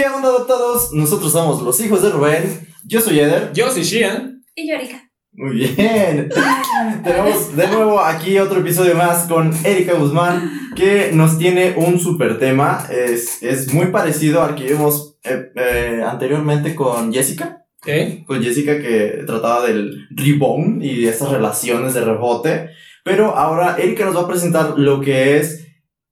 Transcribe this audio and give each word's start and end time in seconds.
¿Qué 0.00 0.06
onda 0.06 0.28
adoptados? 0.28 0.94
Nosotros 0.94 1.30
somos 1.30 1.60
los 1.60 1.78
hijos 1.78 2.00
de 2.02 2.08
Rubén. 2.08 2.66
Yo 2.86 3.02
soy 3.02 3.20
Eder. 3.20 3.52
Yo 3.52 3.70
soy 3.70 3.82
Shian. 3.82 4.42
Y 4.54 4.66
yo, 4.66 4.74
Erika. 4.74 5.10
Muy 5.32 5.56
bien. 5.56 6.30
Tenemos 7.04 7.54
de 7.54 7.66
nuevo 7.68 8.00
aquí 8.00 8.38
otro 8.38 8.60
episodio 8.60 8.94
más 8.94 9.26
con 9.26 9.52
Erika 9.62 9.92
Guzmán 9.92 10.70
que 10.74 11.10
nos 11.12 11.36
tiene 11.36 11.74
un 11.76 12.00
super 12.00 12.38
tema. 12.38 12.86
Es, 12.90 13.42
es 13.42 13.74
muy 13.74 13.88
parecido 13.88 14.42
al 14.42 14.54
que 14.54 14.72
vimos 14.72 15.18
eh, 15.22 15.50
eh, 15.54 16.02
anteriormente 16.02 16.74
con 16.74 17.12
Jessica. 17.12 17.66
¿Qué? 17.82 18.24
Con 18.26 18.42
Jessica 18.42 18.80
que 18.80 19.24
trataba 19.26 19.66
del 19.66 20.08
rebound 20.12 20.82
y 20.82 21.02
de 21.02 21.10
esas 21.10 21.30
relaciones 21.30 21.92
de 21.92 22.06
rebote. 22.06 22.70
Pero 23.04 23.36
ahora 23.36 23.76
Erika 23.78 24.06
nos 24.06 24.16
va 24.16 24.22
a 24.22 24.28
presentar 24.28 24.78
lo 24.78 25.02
que 25.02 25.36
es 25.36 25.66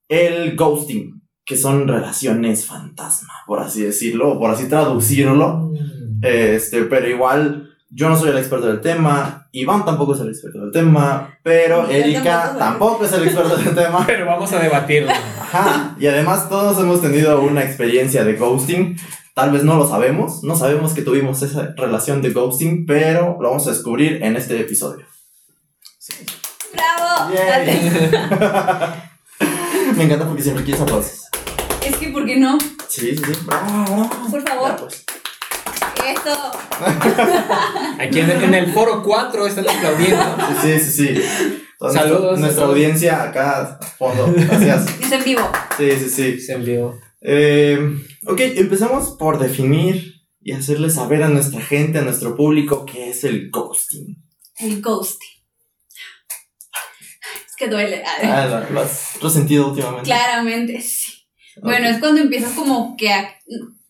el 0.08 0.56
ghosting, 0.56 1.17
que 1.48 1.56
son 1.56 1.88
relaciones 1.88 2.66
fantasma, 2.66 3.32
por 3.46 3.60
así 3.60 3.82
decirlo, 3.82 4.32
o 4.32 4.38
por 4.38 4.50
así 4.50 4.68
traducirlo. 4.68 5.72
Este, 6.20 6.82
pero 6.82 7.08
igual 7.08 7.70
yo 7.88 8.10
no 8.10 8.18
soy 8.18 8.28
el 8.28 8.36
experto 8.36 8.66
del 8.66 8.82
tema, 8.82 9.48
Iván 9.52 9.86
tampoco 9.86 10.14
es 10.14 10.20
el 10.20 10.28
experto 10.28 10.60
del 10.60 10.72
tema, 10.72 11.38
pero 11.42 11.88
Erika 11.88 12.54
tampoco. 12.58 13.06
es 13.06 13.14
el 13.14 13.22
experto 13.22 13.56
del 13.56 13.74
tema. 13.74 14.04
Pero 14.06 14.26
vamos 14.26 14.52
a 14.52 14.58
debatirlo. 14.58 15.10
Ajá, 15.10 15.96
y 15.98 16.06
además 16.06 16.50
todos 16.50 16.78
hemos 16.80 17.00
tenido 17.00 17.40
una 17.40 17.64
experiencia 17.64 18.24
de 18.24 18.34
ghosting. 18.34 18.98
Tal 19.32 19.50
vez 19.50 19.64
no 19.64 19.76
lo 19.76 19.88
sabemos, 19.88 20.44
no 20.44 20.54
sabemos 20.54 20.92
que 20.92 21.00
tuvimos 21.00 21.40
esa 21.40 21.72
relación 21.76 22.20
de 22.20 22.30
ghosting, 22.30 22.84
pero 22.84 23.38
lo 23.40 23.48
vamos 23.48 23.66
a 23.68 23.70
descubrir 23.70 24.22
en 24.22 24.36
este 24.36 24.60
episodio. 24.60 25.06
¡Bravo! 26.74 27.32
Yay. 27.32 27.46
Date. 27.46 29.08
Me 29.96 30.04
encanta 30.04 30.26
porque 30.26 30.42
siempre 30.42 30.64
quieres 30.64 30.82
aplausos. 30.82 31.27
Es 31.84 31.96
que, 31.96 32.08
¿por 32.08 32.26
qué 32.26 32.36
no? 32.36 32.58
Sí, 32.88 33.16
sí, 33.16 33.22
sí. 33.24 33.32
Bravo, 33.44 33.84
bravo. 33.84 34.10
Por 34.30 34.42
favor. 34.48 34.68
Ya, 34.70 34.76
pues. 34.76 35.04
Esto. 36.06 36.52
Aquí 37.98 38.20
en, 38.20 38.30
en 38.30 38.54
el 38.54 38.72
foro 38.72 39.02
4 39.02 39.46
están 39.46 39.68
aplaudiendo. 39.68 40.36
Sí, 40.62 40.78
sí, 40.80 40.90
sí. 40.90 41.16
sí. 41.16 41.64
Toda 41.78 41.92
Saludos, 41.92 42.20
Nuestra, 42.20 42.40
nuestra 42.40 42.48
saludos. 42.54 42.70
audiencia 42.70 43.22
acá 43.22 43.78
a 43.80 43.84
fondo. 43.84 44.32
Gracias. 44.36 45.00
Es 45.00 45.12
en 45.12 45.24
vivo. 45.24 45.50
Sí, 45.76 45.90
sí, 45.98 46.10
sí. 46.10 46.40
Se 46.40 46.52
envió. 46.54 46.98
Eh, 47.20 47.78
ok, 48.26 48.40
empezamos 48.40 49.16
por 49.18 49.38
definir 49.38 50.14
y 50.40 50.52
hacerle 50.52 50.90
saber 50.90 51.22
a 51.22 51.28
nuestra 51.28 51.60
gente, 51.60 51.98
a 51.98 52.02
nuestro 52.02 52.36
público, 52.36 52.84
qué 52.86 53.10
es 53.10 53.24
el 53.24 53.50
ghosting. 53.50 54.16
El 54.56 54.80
ghosting. 54.82 55.28
Es 57.46 57.54
que 57.56 57.68
duele. 57.68 58.02
Ah, 58.24 58.46
lo, 58.68 58.74
lo 58.74 58.80
has 58.80 59.20
resentido 59.20 59.68
últimamente. 59.68 60.04
Claramente, 60.04 60.80
sí. 60.80 61.12
Bueno, 61.62 61.88
es 61.88 61.98
cuando 61.98 62.20
empiezas 62.20 62.52
como 62.52 62.96
que 62.96 63.12
a- 63.12 63.34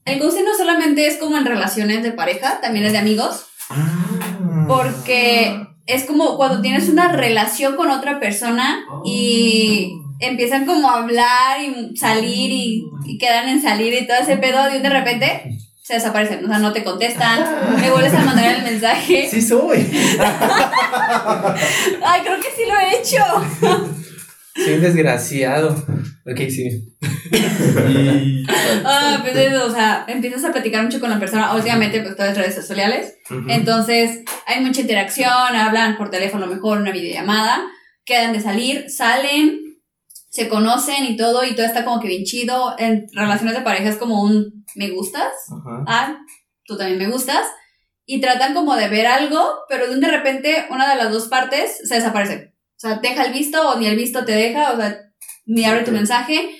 El 0.04 0.18
ghosting 0.20 0.44
no 0.44 0.54
solamente 0.56 1.06
es 1.06 1.16
como 1.18 1.36
en 1.36 1.44
relaciones 1.44 2.02
de 2.02 2.12
pareja, 2.12 2.60
también 2.62 2.86
es 2.86 2.92
de 2.92 2.98
amigos. 2.98 3.46
Ah. 3.70 4.64
Porque 4.66 5.66
es 5.86 6.04
como 6.04 6.36
cuando 6.36 6.60
tienes 6.62 6.88
una 6.88 7.08
relación 7.12 7.76
con 7.76 7.90
otra 7.90 8.18
persona 8.20 8.80
y 9.04 9.92
empiezan 10.20 10.64
como 10.66 10.88
a 10.90 10.98
hablar 11.02 11.60
y 11.62 11.96
salir 11.96 12.50
y, 12.50 12.84
y 13.06 13.18
quedan 13.18 13.48
en 13.48 13.60
salir 13.62 13.94
y 13.94 14.06
todo 14.06 14.16
ese 14.18 14.36
pedo 14.38 14.74
y 14.74 14.80
de 14.80 14.90
repente 14.90 15.58
se 15.82 15.94
desaparecen, 15.94 16.44
o 16.44 16.48
sea, 16.48 16.58
no 16.58 16.72
te 16.72 16.84
contestan, 16.84 17.40
me 17.80 17.90
vuelves 17.90 18.12
a 18.14 18.20
mandar 18.24 18.54
el 18.56 18.62
mensaje. 18.62 19.26
Sí 19.30 19.40
soy. 19.40 19.78
Ay, 22.02 22.20
creo 22.22 22.40
que 22.40 22.50
sí 22.56 22.62
lo 22.68 22.78
he 22.78 22.98
hecho. 23.00 23.88
Soy 24.64 24.74
un 24.74 24.80
desgraciado. 24.82 25.70
Ok, 26.26 26.38
sí. 26.50 26.96
Y- 27.88 28.44
Ah, 28.84 29.18
pues 29.22 29.36
eso, 29.36 29.66
o 29.66 29.70
sea, 29.70 30.04
empiezas 30.08 30.44
a 30.44 30.52
platicar 30.52 30.82
mucho 30.82 31.00
con 31.00 31.10
la 31.10 31.18
persona, 31.18 31.54
últimamente 31.54 32.00
pues 32.00 32.16
todas 32.16 32.30
las 32.36 32.38
redes 32.38 32.54
sociales, 32.54 33.14
entonces 33.48 34.20
hay 34.46 34.64
mucha 34.64 34.80
interacción, 34.80 35.28
hablan 35.28 35.96
por 35.98 36.10
teléfono 36.10 36.46
mejor, 36.46 36.78
una 36.78 36.90
videollamada, 36.92 37.60
quedan 38.04 38.32
de 38.32 38.40
salir, 38.40 38.88
salen, 38.88 39.60
se 40.30 40.48
conocen 40.48 41.04
y 41.04 41.16
todo, 41.16 41.44
y 41.44 41.54
todo 41.54 41.66
está 41.66 41.84
como 41.84 42.00
que 42.00 42.08
bien 42.08 42.24
chido, 42.24 42.74
en 42.78 43.06
relaciones 43.12 43.54
de 43.56 43.60
pareja 43.62 43.90
es 43.90 43.96
como 43.96 44.22
un 44.22 44.64
me 44.74 44.90
gustas, 44.90 45.32
ah, 45.86 46.16
tú 46.64 46.78
también 46.78 46.98
me 46.98 47.08
gustas, 47.08 47.46
y 48.06 48.20
tratan 48.20 48.54
como 48.54 48.74
de 48.76 48.88
ver 48.88 49.06
algo, 49.06 49.58
pero 49.68 49.86
de 49.88 49.94
un 49.94 50.00
de 50.00 50.08
repente 50.10 50.66
una 50.70 50.88
de 50.88 50.96
las 50.96 51.12
dos 51.12 51.28
partes 51.28 51.78
se 51.86 51.96
desaparece. 51.96 52.54
O 52.78 52.80
sea, 52.80 53.00
deja 53.02 53.24
el 53.24 53.32
visto 53.32 53.60
o 53.70 53.78
ni 53.78 53.86
el 53.86 53.96
visto 53.96 54.24
te 54.24 54.32
deja, 54.32 54.72
o 54.72 54.76
sea, 54.76 54.96
ni 55.46 55.64
abre 55.64 55.82
tu 55.82 55.90
mensaje. 55.90 56.50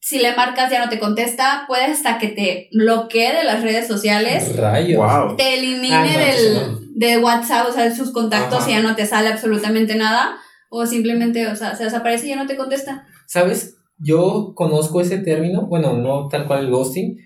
Si 0.00 0.18
le 0.18 0.36
marcas 0.36 0.70
ya 0.70 0.84
no 0.84 0.88
te 0.88 1.00
contesta, 1.00 1.64
puede 1.66 1.86
hasta 1.86 2.18
que 2.18 2.28
te 2.28 2.68
bloquee 2.72 3.34
de 3.34 3.42
las 3.42 3.62
redes 3.62 3.88
sociales, 3.88 4.56
Rayos. 4.56 4.98
Wow. 4.98 5.36
te 5.36 5.54
elimine 5.54 5.94
Ah, 5.94 6.04
no, 6.04 6.18
del, 6.18 6.78
de 6.94 7.18
WhatsApp, 7.18 7.66
o 7.68 7.72
sea, 7.72 7.84
de 7.88 7.96
sus 7.96 8.12
contactos 8.12 8.60
Ajá. 8.60 8.70
y 8.70 8.74
ya 8.74 8.82
no 8.82 8.94
te 8.94 9.04
sale 9.04 9.30
absolutamente 9.30 9.96
nada, 9.96 10.36
o 10.70 10.86
simplemente, 10.86 11.48
o 11.48 11.56
sea, 11.56 11.74
se 11.74 11.84
desaparece 11.84 12.26
y 12.26 12.28
ya 12.30 12.36
no 12.36 12.46
te 12.46 12.56
contesta. 12.56 13.06
¿Sabes? 13.26 13.76
Yo 13.98 14.52
conozco 14.54 15.00
ese 15.00 15.18
término, 15.18 15.66
bueno, 15.66 15.94
no 15.96 16.28
tal 16.28 16.46
cual 16.46 16.66
el 16.66 16.70
ghosting, 16.70 17.16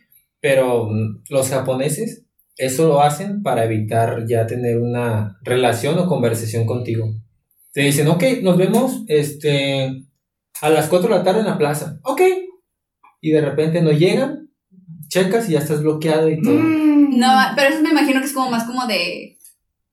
pero 0.41 0.89
los 1.29 1.51
japoneses 1.51 2.25
eso 2.59 2.89
lo 2.89 3.01
hacen 3.01 3.43
para 3.43 3.65
evitar 3.65 4.27
ya 4.29 4.47
tener 4.47 4.79
una 4.79 5.39
relación 5.43 5.97
o 5.99 6.07
conversación 6.09 6.67
contigo. 6.67 7.09
Te 7.79 7.85
dicen, 7.85 8.09
ok, 8.09 8.25
nos 8.43 8.57
vemos 8.57 9.05
este, 9.07 10.03
a 10.61 10.69
las 10.69 10.89
4 10.89 11.09
de 11.09 11.15
la 11.15 11.23
tarde 11.23 11.41
en 11.43 11.47
la 11.47 11.59
plaza. 11.59 12.01
Ok. 12.03 12.23
Y 13.21 13.31
de 13.31 13.41
repente 13.41 13.81
no 13.83 13.93
llegan, 13.93 14.51
checas 15.07 15.49
y 15.49 15.53
ya 15.53 15.61
estás 15.61 15.83
bloqueado 15.83 16.29
y 16.29 16.43
todo. 16.43 16.55
Mm. 16.55 17.21
No, 17.21 17.29
pero 17.55 17.69
eso 17.73 17.81
me 17.81 17.91
imagino 17.91 18.19
que 18.19 18.27
es 18.27 18.33
como 18.33 18.51
más 18.51 18.65
como 18.65 18.85
de 18.89 19.39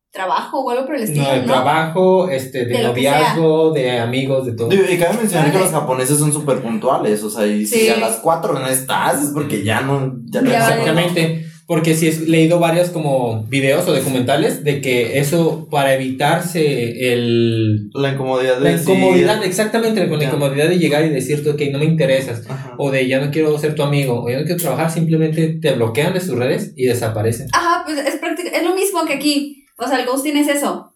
trabajo 0.09 0.61
o 0.61 0.71
algo 0.71 0.87
por 0.87 0.95
el 0.95 1.03
estilo, 1.03 1.25
No, 1.25 1.31
de 1.31 1.39
¿no? 1.41 1.45
trabajo, 1.45 2.27
este, 2.27 2.65
de, 2.65 2.75
De 2.75 2.83
noviazgo, 2.85 3.71
de 3.71 3.99
amigos, 3.99 4.47
de 4.47 4.53
todo. 4.53 4.69
Digo, 4.69 4.85
Y 4.89 4.97
cabe 4.97 5.17
mencionar 5.17 5.51
que 5.51 5.59
los 5.59 5.69
japoneses 5.69 6.17
son 6.17 6.33
súper 6.33 6.63
puntuales, 6.63 7.21
o 7.21 7.29
sea, 7.29 7.45
y 7.45 7.67
si 7.67 7.81
Sí. 7.81 7.89
a 7.89 7.97
las 7.97 8.15
4 8.17 8.53
no 8.57 8.65
estás, 8.65 9.21
es 9.25 9.29
porque 9.29 9.63
ya 9.63 9.81
no... 9.81 10.15
Ya 10.25 10.41
no 10.41 10.49
Ya 10.49 10.59
vale. 10.61 10.73
Exactamente, 10.81 11.45
porque 11.67 11.95
sí 11.95 12.07
he 12.07 12.19
leído 12.29 12.59
varios 12.59 12.89
como 12.89 13.43
videos 13.45 13.87
o 13.87 13.93
documentales 13.95 14.63
de 14.63 14.81
que 14.81 15.17
eso 15.19 15.67
para 15.71 15.95
evitarse 15.95 17.11
el 17.13 17.89
La 17.93 18.13
incomodidad 18.13 18.57
de 18.59 18.63
la 18.63 18.69
decir- 18.77 18.93
incomodidad, 18.95 19.43
exactamente, 19.43 20.07
con 20.07 20.19
la 20.19 20.25
Ya. 20.25 20.29
incomodidad 20.29 20.69
de 20.69 20.77
llegar 20.77 21.03
y 21.05 21.09
decirte, 21.09 21.49
ok, 21.49 21.61
no 21.71 21.79
me 21.79 21.85
interesas, 21.85 22.43
Ajá. 22.47 22.75
o 22.77 22.91
de 22.91 23.07
ya 23.07 23.19
no 23.23 23.31
quiero 23.31 23.57
ser 23.57 23.73
tu 23.75 23.81
amigo, 23.83 24.23
o 24.23 24.29
ya 24.29 24.37
no 24.39 24.45
quiero 24.45 24.61
trabajar, 24.61 24.91
simplemente 24.91 25.57
te 25.61 25.71
bloquean 25.73 26.13
de 26.13 26.21
sus 26.21 26.35
redes 26.35 26.73
y 26.75 26.85
desaparecen. 26.85 27.47
Ajá, 27.51 27.83
pues 27.85 27.97
es 27.97 28.13
es 28.15 28.63
lo 28.63 28.75
mismo 28.75 29.05
que 29.05 29.13
aquí. 29.13 29.65
O 29.77 29.87
sea, 29.87 29.99
el 29.99 30.05
ghosting 30.05 30.37
es 30.37 30.47
eso. 30.47 30.91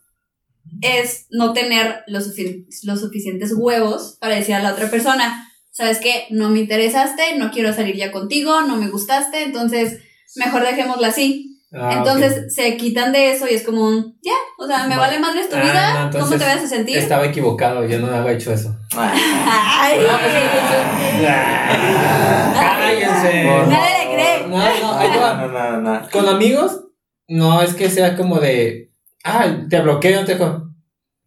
Es 0.82 1.26
no 1.32 1.52
tener 1.54 2.04
los, 2.08 2.28
sufi- 2.36 2.66
los 2.84 3.00
suficientes 3.02 3.54
huevos 3.58 4.18
para 4.22 4.36
decir 4.36 4.56
a 4.56 4.62
la 4.64 4.74
otra 4.74 4.90
persona, 4.90 5.48
¿sabes 5.72 5.98
qué? 6.00 6.26
No 6.30 6.50
me 6.50 6.60
interesaste, 6.60 7.24
no 7.38 7.50
quiero 7.52 7.74
salir 7.74 7.96
ya 7.96 8.12
contigo, 8.12 8.62
no 8.62 8.76
me 8.78 8.88
gustaste, 8.90 9.44
entonces 9.44 10.00
mejor 10.36 10.64
dejémosla 10.64 11.08
así. 11.08 11.46
Ah, 11.72 11.94
entonces 11.98 12.52
se 12.56 12.78
quitan 12.78 13.12
de 13.12 13.32
eso 13.32 13.46
y 13.48 13.54
es 13.54 13.64
como 13.64 13.86
un, 13.88 14.18
ya, 14.24 14.34
o 14.58 14.66
sea, 14.66 14.88
me 14.88 14.96
Va- 14.96 15.02
vale 15.06 15.20
madre 15.20 15.46
tu 15.48 15.56
Ah, 15.56 15.62
vida, 15.62 16.10
no, 16.12 16.20
¿cómo 16.20 16.32
te 16.32 16.44
vas 16.44 16.64
a 16.64 16.68
sentir? 16.68 16.98
Estaba 16.98 17.26
equivocado, 17.28 17.86
yo 17.86 18.00
no 18.00 18.08
había 18.08 18.32
hecho 18.32 18.52
eso. 18.52 18.76
Ay, 18.96 20.00
¡Cállense! 22.54 23.44
Por 23.46 23.68
Nadie 23.68 24.08
le 24.08 24.14
cree. 24.16 24.48
No, 24.48 24.58
no. 24.58 25.48
No, 25.48 25.48
no, 25.48 25.82
no. 25.82 26.10
Con 26.10 26.28
amigos, 26.28 26.86
no 27.28 27.62
es 27.62 27.74
que 27.74 27.90
sea 27.90 28.16
como 28.16 28.40
de, 28.40 28.92
ah, 29.24 29.46
te 29.70 29.80
bloqueo, 29.82 30.26
te 30.26 30.38
con- 30.38 30.76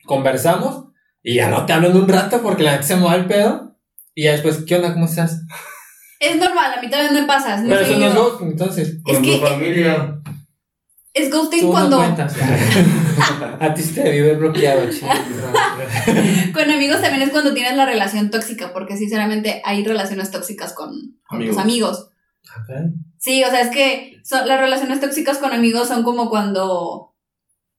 conversamos 0.04 0.86
y 1.22 1.36
ya 1.36 1.48
no 1.48 1.66
te 1.66 1.72
hablo 1.72 1.88
en 1.88 1.96
un 1.96 2.08
rato 2.08 2.42
porque 2.42 2.64
la 2.64 2.72
gente 2.72 2.86
se 2.88 2.96
mueve 2.96 3.16
el 3.18 3.26
pedo 3.26 3.76
y 4.14 4.24
ya 4.24 4.32
después, 4.32 4.64
¿qué 4.66 4.76
onda? 4.76 4.92
¿Cómo 4.92 5.06
estás? 5.06 5.42
Es 6.22 6.36
normal, 6.36 6.74
a 6.76 6.80
mí 6.80 6.88
también 6.88 7.14
me 7.14 7.24
pasa. 7.24 7.54
es 7.56 7.60
muy 7.60 7.70
Pero 7.70 7.80
eso 7.82 7.98
no 7.98 8.06
es 8.06 8.14
ghosting, 8.14 8.48
entonces. 8.48 8.88
Es 9.06 9.14
Con 9.14 9.22
que- 9.22 9.38
tu 9.38 9.46
familia. 9.46 10.18
Es 11.14 11.30
ghosting 11.30 11.64
no 11.66 11.70
cuando 11.70 11.96
cuentas. 11.98 12.34
A 13.60 13.74
ti 13.74 13.82
se 13.82 14.00
te 14.00 14.10
vive 14.10 14.34
bloqueado, 14.36 14.88
chico. 14.90 15.06
Con 16.54 16.70
amigos 16.70 17.02
también 17.02 17.22
es 17.22 17.30
cuando 17.30 17.52
tienes 17.52 17.76
la 17.76 17.84
relación 17.84 18.30
tóxica, 18.30 18.72
porque 18.72 18.96
sinceramente 18.96 19.60
hay 19.64 19.84
relaciones 19.84 20.30
tóxicas 20.30 20.72
con, 20.72 20.90
Amigos. 21.28 21.54
tus 21.54 21.62
amigos. 21.62 22.08
Sí, 23.18 23.44
o 23.44 23.50
sea, 23.50 23.60
es 23.60 23.68
que 23.68 24.20
son, 24.24 24.48
las 24.48 24.58
relaciones 24.60 25.00
tóxicas 25.00 25.38
con 25.38 25.52
amigos 25.52 25.88
son 25.88 26.02
como 26.02 26.30
cuando, 26.30 27.14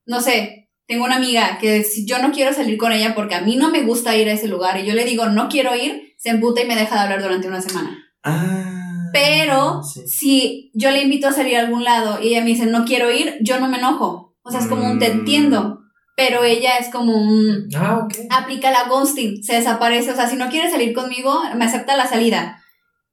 no 0.06 0.22
sé, 0.22 0.70
tengo 0.88 1.06
una 1.06 1.16
amiga 1.18 1.58
que 1.60 1.84
si 1.84 2.06
yo 2.06 2.20
no 2.20 2.32
quiero 2.32 2.54
salir 2.54 2.78
con 2.78 2.92
ella 2.92 3.16
porque 3.16 3.36
a 3.36 3.42
mí 3.42 3.56
no 3.56 3.72
me 3.72 3.82
gusta 3.84 4.16
ir 4.16 4.30
a 4.30 4.34
ese 4.34 4.48
lugar 4.48 4.80
y 4.80 4.86
yo 4.86 4.94
le 4.94 5.06
digo 5.06 5.26
no 5.28 5.50
quiero 5.50 5.76
ir, 5.76 6.14
se 6.18 6.30
emputa 6.30 6.62
y 6.62 6.68
me 6.68 6.76
deja 6.76 6.96
de 6.96 7.02
hablar 7.02 7.22
durante 7.22 7.48
una 7.48 7.62
semana. 7.62 7.98
Ah. 8.24 9.10
Pero 9.14 9.84
sí. 9.84 10.08
si 10.08 10.72
yo 10.74 10.90
le 10.92 11.02
invito 11.04 11.28
a 11.28 11.32
salir 11.32 11.58
a 11.58 11.62
algún 11.62 11.84
lado 11.84 12.20
y 12.22 12.30
ella 12.30 12.42
me 12.42 12.48
dice 12.48 12.66
no 12.66 12.86
quiero 12.86 13.12
ir, 13.12 13.38
yo 13.42 13.60
no 13.60 13.68
me 13.68 13.78
enojo. 13.78 14.36
O 14.44 14.52
sea, 14.52 14.60
es 14.60 14.68
como 14.68 14.90
un 14.90 15.00
te 15.00 15.10
Mm. 15.10 15.20
entiendo. 15.20 15.80
Pero 16.16 16.44
ella 16.44 16.78
es 16.78 16.90
como 16.90 17.14
un 17.16 17.70
Ah, 17.76 18.00
ok. 18.04 18.14
aplica 18.30 18.70
la 18.72 18.84
ghosting, 18.88 19.44
se 19.44 19.56
desaparece. 19.56 20.12
O 20.12 20.16
sea, 20.16 20.28
si 20.30 20.36
no 20.36 20.50
quiere 20.50 20.70
salir 20.70 20.94
conmigo, 20.94 21.42
me 21.56 21.66
acepta 21.66 21.98
la 21.98 22.06
salida. 22.08 22.62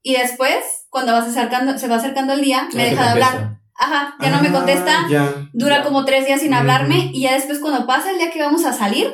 Y 0.03 0.15
después, 0.15 0.57
cuando 0.91 1.13
vas 1.13 1.27
acercando, 1.27 1.79
se 1.79 1.89
va 1.89 1.97
acercando 1.97 2.33
el 2.35 2.43
día, 2.43 2.69
me 2.75 2.85
deja 2.85 3.05
de 3.05 3.11
hablar. 3.11 3.59
Ajá, 3.79 4.15
ya 4.21 4.29
no 4.31 4.43
me 4.43 4.49
Ah, 4.49 4.53
contesta. 4.53 5.07
ya. 5.11 5.49
Dura 5.55 5.83
como 5.83 6.05
tres 6.05 6.27
días 6.27 6.41
sin 6.43 6.53
hablarme 6.53 7.11
y 7.15 7.23
ya 7.23 7.33
después 7.33 7.59
cuando 7.61 7.87
pasa 7.87 8.11
el 8.11 8.19
día 8.19 8.31
que 8.31 8.43
vamos 8.43 8.67
a 8.67 8.73
salir, 8.75 9.07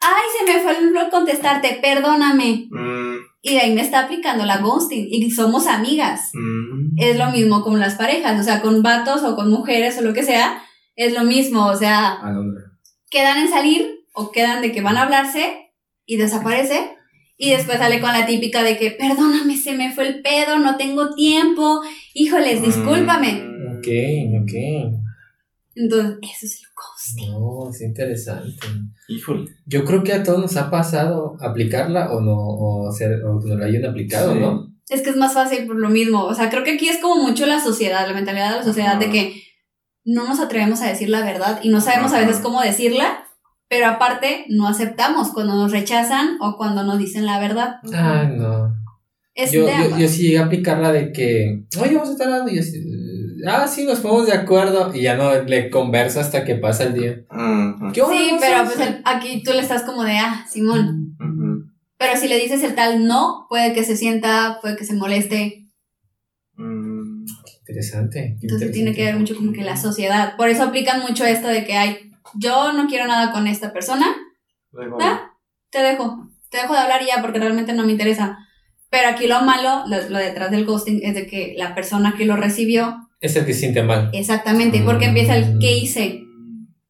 ay, 0.00 0.22
se 0.38 0.50
me 0.52 0.60
fue 0.60 0.72
el 0.78 1.10
contestarte, 1.10 1.78
perdóname. 1.82 2.68
Mm, 2.70 2.95
Y 3.42 3.54
de 3.54 3.60
ahí 3.60 3.74
me 3.74 3.82
está 3.82 4.00
aplicando 4.00 4.44
la 4.44 4.58
ghosting 4.58 5.06
y 5.08 5.30
somos 5.30 5.66
amigas. 5.66 6.30
mm. 6.34 6.98
Es 6.98 7.18
lo 7.18 7.30
mismo 7.30 7.62
con 7.62 7.78
las 7.78 7.94
parejas, 7.94 8.40
o 8.40 8.42
sea, 8.42 8.60
con 8.60 8.82
vatos 8.82 9.22
o 9.22 9.36
con 9.36 9.50
mujeres 9.50 9.98
o 9.98 10.02
lo 10.02 10.12
que 10.14 10.22
sea, 10.22 10.62
es 10.96 11.12
lo 11.12 11.24
mismo, 11.24 11.66
o 11.66 11.76
sea, 11.76 12.18
quedan 13.10 13.38
en 13.38 13.48
salir 13.48 14.00
o 14.14 14.32
quedan 14.32 14.62
de 14.62 14.72
que 14.72 14.80
van 14.80 14.96
a 14.96 15.02
hablarse 15.02 15.72
y 16.06 16.16
desaparece. 16.16 16.92
Y 17.38 17.50
después 17.50 17.76
sale 17.78 18.00
con 18.00 18.12
la 18.12 18.24
típica 18.24 18.62
de 18.62 18.78
que, 18.78 18.92
perdóname, 18.92 19.56
se 19.58 19.74
me 19.74 19.92
fue 19.92 20.08
el 20.08 20.22
pedo, 20.22 20.58
no 20.58 20.76
tengo 20.78 21.14
tiempo, 21.14 21.82
híjoles, 22.14 22.62
discúlpame. 22.62 23.32
Mm. 23.34 23.76
Ok, 23.76 23.88
ok. 24.42 25.05
Entonces, 25.76 26.18
eso 26.22 26.46
es 26.46 26.60
el 26.62 26.66
ghosting. 26.74 27.32
No, 27.32 27.70
es 27.70 27.80
interesante. 27.82 28.66
Híjole. 29.08 29.50
Yo 29.66 29.84
creo 29.84 30.02
que 30.02 30.14
a 30.14 30.22
todos 30.22 30.40
nos 30.40 30.56
ha 30.56 30.70
pasado 30.70 31.36
aplicarla 31.40 32.10
o 32.12 32.20
no, 32.20 32.34
o, 32.36 32.90
ser, 32.92 33.22
o 33.24 33.38
que 33.40 33.48
nos 33.50 33.58
la 33.60 33.66
hayan 33.66 33.84
aplicado, 33.84 34.32
Sí. 34.32 34.40
¿no? 34.40 34.74
Es 34.88 35.02
que 35.02 35.10
es 35.10 35.16
más 35.16 35.34
fácil 35.34 35.66
por 35.66 35.76
lo 35.76 35.88
mismo. 35.90 36.24
O 36.24 36.34
sea, 36.34 36.48
creo 36.48 36.64
que 36.64 36.72
aquí 36.72 36.88
es 36.88 36.98
como 37.00 37.22
mucho 37.22 37.44
la 37.46 37.60
sociedad, 37.60 38.06
la 38.06 38.14
mentalidad 38.14 38.50
de 38.52 38.56
la 38.58 38.64
sociedad 38.64 38.92
Ajá. 38.92 39.00
de 39.00 39.10
que 39.10 39.42
no 40.04 40.26
nos 40.26 40.40
atrevemos 40.40 40.80
a 40.80 40.88
decir 40.88 41.08
la 41.08 41.24
verdad 41.24 41.60
y 41.62 41.68
no 41.68 41.80
sabemos 41.80 42.12
a 42.12 42.20
veces 42.20 42.38
cómo 42.38 42.62
decirla, 42.62 43.24
pero 43.68 43.86
aparte 43.88 44.44
no 44.48 44.68
aceptamos 44.68 45.32
cuando 45.32 45.56
nos 45.56 45.72
rechazan 45.72 46.36
o 46.40 46.56
cuando 46.56 46.84
nos 46.84 46.98
dicen 46.98 47.26
la 47.26 47.40
verdad. 47.40 47.76
Ah, 47.92 48.30
no. 48.32 48.74
Es 49.34 49.52
Yo, 49.52 49.66
de 49.66 49.72
yo, 49.90 49.98
yo 49.98 50.08
sí 50.08 50.22
llegué 50.22 50.38
a 50.38 50.44
aplicarla 50.46 50.92
de 50.92 51.12
que, 51.12 51.64
oye, 51.82 51.94
vamos 51.94 52.08
a 52.08 52.12
estar 52.12 52.28
hablando. 52.28 52.50
Y 52.50 52.54
yo 52.54 52.60
así, 52.62 52.80
ah, 53.46 53.66
sí, 53.68 53.84
nos 53.84 54.00
ponemos 54.00 54.26
de 54.26 54.32
acuerdo. 54.34 54.94
Y 54.94 55.02
ya 55.02 55.16
no 55.16 55.34
le 55.42 55.70
converso 55.70 56.20
hasta 56.20 56.44
que 56.44 56.54
pasa 56.56 56.84
el 56.84 56.94
día. 56.94 57.24
Mm. 57.30 57.92
Sí, 57.94 58.00
¿Cómo 58.00 58.12
pero 58.40 58.64
pues 58.64 58.80
el- 58.80 59.02
aquí 59.04 59.42
tú 59.42 59.52
le 59.52 59.60
estás 59.60 59.82
como 59.82 60.02
de, 60.04 60.16
ah, 60.18 60.46
Simón. 60.50 61.16
Pero 61.98 62.16
si 62.20 62.28
le 62.28 62.38
dices 62.38 62.62
el 62.62 62.74
tal 62.74 63.06
no, 63.06 63.46
puede 63.48 63.72
que 63.72 63.82
se 63.84 63.96
sienta, 63.96 64.58
puede 64.60 64.76
que 64.76 64.84
se 64.84 64.94
moleste. 64.94 65.66
mm. 66.56 67.24
Interesante. 67.60 68.36
qué 68.40 68.46
Entonces 68.46 68.70
tiene 68.72 68.94
que 68.94 69.04
ver 69.04 69.16
mucho 69.16 69.34
como 69.34 69.52
que 69.52 69.62
la 69.62 69.76
sociedad. 69.76 70.36
Por 70.36 70.48
eso 70.48 70.62
aplican 70.62 71.00
mucho 71.02 71.24
esto 71.24 71.48
de 71.48 71.64
que 71.64 71.74
hay, 71.74 72.12
yo 72.34 72.72
no 72.72 72.86
quiero 72.86 73.06
nada 73.06 73.32
con 73.32 73.46
esta 73.48 73.72
persona, 73.72 74.06
¿Ah? 75.00 75.32
te 75.70 75.80
dejo, 75.82 76.28
te 76.50 76.58
dejo 76.58 76.74
de 76.74 76.78
hablar 76.80 77.02
y 77.02 77.06
ya 77.06 77.20
porque 77.22 77.38
realmente 77.40 77.72
no 77.72 77.84
me 77.84 77.92
interesa. 77.92 78.38
Pero 78.88 79.08
aquí 79.08 79.26
lo 79.26 79.40
malo, 79.42 79.82
lo, 79.88 80.08
lo 80.10 80.18
detrás 80.18 80.50
del 80.52 80.64
ghosting, 80.64 81.00
es 81.02 81.14
de 81.14 81.26
que 81.26 81.54
la 81.58 81.74
persona 81.74 82.14
que 82.16 82.24
lo 82.24 82.36
recibió, 82.36 83.05
Es 83.20 83.34
el 83.36 83.46
que 83.46 83.54
se 83.54 83.60
siente 83.60 83.82
mal. 83.82 84.10
exactamente, 84.12 84.82
porque 84.84 85.06
Mm. 85.06 85.08
empieza 85.08 85.36
el 85.36 85.58
¿qué 85.58 85.76
hice? 85.78 86.22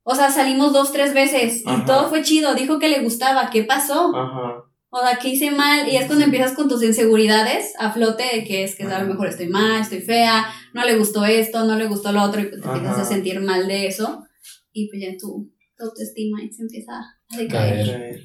O 0.02 0.14
sea, 0.14 0.30
salimos 0.30 0.72
dos, 0.72 0.92
tres 0.92 1.14
veces 1.14 1.62
y 1.64 1.68
Ajá. 1.68 1.84
todo 1.84 2.08
fue 2.08 2.22
chido, 2.22 2.54
dijo 2.54 2.78
que 2.78 2.88
le 2.88 3.00
gustaba, 3.00 3.50
¿qué 3.50 3.64
pasó? 3.64 4.14
Ajá. 4.14 4.62
O 4.88 5.00
sea, 5.00 5.18
¿qué 5.20 5.30
hice 5.30 5.50
mal? 5.50 5.88
Y 5.88 5.96
es 5.96 6.06
cuando 6.06 6.24
empiezas 6.24 6.52
con 6.52 6.68
tus 6.68 6.82
inseguridades 6.82 7.74
a 7.78 7.90
flote 7.92 8.24
de 8.32 8.44
que 8.44 8.62
es 8.64 8.76
que 8.76 8.84
a 8.84 9.00
lo 9.02 9.06
mejor 9.08 9.26
estoy 9.28 9.48
mal, 9.48 9.80
estoy 9.82 10.00
fea, 10.00 10.46
no 10.74 10.84
le 10.84 10.96
gustó 10.96 11.24
esto, 11.24 11.64
no 11.64 11.76
le 11.76 11.86
gustó 11.86 12.12
lo 12.12 12.22
otro, 12.22 12.40
y 12.40 12.44
te 12.50 12.54
empiezas 12.56 12.92
Ajá. 12.92 13.02
a 13.02 13.04
sentir 13.04 13.40
mal 13.40 13.66
de 13.66 13.88
eso. 13.88 14.24
Y 14.72 14.88
pues 14.88 15.02
ya 15.02 15.08
tu, 15.18 15.50
tu 15.76 15.84
autoestima 15.84 16.38
se 16.50 16.62
empieza 16.62 16.92
a 17.30 17.36
decaer. 17.36 17.86
Caer. 17.86 18.20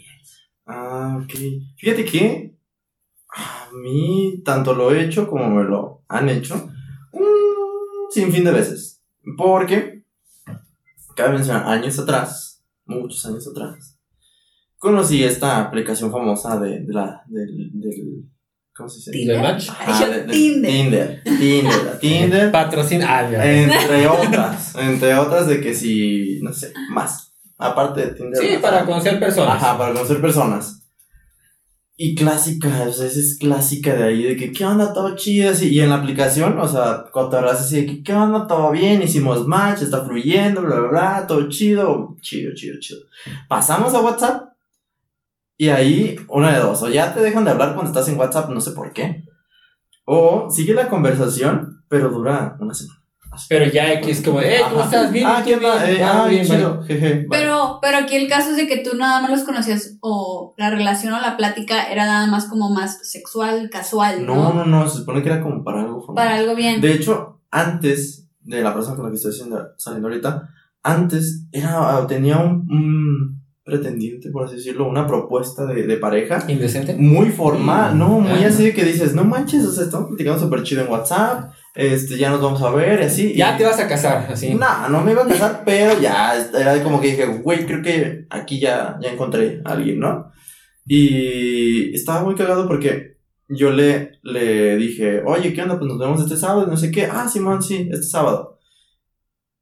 Ah, 0.68 1.19
ok. 1.24 1.33
Fíjate 1.77 2.06
que 2.06 2.56
a 3.36 3.69
mí 3.81 4.42
tanto 4.45 4.74
lo 4.75 4.94
he 4.94 5.04
hecho 5.04 5.27
como 5.27 5.50
me 5.50 5.63
lo 5.63 6.04
han 6.07 6.30
hecho 6.30 6.70
un 8.15 8.23
sinfín 8.23 8.43
de 8.43 8.51
veces. 8.51 9.01
Porque, 9.37 10.03
cabe 11.15 11.33
mencionar, 11.35 11.67
años 11.67 11.97
atrás, 11.99 12.63
muchos 12.85 13.25
años 13.25 13.47
atrás, 13.47 13.97
conocí 14.77 15.23
esta 15.23 15.61
aplicación 15.61 16.11
famosa 16.11 16.59
de, 16.59 16.79
de 16.81 16.93
la, 16.93 17.23
del, 17.27 17.71
del, 17.73 18.25
¿cómo 18.75 18.89
se 18.89 19.11
dice? 19.11 19.31
¿Del 19.31 19.41
match? 19.41 19.69
Yo, 19.99 20.09
de- 20.09 20.23
de- 20.23 20.33
Tinder. 20.33 21.23
Tinder. 21.23 21.23
Tinder. 21.23 21.99
Tinder. 21.99 22.51
Patrocina. 22.53 23.05
Ah, 23.19 23.29
ya. 23.29 23.45
Entre 23.45 24.07
otras, 24.07 24.75
entre 24.75 25.15
otras 25.15 25.47
de 25.47 25.61
que 25.61 25.73
si, 25.73 26.39
no 26.41 26.51
sé, 26.53 26.73
más. 26.89 27.33
Aparte 27.57 28.01
de 28.07 28.13
Tinder. 28.15 28.41
Sí, 28.41 28.57
para 28.61 28.85
conocer 28.85 29.19
personas. 29.19 29.55
Ajá, 29.61 29.77
para 29.77 29.93
conocer 29.93 30.19
personas. 30.19 30.81
Y 32.03 32.15
clásica, 32.15 32.68
o 32.89 32.92
sea, 32.92 33.06
esa 33.06 33.19
es 33.19 33.38
clásica 33.38 33.94
de 33.94 34.03
ahí, 34.06 34.24
de 34.24 34.36
que, 34.36 34.51
¿qué 34.51 34.65
onda? 34.65 34.92
Todo 34.92 35.15
chido, 35.15 35.51
así. 35.51 35.69
Y 35.69 35.81
en 35.81 35.89
la 35.89 35.98
aplicación, 35.98 36.57
o 36.57 36.68
sea, 36.68 37.06
cotorras 37.12 37.62
así 37.62 37.75
de 37.75 37.86
que, 37.86 38.01
¿qué 38.01 38.12
onda? 38.12 38.48
Todo 38.48 38.71
bien, 38.71 39.03
hicimos 39.03 39.45
match, 39.45 39.83
está 39.83 40.03
fluyendo, 40.03 40.63
bla, 40.63 40.80
bla, 40.80 40.89
bla, 40.89 41.27
todo 41.27 41.48
chido, 41.48 42.18
chido, 42.19 42.56
chido, 42.56 42.80
chido. 42.80 43.01
Pasamos 43.48 43.94
a 43.94 44.01
WhatsApp, 44.01 44.51
y 45.59 45.69
ahí, 45.69 46.15
una 46.27 46.51
de 46.51 46.59
dos, 46.62 46.81
o 46.81 46.89
ya 46.89 47.13
te 47.13 47.19
dejan 47.19 47.45
de 47.45 47.51
hablar 47.51 47.75
cuando 47.75 47.92
estás 47.92 48.09
en 48.09 48.18
WhatsApp, 48.18 48.50
no 48.50 48.62
sé 48.62 48.71
por 48.71 48.94
qué. 48.94 49.24
O 50.04 50.50
sigue 50.50 50.74
la 50.74 50.89
conversación, 50.89 51.83
pero 51.88 52.09
dura 52.09 52.57
una 52.59 52.74
semana. 52.74 53.00
Pero 53.48 53.66
ya 53.72 53.89
aquí 53.92 54.12
es 54.12 54.22
como, 54.22 54.42
eh, 54.42 54.60
¿cómo 54.69 54.83
estás? 54.83 55.12
Bien, 55.12 55.25
Ah, 55.28 55.38
¿tú 55.39 55.45
¿qué 55.50 55.56
onda? 55.56 55.83
bien? 55.86 55.98
Eh, 55.98 56.04
Ah, 56.04 56.22
ah, 56.24 56.28
bien, 56.28 56.45
chido, 56.45 56.83
jeje. 56.83 57.25
Pero, 57.30 57.80
pero 57.81 57.98
aquí 58.00 58.16
el 58.16 58.28
caso 58.28 58.51
es 58.51 58.57
de 58.57 58.68
que 58.68 58.78
tú 58.78 58.95
nada 58.98 59.22
más 59.22 59.31
los 59.31 59.44
conocías 59.44 59.98
o 60.01 60.54
la 60.57 60.69
relación 60.69 61.13
o 61.13 61.22
la 61.22 61.38
plática 61.38 61.83
era 61.92 62.06
nada 62.06 62.28
más 62.28 62.45
como 62.45 62.69
más 62.69 63.00
sexual, 63.10 63.69
casual, 63.72 64.25
¿no? 64.25 64.36
No, 64.36 64.54
no, 64.54 64.66
no, 64.66 64.89
se 64.89 65.00
supone 65.00 65.22
que 65.24 65.30
era 65.30 65.42
como 65.42 65.63
para 65.63 65.81
algo 65.81 66.01
formal. 66.01 66.25
Para 66.25 66.38
algo 66.39 66.56
bien. 66.56 66.81
De 66.81 66.92
hecho, 66.94 67.39
antes 67.51 68.28
de 68.42 68.62
la 68.62 68.74
persona 68.74 68.95
con 68.98 69.06
la 69.06 69.12
que 69.12 69.16
estoy 69.18 69.31
haciendo, 69.31 69.66
saliendo 69.78 70.07
ahorita, 70.10 70.50
antes 70.83 71.45
era, 71.51 72.06
tenía 72.07 72.38
un, 72.38 72.68
un 72.69 73.42
pretendiente, 73.63 74.30
por 74.31 74.45
así 74.45 74.56
decirlo, 74.56 74.89
una 74.89 75.06
propuesta 75.07 75.66
de, 75.68 75.83
de 75.83 75.98
pareja 75.98 76.44
¿Indecente? 76.48 76.95
muy 76.95 77.30
formal, 77.30 77.95
Mm, 77.95 78.00
¿no? 78.00 78.07
Muy 78.19 78.31
ajá. 78.39 78.48
así 78.48 78.63
de 78.66 78.74
que 78.74 78.83
dices, 78.83 79.13
no 79.13 79.24
manches, 79.24 79.63
o 79.66 79.72
sea, 79.72 79.86
estamos 79.86 80.07
platicando 80.10 80.39
súper 80.39 80.63
chido 80.63 80.81
en 80.83 80.92
WhatsApp, 80.92 81.51
este, 81.75 82.18
ya 82.18 82.29
nos 82.29 82.41
vamos 82.41 82.62
a 82.62 82.71
ver 82.71 83.00
y 83.01 83.03
así. 83.06 83.33
Ya 83.33 83.56
y- 83.56 83.57
te 83.57 83.63
vas 83.65 83.79
a 83.79 83.88
casar, 83.88 84.27
así. 84.31 84.53
No, 84.53 84.89
no 84.89 85.01
me 85.01 85.12
iba 85.12 85.23
a 85.23 85.27
casar, 85.27 85.62
pero 85.65 86.00
ya 86.00 86.35
era 86.53 86.81
como 86.83 87.00
que 87.01 87.07
dije, 87.12 87.25
güey, 87.25 87.65
creo 87.65 87.81
que 87.81 88.25
aquí 88.29 88.59
ya, 88.59 88.97
ya 89.01 89.12
encontré 89.12 89.62
a 89.65 89.71
alguien, 89.73 90.00
¿no? 90.00 90.31
Y 90.85 91.94
estaba 91.95 92.23
muy 92.23 92.35
cagado 92.35 92.68
porque 92.68 93.18
yo 93.47 93.71
le, 93.71 94.19
le 94.23 94.75
dije, 94.77 95.21
oye, 95.25 95.53
¿qué 95.53 95.62
onda? 95.62 95.77
Pues 95.77 95.88
nos 95.89 96.00
vemos 96.00 96.21
este 96.21 96.38
sábado, 96.38 96.68
no 96.68 96.77
sé 96.77 96.91
qué. 96.91 97.06
Ah, 97.06 97.27
Simón, 97.27 97.62
sí, 97.62 97.88
este 97.91 98.03
sábado. 98.06 98.59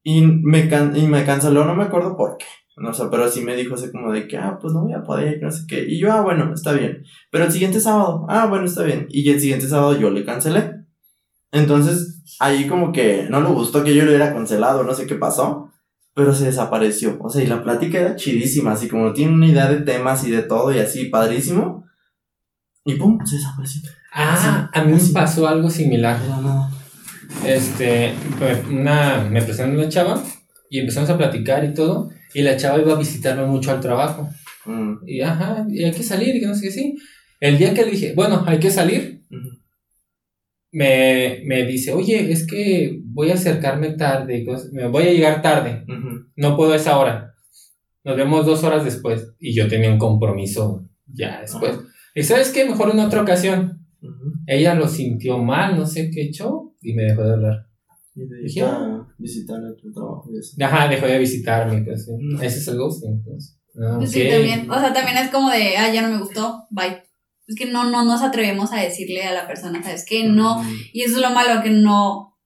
Y 0.03 0.21
me, 0.21 0.69
can 0.69 0.95
y 0.95 1.07
me 1.07 1.25
canceló, 1.25 1.65
no 1.65 1.75
me 1.75 1.83
acuerdo 1.83 2.15
por 2.15 2.37
qué. 2.37 2.45
No 2.77 2.93
sé, 2.93 3.03
pero 3.11 3.29
sí 3.29 3.41
me 3.41 3.55
dijo 3.57 3.75
así 3.75 3.91
como 3.91 4.11
de 4.13 4.27
que, 4.27 4.37
ah, 4.37 4.57
pues 4.61 4.73
no 4.73 4.83
voy 4.83 4.93
a 4.93 5.03
poder, 5.03 5.39
no 5.41 5.51
sé 5.51 5.65
qué. 5.67 5.83
Y 5.85 5.99
yo, 5.99 6.11
ah, 6.13 6.21
bueno, 6.21 6.53
está 6.53 6.71
bien. 6.71 7.03
Pero 7.29 7.43
el 7.45 7.51
siguiente 7.51 7.81
sábado, 7.81 8.25
ah, 8.29 8.45
bueno, 8.47 8.65
está 8.65 8.83
bien. 8.83 9.05
Y 9.09 9.29
el 9.29 9.39
siguiente 9.41 9.67
sábado 9.67 9.99
yo 9.99 10.09
le 10.09 10.23
cancelé. 10.23 10.78
Entonces, 11.51 12.21
ahí 12.39 12.67
como 12.67 12.91
que 12.91 13.27
no 13.29 13.41
le 13.41 13.49
gustó 13.49 13.83
que 13.83 13.95
yo 13.95 14.03
le 14.03 14.09
hubiera 14.09 14.33
cancelado, 14.33 14.83
no 14.83 14.93
sé 14.93 15.07
qué 15.07 15.15
pasó, 15.15 15.71
pero 16.13 16.33
se 16.33 16.45
desapareció. 16.45 17.17
O 17.21 17.29
sea, 17.29 17.43
y 17.43 17.47
la 17.47 17.63
plática 17.63 17.99
era 17.99 18.15
chidísima, 18.15 18.73
así 18.73 18.87
como 18.87 19.13
tiene 19.13 19.33
una 19.33 19.47
idea 19.47 19.69
de 19.69 19.81
temas 19.81 20.25
y 20.25 20.31
de 20.31 20.43
todo 20.43 20.73
y 20.73 20.79
así, 20.79 21.05
padrísimo. 21.05 21.85
Y 22.85 22.95
pum, 22.95 23.19
se 23.25 23.37
desapareció. 23.37 23.81
Ah, 24.13 24.69
a 24.73 24.83
mí 24.83 24.93
me 24.93 25.13
pasó 25.13 25.47
algo 25.47 25.69
similar. 25.69 26.19
No, 26.27 26.41
no. 26.41 26.71
Este, 27.45 28.13
pues, 28.37 28.65
una, 28.67 29.27
me 29.29 29.41
presentaron 29.41 29.77
una 29.77 29.89
chava 29.89 30.21
y 30.69 30.79
empezamos 30.79 31.09
a 31.09 31.17
platicar 31.17 31.63
y 31.63 31.73
todo. 31.73 32.09
Y 32.33 32.41
la 32.41 32.57
chava 32.57 32.79
iba 32.79 32.93
a 32.93 32.97
visitarme 32.99 33.45
mucho 33.45 33.71
al 33.71 33.79
trabajo. 33.79 34.29
Mm, 34.65 34.97
Y 35.07 35.21
ajá, 35.21 35.65
y 35.69 35.83
hay 35.83 35.91
que 35.91 36.03
salir, 36.03 36.35
y 36.35 36.39
que 36.41 36.47
no 36.47 36.55
sé 36.55 36.61
qué, 36.61 36.71
sí. 36.71 36.97
El 37.39 37.57
día 37.57 37.73
que 37.73 37.85
le 37.85 37.91
dije, 37.91 38.13
bueno, 38.15 38.43
hay 38.45 38.59
que 38.59 38.69
salir. 38.69 39.23
Me, 40.71 41.41
me 41.45 41.65
dice, 41.65 41.93
oye, 41.93 42.31
es 42.31 42.45
que 42.45 42.99
voy 43.05 43.31
a 43.31 43.35
acercarme 43.35 43.91
tarde, 43.91 44.45
me 44.71 44.87
voy 44.87 45.03
a 45.03 45.11
llegar 45.11 45.41
tarde, 45.41 45.85
no 46.35 46.55
puedo 46.55 46.73
a 46.73 46.77
esa 46.77 46.97
hora. 46.97 47.33
Nos 48.03 48.15
vemos 48.15 48.45
dos 48.45 48.63
horas 48.63 48.85
después. 48.85 49.33
Y 49.39 49.53
yo 49.53 49.67
tenía 49.67 49.91
un 49.91 49.99
compromiso 49.99 50.87
ya 51.05 51.41
después. 51.41 51.79
Y 52.15 52.23
sabes 52.23 52.49
qué, 52.49 52.65
mejor 52.65 52.91
en 52.91 52.99
otra 52.99 53.21
ocasión. 53.21 53.85
Ella 54.47 54.73
lo 54.73 54.87
sintió 54.87 55.37
mal, 55.37 55.77
no 55.77 55.85
sé 55.85 56.09
qué 56.09 56.23
echó, 56.23 56.73
y 56.81 56.93
me 56.93 57.03
dejó 57.03 57.23
de 57.23 57.33
hablar. 57.33 57.67
Y 58.15 58.21
de 58.21 58.41
Dije, 58.43 58.61
a 58.61 59.05
visitar 59.17 59.59
el 59.63 59.75
tu 59.75 59.91
trabajo 59.91 60.29
y 60.33 60.39
así. 60.39 60.61
Ajá, 60.63 60.87
dejó 60.87 61.05
de 61.05 61.19
visitarme, 61.19 61.81
pues. 61.83 62.09
Ese 62.41 62.57
es 62.59 62.67
el 62.67 62.77
ghosting. 62.77 63.21
Ah, 63.81 63.95
Pues 63.97 64.11
sí, 64.11 64.23
ok. 64.23 64.29
también. 64.31 64.71
O 64.71 64.79
sea, 64.79 64.93
también 64.93 65.17
es 65.17 65.29
como 65.29 65.49
de, 65.51 65.77
ah, 65.77 65.93
ya 65.93 66.01
no 66.01 66.09
me 66.09 66.19
gustó, 66.19 66.65
bye. 66.71 67.03
Es 67.49 67.55
que 67.55 67.65
no, 67.65 67.89
no 67.89 68.05
nos 68.05 68.21
atrevemos 68.21 68.71
a 68.71 68.79
decirle 68.79 69.23
a 69.23 69.33
la 69.33 69.47
persona, 69.47 69.81
¿sabes 69.81 70.05
qué? 70.07 70.23
No. 70.23 70.63
Y 70.93 71.01
eso 71.01 71.15
es 71.15 71.21
lo 71.21 71.31
malo, 71.31 71.63
que 71.63 71.71
no 71.71 72.37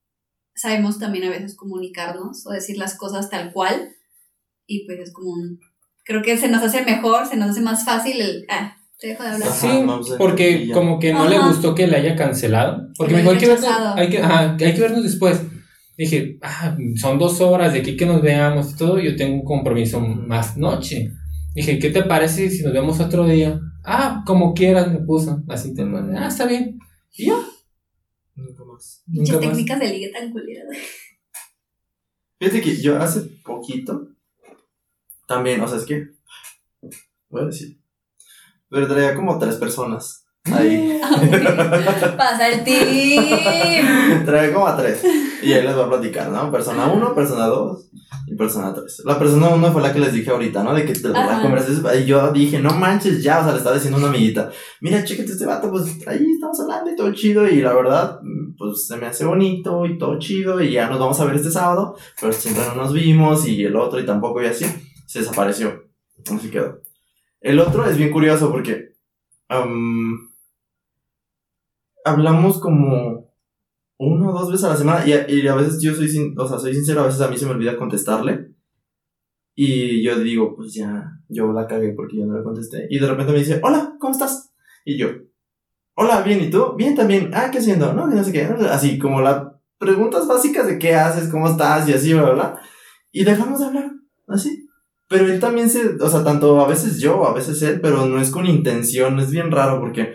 sabemos 0.54 0.98
también 0.98 1.24
a 1.24 1.30
veces 1.30 1.54
comunicarnos 1.56 2.46
o 2.46 2.50
decir 2.52 2.78
las 2.78 2.96
cosas 2.96 3.28
tal 3.28 3.52
cual. 3.52 3.90
Y 4.66 4.86
pues 4.86 4.98
es 5.00 5.12
como 5.12 5.32
un... 5.32 5.60
Creo 6.06 6.22
que 6.22 6.38
se 6.38 6.48
nos 6.48 6.62
hace 6.62 6.82
mejor, 6.86 7.26
se 7.26 7.36
nos 7.36 7.50
hace 7.50 7.60
más 7.60 7.84
fácil 7.84 8.18
el... 8.18 8.46
Ah, 8.48 8.76
Te 8.98 9.08
dejo 9.08 9.24
de 9.24 9.28
hablar. 9.28 9.48
Ajá, 9.48 9.60
Sí, 9.60 10.12
porque 10.16 10.70
como 10.72 10.98
que 10.98 11.12
no 11.12 11.28
le 11.28 11.36
Ajá. 11.36 11.48
gustó 11.48 11.74
que 11.74 11.86
le 11.86 11.96
haya 11.98 12.16
cancelado. 12.16 12.88
Porque 12.96 13.14
Que 13.14 13.22
me 13.22 13.24
lo 13.24 13.32
dijo, 13.34 13.42
hay 13.42 13.56
que, 13.58 13.62
vernos, 13.62 13.96
hay, 13.96 14.08
que, 14.08 14.18
ajá, 14.22 14.56
hay 14.58 14.74
que 14.74 14.80
vernos 14.80 15.02
después. 15.02 15.42
Dije, 15.98 16.38
ah, 16.40 16.76
son 16.96 17.18
dos 17.18 17.42
horas 17.42 17.74
de 17.74 17.80
aquí 17.80 17.94
que 17.96 18.06
nos 18.06 18.22
veamos 18.22 18.72
y 18.72 18.76
todo. 18.76 18.98
Yo 18.98 19.16
tengo 19.16 19.34
un 19.34 19.44
compromiso 19.44 20.00
más 20.00 20.56
noche. 20.56 21.10
Dije, 21.54 21.78
¿qué 21.78 21.90
te 21.90 22.02
parece 22.04 22.48
si 22.48 22.62
nos 22.62 22.72
vemos 22.72 23.00
otro 23.00 23.26
día? 23.26 23.60
Ah, 23.84 24.22
como 24.26 24.54
quieras, 24.54 24.90
me 24.90 25.00
puso. 25.00 25.42
Así 25.48 25.74
te 25.74 25.84
Mm. 25.84 26.16
Ah, 26.16 26.28
está 26.28 26.46
bien. 26.46 26.78
Y 27.12 27.26
ya, 27.26 27.36
Nunca 28.34 28.64
más. 28.64 29.02
Más. 29.06 29.40
técnicas 29.40 29.78
de 29.78 29.88
ligue 29.88 30.10
tan 30.10 30.32
culeras. 30.32 30.76
Fíjate 32.38 32.60
que 32.60 32.80
yo 32.80 33.00
hace 33.00 33.20
poquito 33.44 34.08
también, 35.26 35.60
o 35.60 35.68
sea, 35.68 35.78
es 35.78 35.84
que 35.84 36.08
voy 37.28 37.42
a 37.42 37.46
decir, 37.46 37.78
pero 38.68 38.88
traía 38.88 39.14
como 39.14 39.38
tres 39.38 39.56
personas 39.56 40.26
ahí. 40.44 41.00
Pasa 42.16 42.48
el 42.48 42.64
team. 42.64 44.24
traía 44.26 44.52
como 44.52 44.66
a 44.66 44.76
tres. 44.76 45.02
Y 45.44 45.52
ahí 45.52 45.62
les 45.62 45.74
voy 45.74 45.84
a 45.84 45.88
platicar, 45.88 46.30
¿no? 46.30 46.50
Persona 46.50 46.86
1, 46.86 47.14
persona 47.14 47.46
2 47.46 47.90
y 48.28 48.34
persona 48.36 48.72
3. 48.74 49.02
La 49.04 49.18
persona 49.18 49.48
1 49.48 49.72
fue 49.72 49.82
la 49.82 49.92
que 49.92 50.00
les 50.00 50.12
dije 50.12 50.30
ahorita, 50.30 50.62
¿no? 50.64 50.74
De 50.74 50.84
que 50.84 50.92
te- 50.94 51.08
la 51.08 51.40
conversación. 51.42 51.84
Y 52.00 52.04
yo 52.06 52.32
dije, 52.32 52.58
no 52.60 52.70
manches 52.70 53.22
ya, 53.22 53.40
o 53.40 53.42
sea, 53.44 53.52
le 53.52 53.58
estaba 53.58 53.74
diciendo 53.76 53.98
a 53.98 54.00
una 54.00 54.08
amiguita, 54.08 54.50
mira, 54.80 55.04
chécate 55.04 55.32
este 55.32 55.46
vato, 55.46 55.70
pues 55.70 55.84
ahí 56.06 56.24
estamos 56.32 56.58
hablando 56.60 56.90
y 56.90 56.96
todo 56.96 57.12
chido. 57.12 57.46
Y 57.46 57.60
la 57.60 57.74
verdad, 57.74 58.20
pues 58.56 58.86
se 58.86 58.96
me 58.96 59.06
hace 59.06 59.24
bonito 59.24 59.84
y 59.86 59.98
todo 59.98 60.18
chido. 60.18 60.60
Y 60.62 60.72
ya 60.72 60.88
nos 60.88 60.98
vamos 60.98 61.20
a 61.20 61.24
ver 61.26 61.36
este 61.36 61.50
sábado, 61.50 61.96
pero 62.20 62.32
siempre 62.32 62.64
no 62.68 62.74
nos 62.82 62.92
vimos 62.92 63.46
y 63.46 63.64
el 63.64 63.76
otro 63.76 64.00
y 64.00 64.06
tampoco 64.06 64.42
y 64.42 64.46
así. 64.46 64.64
Se 65.06 65.18
desapareció. 65.20 65.84
Así 66.34 66.50
quedó. 66.50 66.80
El 67.40 67.60
otro 67.60 67.84
es 67.84 67.98
bien 67.98 68.10
curioso 68.10 68.50
porque 68.50 68.94
am, 69.48 70.30
hablamos 72.04 72.58
como 72.60 73.23
una 73.98 74.30
o 74.30 74.32
dos 74.32 74.50
veces 74.50 74.64
a 74.64 74.70
la 74.70 74.76
semana 74.76 75.06
y 75.06 75.12
a, 75.12 75.30
y 75.30 75.46
a 75.46 75.54
veces 75.54 75.80
yo 75.80 75.94
soy, 75.94 76.08
sin, 76.08 76.38
o 76.38 76.46
sea, 76.46 76.58
soy 76.58 76.74
sincero, 76.74 77.02
a 77.02 77.06
veces 77.06 77.20
a 77.20 77.28
mí 77.28 77.36
se 77.36 77.46
me 77.46 77.52
olvida 77.52 77.76
contestarle. 77.76 78.54
Y 79.56 80.02
yo 80.02 80.18
digo, 80.18 80.56
pues 80.56 80.74
ya, 80.74 81.20
yo 81.28 81.52
la 81.52 81.66
cagué 81.66 81.92
porque 81.92 82.16
yo 82.18 82.26
no 82.26 82.36
le 82.36 82.42
contesté. 82.42 82.88
Y 82.90 82.98
de 82.98 83.06
repente 83.06 83.32
me 83.32 83.38
dice, 83.38 83.60
hola, 83.62 83.96
¿cómo 84.00 84.12
estás? 84.12 84.52
Y 84.84 84.98
yo, 84.98 85.08
hola, 85.94 86.22
bien, 86.22 86.40
¿y 86.42 86.50
tú? 86.50 86.74
Bien 86.76 86.96
también. 86.96 87.30
Ah, 87.32 87.50
¿qué 87.52 87.58
haciendo? 87.58 87.92
No, 87.92 88.06
no 88.06 88.24
sé 88.24 88.32
qué. 88.32 88.42
Así 88.42 88.98
como 88.98 89.20
las 89.20 89.44
preguntas 89.78 90.26
básicas 90.26 90.66
de 90.66 90.78
qué 90.78 90.94
haces, 90.94 91.30
cómo 91.30 91.48
estás 91.48 91.88
y 91.88 91.92
así, 91.92 92.12
bla, 92.12 92.22
bla, 92.24 92.32
bla. 92.34 92.60
Y 93.12 93.24
dejamos 93.24 93.60
de 93.60 93.66
hablar, 93.66 93.92
así. 94.26 94.66
Pero 95.08 95.26
él 95.26 95.38
también 95.38 95.70
se, 95.70 95.96
o 96.00 96.08
sea, 96.08 96.24
tanto 96.24 96.60
a 96.60 96.66
veces 96.66 96.98
yo, 96.98 97.26
a 97.26 97.34
veces 97.34 97.62
él, 97.62 97.80
pero 97.80 98.06
no 98.06 98.20
es 98.20 98.30
con 98.30 98.46
intención, 98.46 99.20
es 99.20 99.30
bien 99.30 99.50
raro 99.50 99.78
porque 99.78 100.14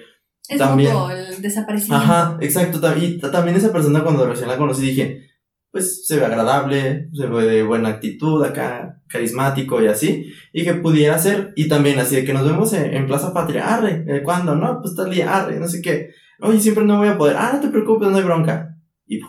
Es 0.50 0.58
También. 0.58 0.92
el 1.16 1.42
desaparecimiento. 1.42 2.04
Ajá, 2.04 2.38
exacto. 2.42 2.82
Y 2.98 3.20
ta- 3.20 3.32
también 3.32 3.56
esa 3.56 3.72
persona 3.72 4.04
cuando 4.04 4.26
recién 4.28 4.50
la 4.50 4.58
conocí 4.58 4.82
dije, 4.82 5.28
pues 5.72 6.08
se 6.08 6.18
ve 6.18 6.26
agradable, 6.26 7.08
se 7.14 7.28
ve 7.28 7.46
de 7.46 7.62
buena 7.64 7.90
actitud 7.90 8.44
acá, 8.44 9.00
carismático 9.08 9.82
y 9.82 9.88
así. 9.88 10.26
Y 10.52 10.64
que 10.64 10.74
pudiera 10.74 11.20
ser, 11.20 11.54
y 11.56 11.68
también 11.68 12.00
así 12.00 12.16
de 12.16 12.26
que 12.26 12.34
nos 12.34 12.46
vemos 12.46 12.74
en, 12.74 12.94
en 12.96 13.06
Plaza 13.06 13.32
Patria, 13.32 13.76
arre, 13.76 14.04
eh, 14.08 14.24
¿cuándo? 14.24 14.56
No, 14.56 14.82
pues 14.82 14.96
tal 14.96 15.12
día, 15.12 15.38
arre, 15.38 15.60
no 15.60 15.68
sé 15.68 15.82
qué. 15.84 16.10
Oye, 16.42 16.60
siempre 16.60 16.84
no 16.84 16.98
voy 16.98 17.10
a 17.10 17.18
poder. 17.18 17.36
Ah, 17.38 17.52
no 17.54 17.60
te 17.62 17.68
preocupes, 17.68 18.10
no 18.10 18.18
hay 18.18 18.24
bronca. 18.24 18.76
Y, 19.06 19.20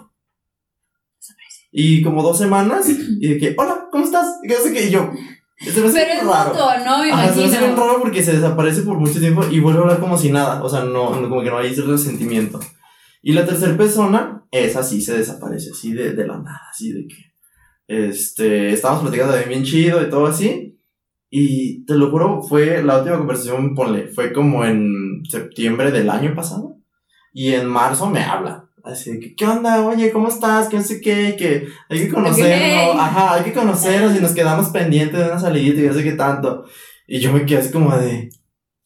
y 1.72 2.02
como 2.02 2.22
dos 2.22 2.38
semanas, 2.38 2.88
y 2.88 3.28
de 3.28 3.38
que, 3.38 3.54
hola, 3.58 3.88
¿cómo 3.92 4.04
estás? 4.04 4.38
Y 4.42 4.48
que 4.48 4.54
no 4.54 4.60
sé 4.60 4.72
qué, 4.72 4.86
y 4.86 4.90
yo, 4.90 5.12
se 5.60 5.80
me 5.82 5.90
Pero 5.92 6.12
es 6.12 6.24
raro. 6.26 6.50
mutuo, 6.50 6.70
¿no? 6.84 7.02
Me 7.04 7.12
Ajá, 7.12 7.32
se 7.32 7.40
me 7.40 7.44
hace 7.46 7.56
imagino. 7.58 7.76
raro 7.86 8.00
porque 8.00 8.22
se 8.22 8.32
desaparece 8.34 8.82
por 8.82 8.98
mucho 8.98 9.18
tiempo 9.20 9.44
y 9.50 9.60
vuelve 9.60 9.80
a 9.80 9.82
hablar 9.82 10.00
como 10.00 10.16
si 10.16 10.30
nada. 10.32 10.62
O 10.62 10.68
sea, 10.68 10.84
no, 10.84 11.14
no- 11.20 11.28
como 11.28 11.42
que 11.42 11.50
no 11.50 11.58
hay 11.58 11.70
ese 11.72 11.82
resentimiento. 11.82 12.60
Y 13.22 13.32
la 13.32 13.44
tercera 13.44 13.76
persona, 13.76 14.44
esa 14.50 14.82
sí 14.82 15.02
se 15.02 15.18
desaparece, 15.18 15.70
así 15.72 15.92
de, 15.92 16.12
de 16.14 16.26
la 16.26 16.38
nada, 16.38 16.62
así 16.70 16.92
de 16.92 17.06
que. 17.06 17.16
Este, 17.86 18.72
estábamos 18.72 19.02
platicando 19.02 19.34
bien 19.48 19.64
chido 19.64 20.00
y 20.02 20.08
todo 20.10 20.26
así. 20.26 20.78
Y 21.28 21.84
te 21.84 21.94
lo 21.94 22.10
juro, 22.10 22.42
fue 22.42 22.82
la 22.82 22.98
última 22.98 23.18
conversación, 23.18 23.74
ponle, 23.74 24.08
fue 24.08 24.32
como 24.32 24.64
en 24.64 25.22
septiembre 25.28 25.90
del 25.92 26.08
año 26.10 26.34
pasado. 26.34 26.76
Y 27.32 27.52
en 27.52 27.66
marzo 27.66 28.08
me 28.10 28.22
habla. 28.24 28.69
Así 28.84 29.12
de 29.12 29.20
que, 29.20 29.34
¿qué 29.34 29.46
onda? 29.46 29.84
Oye, 29.86 30.10
¿cómo 30.10 30.28
estás? 30.28 30.68
Que 30.68 30.76
no 30.78 30.82
sé 30.82 31.00
qué, 31.00 31.36
que 31.38 31.68
hay 31.88 31.98
que 32.00 32.08
conocernos. 32.08 32.96
Ajá, 33.00 33.34
hay 33.34 33.42
que 33.44 33.52
conocernos 33.52 34.16
y 34.16 34.20
nos 34.20 34.32
quedamos 34.32 34.68
pendientes 34.68 35.18
de 35.18 35.26
una 35.26 35.38
salidita 35.38 35.80
y 35.80 35.86
no 35.86 35.92
sé 35.94 36.02
qué 36.04 36.12
tanto. 36.12 36.64
Y 37.06 37.18
yo 37.20 37.32
me 37.32 37.44
quedé 37.44 37.58
así 37.60 37.70
como 37.72 37.96
de, 37.96 38.30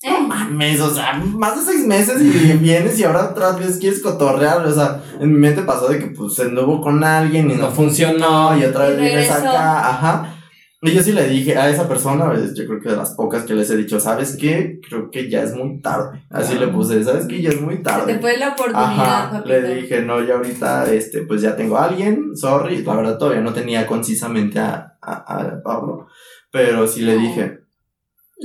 Eh, 0.03 0.21
mames, 0.27 0.81
o 0.81 0.95
sea, 0.95 1.15
más 1.15 1.57
de 1.57 1.73
seis 1.73 1.87
meses 1.87 2.21
y 2.21 2.53
vienes 2.59 2.99
y 2.99 3.05
ahora 3.05 3.31
otra 3.31 3.53
vez 3.53 3.79
quieres 3.79 4.03
cotorrear. 4.03 4.67
O 4.67 4.75
sea, 4.75 5.03
en 5.21 5.33
mi 5.33 5.39
mente 5.39 5.63
pasó 5.63 5.89
de 5.89 5.99
que 5.99 6.07
pues 6.09 6.35
se 6.35 6.43
anduvo 6.43 6.81
con 6.81 7.03
alguien 7.05 7.51
y 7.51 7.55
no, 7.55 7.63
No 7.65 7.71
funcionó. 7.71 8.59
y 8.59 8.65
otra 8.65 8.87
Y 8.89 8.91
vez 8.93 9.01
vienes 9.01 9.31
acá, 9.31 9.89
ajá. 9.91 10.35
Y 10.87 10.93
yo 10.93 11.03
sí 11.03 11.13
le 11.13 11.27
dije 11.29 11.57
a 11.57 11.71
esa 11.71 11.89
persona, 11.89 12.27
pues, 12.31 12.53
yo 12.55 12.67
creo 12.67 12.81
que 12.81 12.91
de 12.91 12.97
las 12.97 13.13
pocas 13.15 13.45
que 13.45 13.55
les 13.55 13.71
he 13.71 13.77
dicho, 13.77 13.99
¿sabes 13.99 14.37
qué? 14.39 14.81
Creo 14.87 15.11
que 15.11 15.31
ya 15.31 15.43
es 15.43 15.55
muy 15.57 15.81
tarde. 15.81 16.25
Así 16.31 16.55
Ah. 16.57 16.61
le 16.61 16.69
puse, 16.69 17.03
¿sabes 17.03 17.27
qué? 17.27 17.41
Ya 17.41 17.49
es 17.51 17.61
muy 17.61 17.77
se 17.77 17.83
tarde. 17.83 18.13
te 18.15 18.21
fue 18.21 18.37
la 18.37 18.49
oportunidad, 18.51 18.83
Ajá, 18.83 19.31
papito. 19.33 19.49
le 19.49 19.75
dije, 19.77 20.03
no, 20.03 20.23
ya 20.23 20.35
ahorita, 20.35 20.93
este, 20.93 21.23
pues 21.23 21.41
ya 21.41 21.57
tengo 21.57 21.79
a 21.79 21.85
alguien, 21.87 22.37
sorry, 22.37 22.83
la 22.85 22.97
verdad 22.97 23.17
todavía 23.19 23.41
no 23.41 23.55
tenía 23.55 23.87
concisamente 23.87 24.59
a, 24.59 24.99
a, 25.01 25.15
a 25.41 25.63
Pablo, 25.63 26.07
pero 26.53 26.87
sí 26.87 27.01
le 27.03 27.17
dije, 27.19 27.61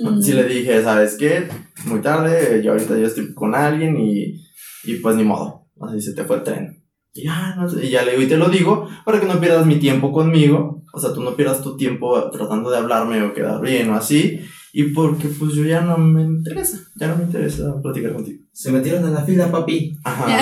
Mm. 0.01 0.21
sí 0.21 0.31
le 0.33 0.43
dije, 0.45 0.81
¿sabes 0.83 1.17
qué? 1.17 1.49
Muy 1.85 1.99
tarde, 1.99 2.61
yo 2.63 2.71
ahorita 2.71 2.97
ya 2.97 3.07
estoy 3.07 3.33
con 3.33 3.53
alguien 3.55 3.97
y, 3.99 4.39
y 4.85 4.95
pues 5.01 5.15
ni 5.17 5.23
modo, 5.23 5.65
así 5.81 5.99
se 5.99 6.13
te 6.13 6.23
fue 6.23 6.37
el 6.37 6.43
tren. 6.43 6.83
Y 7.13 7.23
ya, 7.25 7.55
no 7.57 7.67
sé, 7.67 7.85
y 7.85 7.89
ya 7.89 8.03
le 8.03 8.11
digo, 8.11 8.23
y 8.23 8.27
te 8.27 8.37
lo 8.37 8.47
digo 8.49 8.87
para 9.03 9.19
que 9.19 9.25
no 9.25 9.39
pierdas 9.41 9.65
mi 9.65 9.75
tiempo 9.77 10.11
conmigo, 10.13 10.78
o 10.93 10.99
sea, 10.99 11.13
tú 11.13 11.21
no 11.21 11.35
pierdas 11.35 11.61
tu 11.61 11.77
tiempo 11.77 12.29
tratando 12.31 12.69
de 12.69 12.77
hablarme 12.77 13.21
o 13.23 13.33
quedar 13.33 13.61
bien 13.61 13.89
o 13.89 13.95
así, 13.95 14.41
y 14.73 14.83
porque 14.85 15.27
pues 15.27 15.53
yo 15.53 15.63
ya 15.63 15.81
no 15.81 15.97
me 15.97 16.21
interesa, 16.21 16.79
ya 16.95 17.07
no 17.07 17.17
me 17.17 17.23
interesa 17.23 17.81
platicar 17.81 18.13
contigo. 18.13 18.43
Se 18.53 18.71
metieron 18.71 19.05
en 19.05 19.13
la 19.13 19.23
fila, 19.23 19.51
papi. 19.51 19.97
Ajá. 20.03 20.41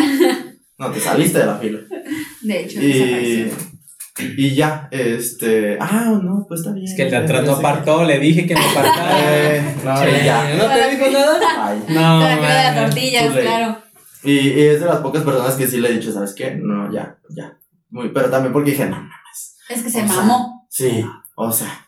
No, 0.80 0.92
te 0.92 1.00
saliste 1.00 1.40
de 1.40 1.46
la 1.46 1.56
fila. 1.58 1.80
De 2.42 2.62
hecho, 2.62 2.80
Y, 2.82 3.52
y 4.38 4.56
ya, 4.56 4.88
este. 4.92 5.78
Ah, 5.80 6.20
no, 6.24 6.46
pues 6.48 6.62
está 6.62 6.72
bien. 6.72 6.86
Es 6.86 6.96
que 6.96 7.04
el 7.04 7.10
qué. 7.10 7.50
apartó, 7.50 8.04
le 8.04 8.20
dije 8.20 8.46
que 8.46 8.54
no 8.54 8.62
apartara. 8.62 9.18
Eh, 9.30 9.76
no, 9.84 9.94
y 9.94 10.26
ya. 10.26 10.56
¿No 10.56 10.66
te 10.74 10.96
dijo 10.96 11.12
nada? 11.12 11.40
Ay. 11.58 11.80
No, 11.90 12.20
que 12.40 12.46
de 12.46 12.54
las 12.54 12.76
tortillas, 12.76 13.36
claro. 13.36 13.78
Y, 14.24 14.32
y 14.32 14.62
es 14.62 14.80
de 14.80 14.86
las 14.86 14.98
pocas 14.98 15.24
personas 15.24 15.56
que 15.56 15.68
sí 15.68 15.80
le 15.80 15.90
he 15.90 15.94
dicho, 15.94 16.12
¿sabes 16.12 16.34
qué? 16.34 16.56
No, 16.56 16.92
ya, 16.92 17.18
ya. 17.30 17.58
Muy, 17.90 18.10
pero 18.10 18.30
también 18.30 18.52
porque 18.52 18.72
dije, 18.72 18.86
no, 18.88 19.08
Es 19.70 19.84
que 19.84 19.90
se 19.90 20.04
O 20.04 20.08
sea, 20.08 20.16
mamó. 20.16 20.68
sí, 20.70 21.04
o 21.36 21.52
sea. 21.52 21.84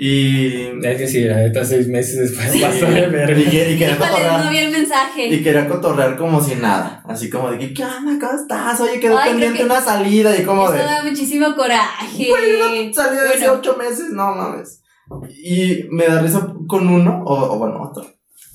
Y. 0.00 0.68
Es 0.86 0.96
que 0.96 1.08
sí, 1.08 1.24
la 1.24 1.36
neta, 1.38 1.64
seis 1.64 1.88
meses 1.88 2.30
después 2.30 2.52
Sí, 2.52 2.60
pasó 2.60 2.86
de 2.86 3.00
y, 3.00 3.06
ver. 3.10 3.36
y 3.38 3.44
quería 3.78 3.96
no 3.96 3.98
cotorrear. 3.98 4.50
vi 4.50 4.58
el 4.58 4.70
mensaje. 4.70 5.26
Y 5.26 5.42
quería 5.42 5.68
cotorrear 5.68 6.16
como 6.16 6.40
si 6.42 6.54
nada. 6.54 7.02
Así 7.08 7.28
como 7.28 7.50
de 7.50 7.58
que, 7.58 7.74
¿qué 7.74 7.84
onda? 7.84 8.16
¿Cómo 8.24 8.40
estás? 8.40 8.80
Oye, 8.80 9.00
quedó 9.00 9.18
Ay, 9.18 9.30
pendiente 9.30 9.58
que- 9.58 9.64
una 9.64 9.80
salida 9.80 10.36
y 10.38 10.44
como 10.44 10.64
Eso 10.66 10.74
de. 10.74 10.78
da 10.84 11.02
muchísimo 11.02 11.54
coraje. 11.56 12.28
Güey, 12.28 12.54
una 12.84 12.94
salida 12.94 13.22
de 13.24 13.28
hace 13.30 13.38
Bueno. 13.38 13.54
ocho 13.54 13.76
meses, 13.76 14.10
no 14.12 14.34
mames. 14.36 14.82
Y 15.42 15.84
me 15.90 16.06
da 16.06 16.20
risa 16.22 16.46
con 16.68 16.86
uno, 16.88 17.22
o, 17.26 17.54
o 17.54 17.58
bueno, 17.58 17.82
otro. 17.82 18.06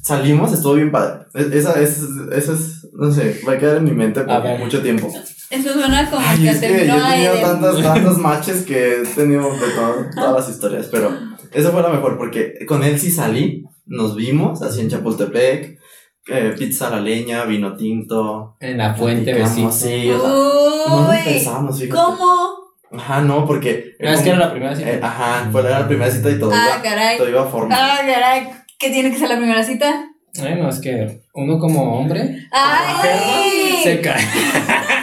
Salimos, 0.01 0.53
estuvo 0.53 0.75
bien 0.75 0.91
padre. 0.91 1.25
E- 1.33 1.57
Esa, 1.57 1.79
es, 1.81 1.99
esa 2.31 2.53
es, 2.53 2.87
no 2.93 3.11
sé, 3.11 3.41
va 3.47 3.53
a 3.53 3.57
quedar 3.57 3.77
en 3.77 3.83
mi 3.85 3.91
mente 3.91 4.21
por 4.21 4.59
mucho 4.59 4.81
tiempo. 4.81 5.11
Eso 5.53 5.73
suena 5.73 6.09
como 6.09 6.21
Ay, 6.25 6.39
que 6.39 6.49
es 6.49 6.59
que 6.59 6.67
yo 6.69 6.73
terminó 6.75 6.97
he 6.97 7.01
ahí 7.01 7.11
tenido 7.25 7.35
de- 7.35 7.41
tantos, 7.41 7.81
tantos 7.83 8.17
matches 8.17 8.63
que 8.63 9.01
he 9.01 9.05
tenido 9.05 9.51
de 9.53 9.67
todo, 9.75 10.05
todas 10.15 10.33
las 10.33 10.49
historias, 10.49 10.87
pero 10.91 11.11
esa 11.53 11.71
fue 11.71 11.81
la 11.81 11.89
mejor 11.89 12.17
porque 12.17 12.53
con 12.67 12.83
él 12.83 12.99
sí 12.99 13.11
salí, 13.11 13.63
nos 13.85 14.15
vimos, 14.15 14.61
así 14.63 14.81
en 14.81 14.89
Chapultepec, 14.89 15.79
eh, 16.27 16.55
pizza 16.57 16.87
a 16.87 16.91
la 16.91 16.99
leña, 17.01 17.43
vino 17.45 17.75
tinto. 17.75 18.55
En 18.59 18.77
la 18.77 18.93
fuente 18.95 19.33
besito. 19.33 19.71
Sí, 19.71 20.09
o 20.09 20.19
sea, 20.19 20.29
no 20.29 21.07
nos 21.11 21.17
pensamos, 21.23 21.79
fíjate. 21.79 21.93
¿cómo? 22.01 22.53
Ajá, 22.93 23.21
no, 23.21 23.45
porque. 23.45 23.95
No, 23.99 24.09
es 24.09 24.21
que 24.21 24.29
era 24.29 24.39
la 24.39 24.51
primera 24.51 24.75
cita. 24.75 24.89
Eh, 24.89 24.99
ajá, 25.03 25.49
fue 25.51 25.63
la 25.63 25.87
primera 25.87 26.09
cita 26.11 26.29
y 26.29 26.39
todo 26.39 26.51
Ah, 26.53 26.67
iba, 26.75 26.81
caray. 26.81 27.17
todo 27.17 27.27
iba 27.29 27.45
formal. 27.45 27.77
Ah, 27.79 27.97
caray. 28.05 28.49
¿Qué 28.79 28.89
tiene 28.89 29.11
que 29.11 29.17
ser 29.17 29.29
la 29.29 29.37
primera 29.37 29.63
cita? 29.63 30.09
Bueno, 30.39 30.69
es 30.69 30.79
que 30.79 31.21
uno 31.35 31.59
como 31.59 31.99
hombre 31.99 32.47
¡Ay! 32.51 33.81
se 33.83 34.01
cae. 34.01 34.23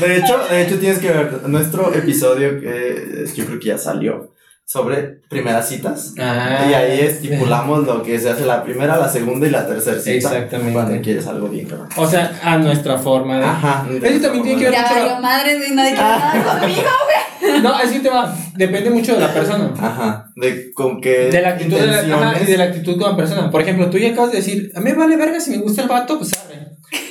De 0.00 0.16
hecho, 0.16 0.38
de 0.50 0.62
hecho 0.62 0.78
tienes 0.78 0.98
que 0.98 1.08
ver 1.10 1.48
nuestro 1.48 1.92
episodio 1.94 2.60
que 2.60 3.24
yo 3.34 3.44
creo 3.46 3.58
que 3.58 3.66
ya 3.66 3.78
salió 3.78 4.32
sobre 4.64 5.20
primeras 5.30 5.66
citas. 5.68 6.12
Ah, 6.18 6.66
Y 6.70 6.74
ahí 6.74 7.00
estipulamos 7.00 7.86
lo 7.86 8.02
que 8.02 8.18
se 8.20 8.28
hace 8.28 8.44
la 8.44 8.62
primera, 8.62 8.98
la 8.98 9.08
segunda 9.08 9.46
y 9.46 9.50
la 9.50 9.66
tercera 9.66 9.98
cita. 9.98 10.12
Exactamente. 10.16 10.72
Cuando 10.74 11.00
quieres 11.00 11.26
algo 11.26 11.48
bien, 11.48 11.66
claro. 11.66 11.88
O 11.96 12.06
sea, 12.06 12.38
a 12.42 12.58
nuestra 12.58 12.98
forma 12.98 13.38
de. 13.38 13.44
Ajá. 13.46 13.86
Eso 14.02 14.20
también 14.20 14.44
tiene 14.44 14.58
que 14.58 14.64
ver 14.64 14.72
Ya 14.74 14.82
mucho. 15.02 15.20
madre 15.20 15.56
y 15.68 15.74
nadie 15.74 15.90
quiere 15.94 16.02
nada 16.04 16.58
conmigo. 16.60 16.82
No, 17.62 17.74
así 17.74 18.00
te 18.00 18.10
va. 18.10 18.34
Depende 18.56 18.90
mucho 18.90 19.14
de 19.14 19.20
la 19.20 19.32
persona. 19.32 19.72
Ajá. 19.80 20.30
De 20.36 20.70
con 20.74 21.00
qué 21.00 21.30
De 21.30 21.40
la 21.40 21.50
actitud 21.50 21.78
de 21.78 21.86
la, 21.86 22.00
ajá, 22.00 22.42
y 22.42 22.44
de 22.44 22.58
la 22.58 22.64
actitud 22.64 23.00
con 23.00 23.10
la 23.12 23.16
persona. 23.16 23.50
Por 23.50 23.62
ejemplo, 23.62 23.88
tú 23.88 23.96
ya 23.96 24.10
acabas 24.10 24.32
de 24.32 24.38
decir, 24.38 24.70
a 24.74 24.80
mí 24.80 24.90
me 24.90 24.96
vale 24.98 25.16
verga 25.16 25.40
si 25.40 25.52
me 25.52 25.58
gusta 25.58 25.82
el 25.82 25.88
vato, 25.88 26.18
pues. 26.18 26.30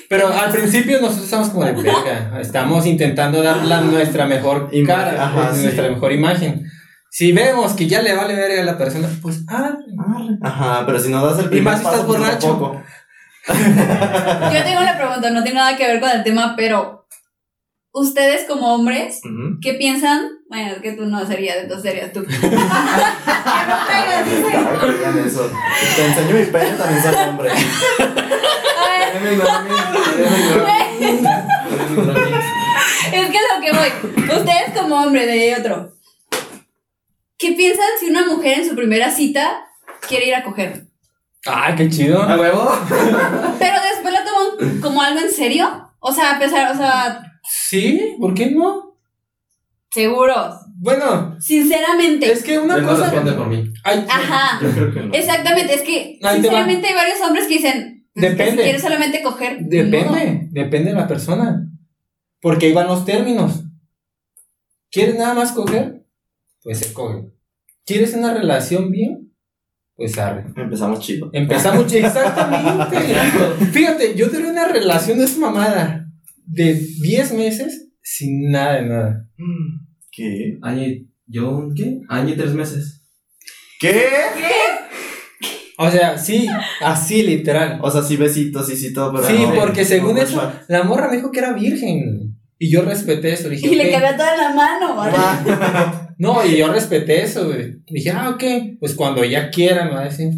Pero 0.09 0.27
al 0.29 0.51
principio 0.51 1.01
nosotros 1.01 1.25
estamos 1.25 1.49
como 1.49 1.65
de 1.65 1.73
verga. 1.73 2.39
Estamos 2.39 2.85
intentando 2.85 3.43
dar 3.43 3.65
la, 3.65 3.81
nuestra 3.81 4.25
mejor 4.25 4.69
cara, 4.85 5.25
ajá, 5.25 5.53
sí. 5.53 5.63
nuestra 5.63 5.89
mejor 5.89 6.11
imagen. 6.11 6.65
Si 7.09 7.31
vemos 7.31 7.73
que 7.73 7.87
ya 7.87 8.01
le 8.01 8.15
vale 8.15 8.35
verga 8.35 8.61
a 8.61 8.65
la 8.65 8.77
persona, 8.77 9.09
pues 9.21 9.43
arre. 9.47 9.75
Arre. 9.97 10.37
Ajá, 10.41 10.85
pero 10.85 10.99
si 10.99 11.09
no 11.09 11.25
das 11.25 11.39
el 11.39 11.45
Y 11.45 11.49
primer 11.49 11.73
más 11.73 11.79
si 11.79 11.85
estás 11.85 12.01
paso, 12.01 12.07
pues, 12.07 12.19
borracho. 12.19 12.81
Yo 14.53 14.63
tengo 14.63 14.81
una 14.81 14.97
pregunta, 14.97 15.29
no 15.29 15.43
tiene 15.43 15.59
nada 15.59 15.77
que 15.77 15.87
ver 15.87 15.99
con 15.99 16.09
el 16.09 16.23
tema, 16.23 16.53
pero 16.55 17.07
ustedes 17.91 18.45
como 18.47 18.73
hombres. 18.73 19.21
¿qué 19.61 19.73
piensan? 19.73 20.29
Bueno, 20.49 20.71
es 20.73 20.81
que 20.81 20.93
tú 20.93 21.05
no 21.05 21.25
serías, 21.25 21.57
entonces 21.57 21.91
serías 21.91 22.13
tú. 22.13 22.21
No 23.67 23.77
pegas. 23.85 24.25
Te 25.95 26.05
enseño 26.05 26.35
mi 26.35 26.45
pene, 26.45 26.71
también 26.77 27.03
soy 27.03 27.15
hombre. 27.27 27.51
Es 33.13 33.29
que 33.29 33.37
es 33.37 33.43
lo 33.53 33.61
que 33.61 33.71
voy. 33.71 34.37
Ustedes 34.37 34.77
como 34.77 34.95
hombre 35.01 35.25
de 35.25 35.55
otro, 35.55 35.93
¿qué 37.37 37.51
piensan 37.53 37.85
si 37.99 38.09
una 38.09 38.25
mujer 38.25 38.59
en 38.59 38.69
su 38.69 38.75
primera 38.75 39.09
cita 39.11 39.65
quiere 40.07 40.27
ir 40.27 40.35
a 40.35 40.43
coger? 40.43 40.87
Ay, 41.45 41.75
qué 41.75 41.89
chido. 41.89 42.21
¿A 42.21 42.35
huevo? 42.37 42.69
Pero 43.59 43.75
después 43.93 44.13
lo 44.13 44.19
toman 44.25 44.81
como 44.81 45.01
algo 45.01 45.19
en 45.21 45.31
serio. 45.31 45.89
O 45.99 46.11
sea, 46.11 46.35
a 46.35 46.39
pesar, 46.39 46.71
o 46.73 46.77
sea, 46.77 47.21
Sí, 47.49 48.15
¿por 48.19 48.33
qué 48.33 48.51
no? 48.51 48.83
seguros. 49.89 50.55
Bueno, 50.79 51.35
Sinceramente. 51.39 52.31
es 52.31 52.43
que 52.43 52.59
una 52.59 52.77
no 52.77 52.87
cosa. 52.87 53.05
responde 53.05 53.31
por 53.31 53.47
mí. 53.47 53.63
Ay, 53.83 54.05
Ajá. 54.07 54.59
Yo 54.61 54.69
creo 54.71 54.93
que 54.93 54.99
no. 54.99 55.13
Exactamente, 55.13 55.73
es 55.73 55.81
que 55.81 56.19
Ahí 56.21 56.35
sinceramente 56.41 56.87
hay 56.87 56.93
varios 56.93 57.21
hombres 57.21 57.47
que 57.47 57.53
dicen 57.55 57.96
Depende. 58.21 58.51
si 58.51 58.57
quieres 58.57 58.81
solamente 58.81 59.21
coger. 59.21 59.61
no. 59.61 59.67
Depende, 59.67 60.47
depende 60.51 60.89
de 60.91 60.95
la 60.95 61.07
persona. 61.07 61.69
Porque 62.41 62.67
ahí 62.67 62.73
van 62.73 62.87
los 62.87 63.05
términos. 63.05 63.63
¿Quieres 64.91 65.17
nada 65.17 65.33
más 65.33 65.51
coger? 65.51 66.05
Pues 66.63 66.79
se 66.79 66.93
coge. 66.93 67.29
¿Quieres 67.85 68.13
una 68.13 68.33
relación 68.33 68.91
bien? 68.91 69.33
Pues 69.95 70.17
arre. 70.17 70.45
Empezamos 70.55 70.99
chido. 70.99 71.29
Empezamos 71.33 71.91
exactamente. 71.93 72.97
Fíjate, 73.71 74.15
yo 74.15 74.29
tuve 74.29 74.49
una 74.49 74.67
relación 74.67 75.17
de 75.17 75.25
esa 75.25 75.39
mamada 75.39 76.07
de 76.45 76.73
10 76.75 77.33
meses 77.33 77.89
sin 78.01 78.51
nada 78.51 78.75
de 78.75 78.85
nada. 78.87 79.29
¿Qué? 80.11 80.57
Año 80.61 80.83
y... 80.83 81.09
¿Yo 81.29 81.69
qué? 81.75 81.99
Año 82.07 82.33
y 82.33 82.37
tres 82.37 82.53
meses. 82.53 83.03
¿Qué? 83.81 84.05
O 85.79 85.91
sea, 85.91 86.17
sí, 86.17 86.47
así 86.81 87.21
literal. 87.23 87.79
O 87.81 87.91
sea, 87.91 88.01
sí 88.01 88.17
besitos 88.17 88.69
y 88.71 88.75
sí 88.75 88.93
todo, 88.93 89.13
pero 89.13 89.27
Sí, 89.27 89.43
no. 89.43 89.53
porque 89.53 89.85
según 89.85 90.15
No, 90.15 90.21
eso, 90.21 90.51
la 90.67 90.83
morra 90.83 91.07
me 91.09 91.17
dijo 91.17 91.31
que 91.31 91.39
era 91.39 91.53
virgen. 91.53 92.35
Y 92.59 92.71
yo 92.71 92.81
respeté 92.81 93.33
eso. 93.33 93.47
Dije, 93.49 93.67
Y 93.67 93.75
le 93.75 93.91
cabía 93.91 94.17
toda 94.17 94.33
en 94.33 94.41
la 94.41 94.53
mano. 94.53 94.95
¿vale? 94.95 95.15
No, 96.19 96.43
y 96.43 96.57
yo 96.57 96.73
respeté 96.73 97.21
eso, 97.21 97.45
güey. 97.45 97.75
Dije, 97.87 98.09
ah, 98.09 98.29
ok, 98.31 98.43
pues 98.79 98.95
cuando 98.95 99.21
ella 99.21 99.51
quiera, 99.51 99.85
me 99.85 99.91
va 99.91 100.01
a 100.01 100.05
decir. 100.05 100.31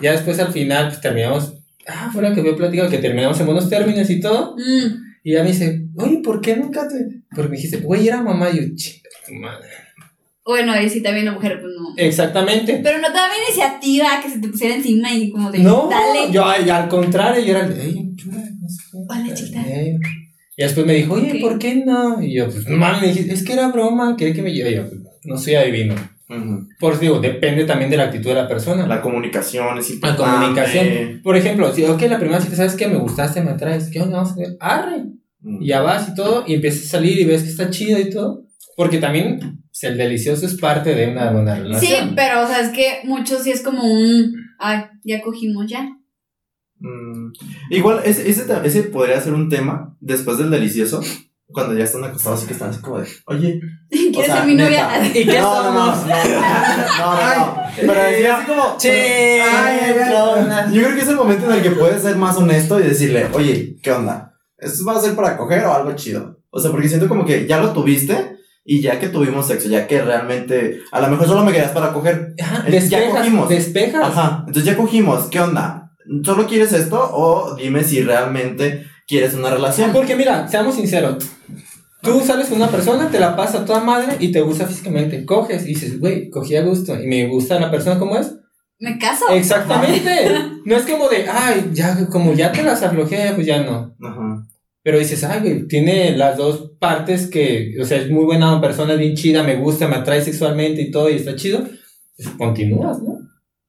Ya 0.00 0.12
después 0.12 0.38
al 0.38 0.52
final, 0.52 0.86
pues 0.88 1.00
terminamos. 1.00 1.54
Ah, 1.88 2.08
fuera 2.12 2.32
que 2.32 2.38
había 2.40 2.54
platicado 2.54 2.88
que 2.88 2.98
terminamos 2.98 3.38
en 3.40 3.46
buenos 3.46 3.68
términos 3.68 4.08
y 4.10 4.20
todo. 4.20 4.54
Mm. 4.56 4.94
Y 5.24 5.32
ella 5.32 5.42
me 5.42 5.50
dice, 5.50 5.86
oye, 5.96 6.20
¿por 6.22 6.40
qué 6.40 6.54
nunca 6.56 6.86
te.? 6.86 7.22
Porque 7.34 7.48
me 7.50 7.56
dijiste, 7.56 7.78
güey, 7.78 8.06
era 8.06 8.22
mamá. 8.22 8.48
Y 8.50 8.56
yo, 8.58 8.62
chica, 8.76 9.08
tu 9.26 9.34
madre. 9.34 9.66
Bueno, 10.44 10.72
ahí 10.72 10.88
sí 10.90 11.02
también 11.02 11.24
la 11.26 11.32
mujer, 11.32 11.58
pues 11.60 11.72
no. 11.78 11.94
Exactamente. 11.96 12.80
Pero 12.82 12.98
no 12.98 13.08
te 13.08 13.14
daba 13.14 13.32
iniciativa 13.48 14.20
que 14.22 14.30
se 14.30 14.38
te 14.40 14.48
pusiera 14.48 14.74
encima 14.74 15.12
y 15.12 15.30
como 15.30 15.50
de. 15.50 15.58
No, 15.60 15.88
Dale. 15.88 16.30
yo 16.32 16.44
ay, 16.44 16.68
al 16.68 16.88
contrario, 16.88 17.42
yo 17.44 17.52
era 17.56 17.66
el 17.66 17.74
de, 17.74 17.84
"Ey, 17.84 18.12
chula, 18.16 18.36
no 18.60 18.68
sé 18.68 18.82
qué". 18.90 18.98
Hola, 19.08 19.34
chiquita. 19.34 19.62
Ey. 19.66 19.96
Y 20.56 20.62
después 20.62 20.86
me 20.86 20.94
dijo, 20.94 21.14
oye. 21.14 21.40
¿por 21.40 21.58
qué 21.58 21.82
no? 21.84 22.22
Y 22.22 22.34
yo, 22.36 22.44
pues, 22.46 22.68
mami, 22.68 23.00
me 23.00 23.06
dijiste, 23.08 23.32
es 23.34 23.42
que 23.42 23.54
era 23.54 23.68
broma, 23.68 24.16
quería 24.16 24.34
que 24.34 24.42
me 24.42 24.52
lleve. 24.52 24.70
Y 24.70 24.74
yo, 24.76 24.88
"Pues, 24.88 25.00
no 25.24 25.38
soy 25.38 25.54
adivino. 25.56 25.94
ujú. 26.28 26.68
Por 26.78 26.92
eso 26.92 27.00
digo, 27.02 27.20
depende 27.20 27.64
también 27.64 27.90
de 27.90 27.96
la 27.96 28.04
actitud 28.04 28.28
de 28.30 28.34
la 28.36 28.46
persona. 28.48 28.86
La 28.86 29.00
comunicación 29.02 29.78
es 29.78 29.88
La 29.88 29.94
importante. 29.94 30.40
comunicación. 30.40 31.20
Por 31.22 31.36
ejemplo, 31.36 31.72
si, 31.74 31.84
ok, 31.84 32.02
la 32.02 32.18
primera 32.18 32.40
cita, 32.40 32.56
¿sabes 32.56 32.74
qué? 32.76 32.86
Me 32.86 32.96
gustaste, 32.98 33.40
me 33.42 33.50
atraes. 33.52 33.88
¿Qué 33.90 34.00
onda? 34.00 34.18
Vamos 34.18 34.32
a 34.32 34.36
ver. 34.36 34.56
Arre. 34.60 35.04
Mm. 35.40 35.62
Y 35.62 35.66
ya 35.68 35.80
vas 35.82 36.08
y 36.08 36.14
todo, 36.14 36.44
y 36.46 36.54
empiezas 36.54 36.86
a 36.86 36.88
salir 36.90 37.18
y 37.18 37.24
ves 37.24 37.42
que 37.42 37.50
está 37.50 37.68
chido 37.70 37.98
y 37.98 38.10
todo. 38.10 38.44
Porque 38.76 38.98
también 38.98 39.63
pues, 39.80 39.90
el 39.92 39.98
delicioso 39.98 40.46
es 40.46 40.54
parte 40.54 40.94
de 40.94 41.08
una 41.10 41.30
buena 41.32 41.56
Sí, 41.56 41.62
relación. 41.62 42.14
pero 42.14 42.42
o 42.42 42.46
sea, 42.46 42.60
es 42.60 42.68
que 42.70 43.00
muchos 43.04 43.42
sí 43.42 43.50
es 43.50 43.62
como 43.62 43.82
un. 43.82 44.34
Ay, 44.58 44.84
ya 45.04 45.20
cogimos 45.20 45.66
ya. 45.68 45.88
Mm, 46.78 47.32
Igual, 47.70 48.00
ese, 48.04 48.28
ese, 48.30 48.44
ese 48.64 48.82
podría 48.84 49.20
ser 49.20 49.32
un 49.34 49.48
tema 49.48 49.96
después 50.00 50.38
del 50.38 50.50
delicioso. 50.50 51.00
Cuando 51.46 51.74
ya 51.76 51.84
están 51.84 52.02
acostados 52.02 52.42
y 52.42 52.46
que 52.46 52.52
están 52.54 52.70
así 52.70 52.80
como 52.80 52.98
de, 52.98 53.06
oye, 53.26 53.60
¿Quieres 53.90 54.16
O 54.16 54.22
sea, 54.24 54.36
ser 54.38 54.46
mi 54.46 54.54
novia? 54.54 54.88
¿Y 55.14 55.24
qué 55.24 55.38
no, 55.38 55.62
no, 55.62 55.72
no, 55.74 55.94
somos? 55.94 56.06
no, 56.06 56.14
no, 56.98 57.20
no, 57.20 57.36
no. 57.36 57.62
Pero 57.76 57.94
decir 57.94 58.26
así 58.26 58.46
como, 58.46 58.76
Che, 58.78 59.40
Ay, 59.42 59.78
ay, 59.82 59.94
¿qué 59.94 60.14
onda? 60.14 60.70
Yo 60.72 60.82
creo 60.82 60.94
que 60.96 61.02
es 61.02 61.08
el 61.08 61.16
momento 61.16 61.46
en 61.46 61.52
el 61.58 61.62
que 61.62 61.70
puedes 61.72 62.02
ser 62.02 62.16
más 62.16 62.36
honesto 62.38 62.80
y 62.80 62.84
decirle, 62.84 63.26
oye, 63.34 63.76
¿qué 63.82 63.92
onda? 63.92 64.34
¿Esto 64.58 64.84
va 64.84 64.96
a 64.96 65.00
ser 65.00 65.14
para 65.14 65.36
coger 65.36 65.64
o 65.66 65.74
algo 65.74 65.92
chido? 65.94 66.40
O 66.50 66.58
sea, 66.58 66.70
porque 66.70 66.88
siento 66.88 67.08
como 67.08 67.24
que 67.26 67.46
ya 67.46 67.60
lo 67.60 67.72
tuviste 67.72 68.36
y 68.64 68.80
ya 68.80 68.98
que 68.98 69.08
tuvimos 69.08 69.46
sexo, 69.46 69.68
ya 69.68 69.86
que 69.86 70.00
realmente, 70.02 70.80
a 70.90 71.00
lo 71.00 71.08
mejor 71.08 71.26
solo 71.26 71.44
me 71.44 71.52
querías 71.52 71.72
para 71.72 71.92
coger. 71.92 72.34
Ajá, 72.42 72.64
Es- 72.66 72.88
ya 72.88 72.98
despejas, 72.98 73.20
cogimos. 73.20 73.48
despejas. 73.48 74.02
Ajá, 74.04 74.38
entonces 74.46 74.64
ya 74.64 74.76
cogimos, 74.76 75.24
¿qué 75.26 75.40
onda? 75.40 75.92
¿Solo 76.24 76.46
quieres 76.46 76.72
esto 76.72 76.98
o 77.12 77.54
dime 77.56 77.82
si 77.84 78.02
realmente 78.02 78.86
quieres 79.06 79.34
una 79.34 79.50
relación? 79.50 79.92
Porque 79.92 80.16
mira, 80.16 80.48
seamos 80.48 80.74
sinceros. 80.74 81.24
Tú 82.02 82.20
sales 82.20 82.48
con 82.48 82.58
una 82.58 82.68
persona, 82.68 83.08
te 83.10 83.18
la 83.18 83.34
pasa 83.34 83.60
a 83.60 83.64
toda 83.64 83.80
madre 83.80 84.16
y 84.20 84.30
te 84.30 84.42
gusta 84.42 84.66
físicamente. 84.66 85.24
Coges 85.24 85.62
y 85.64 85.68
dices, 85.68 85.98
güey, 86.00 86.28
cogí 86.28 86.54
a 86.56 86.62
gusto 86.62 87.00
y 87.00 87.06
me 87.06 87.26
gusta 87.28 87.58
la 87.58 87.70
persona 87.70 87.98
como 87.98 88.16
es. 88.18 88.34
Me 88.78 88.98
caso. 88.98 89.24
Exactamente. 89.30 90.30
No 90.66 90.76
es 90.76 90.82
como 90.84 91.08
de, 91.08 91.26
ay, 91.30 91.70
ya, 91.72 92.06
como 92.10 92.34
ya 92.34 92.52
te 92.52 92.62
las 92.62 92.82
aflojé, 92.82 93.32
pues 93.34 93.46
ya 93.46 93.62
no. 93.62 93.94
Ajá. 94.02 94.46
Pero 94.84 94.98
dices, 94.98 95.24
ay, 95.24 95.40
güey, 95.40 95.66
tiene 95.66 96.14
las 96.16 96.36
dos 96.36 96.72
partes 96.78 97.26
que, 97.26 97.74
o 97.80 97.86
sea, 97.86 97.98
es 97.98 98.10
muy 98.10 98.24
buena 98.26 98.60
persona, 98.60 98.92
es 98.92 98.98
bien 98.98 99.16
chida, 99.16 99.42
me 99.42 99.56
gusta, 99.56 99.88
me 99.88 99.96
atrae 99.96 100.20
sexualmente 100.22 100.82
y 100.82 100.90
todo, 100.90 101.08
y 101.08 101.14
está 101.16 101.34
chido. 101.34 101.66
Pues 102.16 102.28
continúas, 102.36 103.02
¿no? 103.02 103.18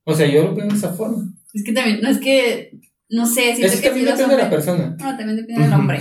O 0.03 0.13
sea, 0.13 0.27
yo 0.27 0.43
lo 0.43 0.53
veo 0.53 0.67
de 0.67 0.75
esa 0.75 0.93
forma. 0.93 1.23
Es 1.53 1.63
que 1.63 1.71
también, 1.71 2.01
no 2.01 2.09
es 2.09 2.19
que. 2.19 2.77
No 3.09 3.25
sé, 3.25 3.55
siento 3.55 3.67
Es 3.67 3.75
que 3.75 3.81
que 3.81 3.87
también 3.87 4.07
si 4.07 4.11
depende 4.11 4.35
de 4.35 4.43
la 4.43 4.49
persona. 4.49 4.95
No, 4.99 5.17
también 5.17 5.37
depende 5.37 5.63
del 5.63 5.73
hombre. 5.73 5.99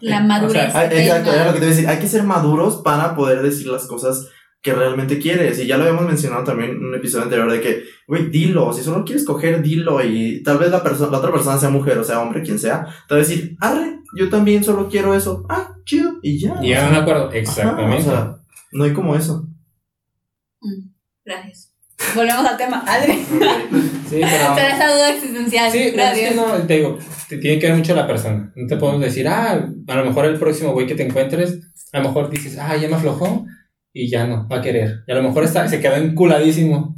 La 0.00 0.18
O 0.18 0.24
madurez. 0.24 0.72
sea, 0.72 0.92
exacto, 0.92 1.32
era 1.32 1.46
lo 1.46 1.52
que 1.54 1.60
te 1.60 1.64
iba 1.64 1.72
a 1.72 1.74
decir. 1.76 1.88
Hay 1.88 1.98
que 1.98 2.08
ser 2.08 2.22
maduros 2.24 2.82
para 2.84 3.14
poder 3.16 3.40
decir 3.42 3.66
las 3.68 3.86
cosas 3.86 4.26
que 4.66 4.74
realmente 4.74 5.20
quieres. 5.20 5.60
Y 5.60 5.66
ya 5.68 5.76
lo 5.76 5.84
habíamos 5.84 6.06
mencionado 6.06 6.42
también 6.42 6.70
en 6.70 6.84
un 6.84 6.94
episodio 6.96 7.22
anterior 7.22 7.48
de 7.52 7.60
que, 7.60 7.84
güey, 8.08 8.30
dilo. 8.30 8.72
Si 8.72 8.82
solo 8.82 9.04
quieres 9.04 9.24
coger, 9.24 9.62
dilo. 9.62 10.02
Y 10.02 10.42
tal 10.42 10.58
vez 10.58 10.72
la, 10.72 10.82
persona 10.82 11.12
la 11.12 11.18
otra 11.18 11.30
persona 11.30 11.56
sea 11.56 11.70
mujer 11.70 11.96
o 11.98 12.02
sea 12.02 12.20
hombre, 12.20 12.42
quien 12.42 12.58
sea, 12.58 12.84
te 13.06 13.14
va 13.14 13.20
a 13.20 13.24
decir, 13.24 13.56
arre, 13.60 14.00
yo 14.18 14.28
también 14.28 14.64
solo 14.64 14.88
quiero 14.88 15.14
eso. 15.14 15.46
Ah, 15.48 15.76
chido. 15.84 16.14
Y 16.20 16.40
ya. 16.40 16.58
Y 16.60 16.70
ya 16.70 16.84
no 16.84 16.90
me 16.90 16.96
acuerdo. 16.96 17.30
Exactamente. 17.30 18.10
Ajá, 18.10 18.10
o 18.10 18.10
sea, 18.10 18.36
no 18.72 18.82
hay 18.82 18.92
como 18.92 19.14
eso. 19.14 19.46
Mm, 20.60 20.88
Gracias. 21.24 21.72
Volvemos 22.16 22.44
al 22.44 22.56
tema. 22.56 22.82
Adri. 22.88 23.12
sí, 24.10 24.20
pero. 24.20 24.54
Pero 24.56 24.68
esa 24.74 24.92
duda 24.92 25.14
existencial. 25.14 25.70
Sí, 25.70 25.78
pero 25.78 25.90
es 25.90 25.94
Gracias. 25.94 26.30
que 26.30 26.34
no, 26.34 26.66
te 26.66 26.74
digo, 26.74 26.98
te 27.28 27.38
tiene 27.38 27.60
que 27.60 27.68
ver 27.68 27.76
mucho 27.76 27.94
la 27.94 28.08
persona. 28.08 28.52
No 28.56 28.66
te 28.66 28.76
podemos 28.76 29.00
decir, 29.00 29.28
ah, 29.28 29.64
a 29.86 29.94
lo 29.94 30.04
mejor 30.04 30.24
el 30.24 30.40
próximo 30.40 30.72
güey 30.72 30.88
que 30.88 30.96
te 30.96 31.04
encuentres, 31.04 31.60
a 31.92 31.98
lo 32.00 32.08
mejor 32.08 32.30
dices, 32.30 32.58
ah, 32.58 32.76
ya 32.76 32.88
me 32.88 32.96
aflojó 32.96 33.46
y 33.98 34.10
ya 34.10 34.26
no, 34.26 34.46
va 34.46 34.58
a 34.58 34.60
querer. 34.60 35.04
Y 35.06 35.12
a 35.12 35.14
lo 35.14 35.22
mejor 35.22 35.44
está, 35.44 35.66
se 35.66 35.80
quedó 35.80 35.94
enculadísimo. 35.96 36.94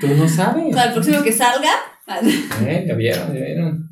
Tú 0.00 0.06
no 0.16 0.28
sabes. 0.28 0.72
Para 0.72 0.86
el 0.86 0.92
próximo 0.92 1.22
que 1.22 1.32
salga. 1.32 1.70
Eh, 2.66 2.84
ya 2.86 2.94
vieron, 2.94 3.34
ya 3.34 3.44
vieron. 3.44 3.88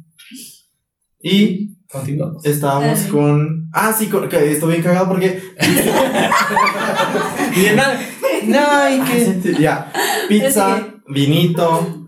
Y 1.21 1.79
Continuamos. 1.91 2.45
estábamos 2.45 3.01
Ay. 3.05 3.11
con. 3.11 3.71
Ah, 3.73 3.93
sí, 3.93 4.07
con, 4.09 4.29
que 4.29 4.53
estoy 4.53 4.73
bien 4.73 4.83
cagado 4.83 5.09
porque. 5.09 5.43
Y 7.57 7.75
nada. 7.75 7.99
No, 8.47 8.89
y 8.95 9.01
que. 9.01 9.55
Ya, 9.59 9.91
pizza, 10.29 10.87
vinito, 11.09 12.02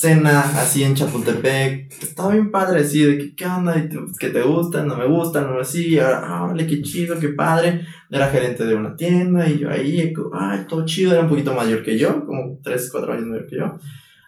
cena 0.00 0.40
así 0.58 0.82
en 0.82 0.94
Chapultepec. 0.94 1.92
Estaba 2.02 2.32
bien 2.32 2.50
padre, 2.50 2.80
así 2.80 3.04
de 3.04 3.18
que, 3.18 3.34
¿qué 3.34 3.44
onda? 3.44 3.76
Y 3.76 3.86
¿Que 4.18 4.30
te 4.30 4.40
gustan? 4.40 4.88
¿No 4.88 4.96
me 4.96 5.06
gustan? 5.06 5.52
No 5.52 5.60
así. 5.60 5.98
Ahora, 5.98 6.22
ah, 6.24 6.44
órale, 6.44 6.66
qué 6.66 6.80
chido, 6.80 7.18
qué 7.18 7.28
padre. 7.28 7.82
Era 8.10 8.28
gerente 8.28 8.64
de 8.64 8.74
una 8.74 8.96
tienda 8.96 9.46
y 9.46 9.58
yo 9.58 9.70
ahí, 9.70 10.14
ay, 10.32 10.64
todo 10.66 10.86
chido. 10.86 11.12
Era 11.12 11.20
un 11.20 11.28
poquito 11.28 11.52
mayor 11.52 11.82
que 11.82 11.98
yo, 11.98 12.24
como 12.24 12.58
3, 12.62 12.88
4 12.90 13.12
años 13.12 13.26
mayor 13.26 13.46
que 13.46 13.56
yo. 13.56 13.78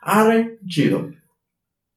Arre, 0.02 0.58
chido. 0.66 1.08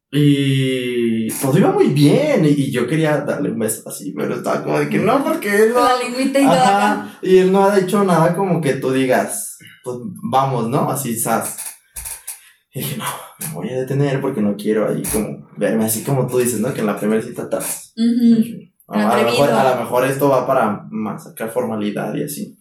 Y 0.09 1.27
todo 1.41 1.57
iba 1.57 1.73
muy 1.73 1.87
bien. 1.87 2.45
Y, 2.45 2.51
y 2.51 2.71
yo 2.71 2.87
quería 2.87 3.17
darle 3.17 3.51
un 3.51 3.59
beso 3.59 3.89
así, 3.89 4.13
pero 4.17 4.35
estaba 4.35 4.63
como 4.63 4.79
de 4.79 4.87
que 4.87 4.99
no, 4.99 5.21
porque 5.21 5.53
él 5.53 5.73
no. 5.73 5.83
La 5.83 5.97
lengüita 5.97 6.39
y 6.39 6.45
todo. 6.45 6.53
Ajá, 6.53 7.19
y 7.21 7.39
él 7.39 7.51
no 7.51 7.65
ha 7.65 7.77
dicho 7.77 8.01
nada 8.05 8.33
como 8.37 8.61
que 8.61 8.75
tú 8.75 8.93
digas, 8.93 9.57
pues 9.83 9.97
vamos, 10.23 10.69
¿no? 10.69 10.89
Así, 10.89 11.19
sas. 11.19 11.74
Y 12.75 12.79
dije, 12.79 12.97
no, 12.97 13.05
me 13.39 13.53
voy 13.53 13.69
a 13.69 13.79
detener 13.79 14.19
porque 14.21 14.41
no 14.41 14.55
quiero 14.57 14.87
ahí 14.89 15.01
como 15.11 15.47
verme 15.57 15.85
así 15.85 16.03
como 16.03 16.27
tú 16.27 16.37
dices, 16.39 16.59
¿no? 16.59 16.73
Que 16.73 16.81
en 16.81 16.87
la 16.87 16.99
primera 16.99 17.21
cita 17.21 17.43
atrás. 17.43 17.93
Ujú. 17.97 18.43
A, 18.87 19.11
a 19.13 19.17
lo 19.17 19.23
mejor, 19.31 19.49
a 19.49 19.71
lo 19.75 19.79
mejor 19.81 20.05
esto 20.05 20.27
va 20.29 20.45
para 20.45 20.85
más 20.91 21.23
sacar 21.23 21.49
formalidad 21.49 22.13
y 22.15 22.23
así. 22.23 22.57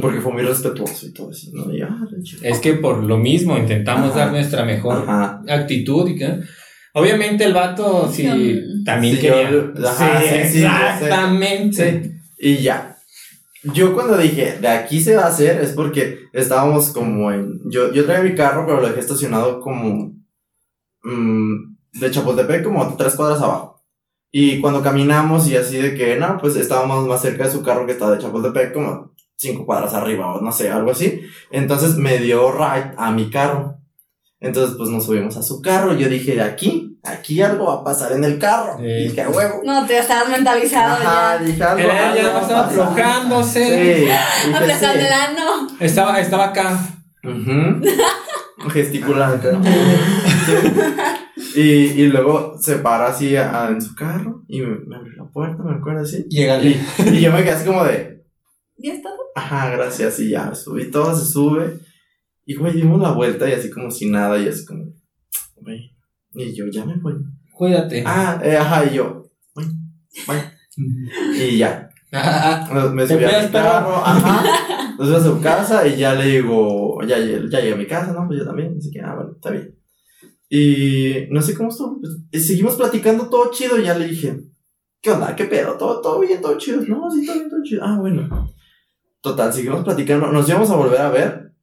Porque 0.00 0.20
fue 0.20 0.32
muy 0.32 0.42
respetuoso 0.42 1.06
y 1.06 1.12
todo. 1.12 1.30
Y, 1.72 1.82
ah. 1.82 1.98
Es 2.42 2.60
que 2.60 2.74
por 2.74 3.02
lo 3.02 3.18
mismo 3.18 3.58
intentamos 3.58 4.10
Ajá. 4.12 4.20
dar 4.20 4.30
nuestra 4.32 4.64
mejor 4.64 5.02
Ajá. 5.08 5.42
actitud 5.48 6.08
y 6.08 6.16
que 6.16 6.38
obviamente 6.94 7.44
el 7.44 7.52
vato 7.52 8.08
sí 8.10 8.24
también 8.86 9.16
Sí, 9.16 9.20
quería 9.20 9.50
yo- 9.50 9.72
ajá, 9.86 10.20
Sí, 10.22 10.34
exactamente 10.36 12.02
Sí. 12.02 12.12
Y 12.38 12.56
ya. 12.62 12.96
Yo 13.64 13.94
cuando 13.94 14.16
dije, 14.16 14.58
de 14.60 14.68
aquí 14.68 15.00
se 15.00 15.16
va 15.16 15.22
a 15.24 15.28
hacer, 15.28 15.60
es 15.60 15.72
porque 15.72 16.26
estábamos 16.32 16.90
como 16.90 17.30
en... 17.30 17.60
Yo, 17.70 17.92
yo 17.92 18.04
traía 18.04 18.22
mi 18.22 18.34
carro, 18.34 18.66
pero 18.66 18.80
lo 18.80 18.88
dejé 18.88 19.00
estacionado 19.00 19.60
como... 19.60 20.12
mm, 21.04 21.76
de 21.92 22.10
Chapultepec, 22.10 22.64
como 22.64 22.96
tres 22.96 23.14
cuadras 23.14 23.40
abajo. 23.40 23.84
Y 24.32 24.60
cuando 24.60 24.82
caminamos 24.82 25.46
y 25.46 25.56
así 25.56 25.76
de 25.76 25.94
que, 25.94 26.16
no, 26.16 26.38
pues 26.38 26.56
estábamos 26.56 27.06
más 27.06 27.20
cerca 27.20 27.44
de 27.44 27.52
su 27.52 27.62
carro 27.62 27.86
que 27.86 27.92
estaba 27.92 28.12
de 28.12 28.22
Chapultepec, 28.22 28.72
como 28.72 29.12
cinco 29.36 29.66
cuadras 29.66 29.92
arriba 29.94 30.34
o 30.34 30.40
no 30.40 30.52
sé, 30.52 30.70
algo 30.70 30.90
así. 30.90 31.20
Entonces 31.50 31.96
me 31.96 32.18
dio 32.18 32.50
ride 32.52 32.94
a 32.96 33.12
mi 33.12 33.28
carro. 33.30 33.78
Entonces 34.40 34.76
pues 34.76 34.88
nos 34.88 35.04
subimos 35.04 35.36
a 35.36 35.42
su 35.42 35.60
carro. 35.60 35.94
Yo 35.94 36.08
dije, 36.08 36.34
de 36.34 36.42
aquí, 36.42 36.91
aquí 37.04 37.40
algo 37.42 37.66
va 37.66 37.74
a 37.80 37.84
pasar 37.84 38.12
en 38.12 38.24
el 38.24 38.38
carro. 38.38 38.76
Sí. 38.78 38.84
Y 38.84 39.08
dije, 39.08 39.22
"A 39.22 39.28
huevo. 39.30 39.60
No, 39.64 39.86
te 39.86 39.98
estabas 39.98 40.28
mentalizado 40.28 40.94
Ajá, 40.94 41.38
ya. 41.38 41.44
dije 41.44 41.62
algo. 41.62 41.80
Él 41.80 41.88
ya 41.88 42.04
a 42.04 42.14
estaba 42.40 42.40
pasar". 42.42 42.64
aflojándose. 42.64 43.64
Sí, 43.64 44.08
el 44.90 45.12
ano. 45.12 45.66
estaba 45.80 46.20
estaba 46.20 46.44
acá 46.46 46.78
Ujú. 47.24 47.80
Gesticulando. 48.70 49.60
Sí. 50.46 51.60
Y, 51.60 51.62
y 52.02 52.06
luego 52.06 52.56
se 52.60 52.76
para 52.76 53.08
así 53.08 53.36
a- 53.36 53.68
en 53.68 53.80
su 53.80 53.94
carro 53.94 54.42
y 54.48 54.60
me, 54.60 54.78
me 54.86 54.96
abrió 54.96 55.12
la 55.24 55.30
puerta, 55.30 55.62
me 55.62 55.74
acuerdo 55.76 56.00
así. 56.02 56.24
llegale 56.28 56.80
Y, 56.98 57.08
y 57.16 57.20
yo 57.20 57.32
me 57.32 57.42
quedé 57.42 57.52
así 57.52 57.66
como 57.66 57.84
de, 57.84 58.24
¿Ya 58.78 58.94
está? 58.94 59.10
ajá, 59.34 59.70
gracias, 59.70 60.18
y 60.20 60.30
ya, 60.30 60.54
subí 60.54 60.90
todo, 60.90 61.14
se 61.16 61.24
sube. 61.30 61.78
Y 62.46 62.54
güey, 62.56 62.72
dimos 62.74 63.00
la 63.00 63.12
vuelta 63.12 63.48
y 63.48 63.52
así 63.52 63.70
como 63.70 63.90
si 63.90 64.08
nada, 64.10 64.38
y 64.38 64.48
así 64.48 64.64
como, 64.64 64.84
güey. 65.56 65.91
Y 66.34 66.54
yo, 66.54 66.66
ya 66.70 66.84
me 66.84 66.96
voy. 66.96 67.14
cuídate 67.52 68.02
Ah, 68.06 68.40
eh, 68.42 68.56
ajá, 68.56 68.84
y 68.86 68.94
yo, 68.96 69.30
güey, 69.54 69.66
bye. 70.26 70.52
Y 71.36 71.58
ya, 71.58 71.90
me, 72.72 72.88
me 72.90 73.06
¿Te 73.06 73.14
subí 73.14 73.24
a 73.24 73.42
mi 73.42 73.48
carro, 73.50 73.96
ajá. 73.96 74.94
Nos 74.98 75.08
fuimos 75.08 75.22
a 75.22 75.24
su 75.24 75.40
casa 75.40 75.86
y 75.86 75.96
ya 75.96 76.14
le 76.14 76.26
digo, 76.26 77.00
ya, 77.02 77.18
ya, 77.18 77.38
ya 77.48 77.60
llegué 77.60 77.72
a 77.72 77.76
mi 77.76 77.86
casa, 77.86 78.12
¿no? 78.12 78.26
Pues 78.26 78.38
yo 78.38 78.44
también, 78.44 78.76
así 78.78 78.90
que, 78.90 79.00
ah, 79.00 79.14
bueno, 79.14 79.32
está 79.32 79.50
bien. 79.50 79.74
Y 80.48 81.28
no 81.30 81.40
sé 81.40 81.54
cómo 81.54 81.70
estuvo, 81.70 81.98
pues, 81.98 82.12
y 82.30 82.38
seguimos 82.38 82.76
platicando 82.76 83.28
todo 83.28 83.50
chido 83.50 83.78
y 83.78 83.84
ya 83.84 83.96
le 83.96 84.06
dije, 84.06 84.38
¿qué 85.00 85.10
onda? 85.10 85.34
¿Qué 85.34 85.46
pedo? 85.46 85.78
¿Todo, 85.78 86.02
todo 86.02 86.20
bien, 86.20 86.42
todo 86.42 86.58
chido? 86.58 86.82
No, 86.82 87.10
sí, 87.10 87.24
todo 87.24 87.36
bien, 87.36 87.48
todo 87.48 87.62
chido. 87.62 87.82
Ah, 87.84 87.96
bueno. 87.98 88.52
Total, 89.22 89.52
seguimos 89.52 89.82
platicando, 89.84 90.30
nos 90.30 90.48
íbamos 90.48 90.70
a 90.70 90.76
volver 90.76 91.00
a 91.00 91.08
ver, 91.08 91.54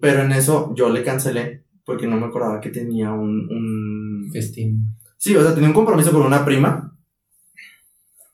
pero 0.00 0.22
en 0.22 0.32
eso 0.32 0.72
yo 0.74 0.88
le 0.88 1.02
cancelé 1.02 1.66
porque 1.84 2.06
no 2.06 2.16
me 2.18 2.26
acordaba 2.26 2.60
que 2.60 2.70
tenía 2.70 3.12
un, 3.12 3.48
un... 3.50 4.30
festín 4.32 4.96
Sí, 5.20 5.36
o 5.36 5.42
sea, 5.42 5.52
tenía 5.52 5.68
un 5.68 5.74
compromiso 5.74 6.12
con 6.12 6.22
una 6.22 6.46
prima. 6.46 6.96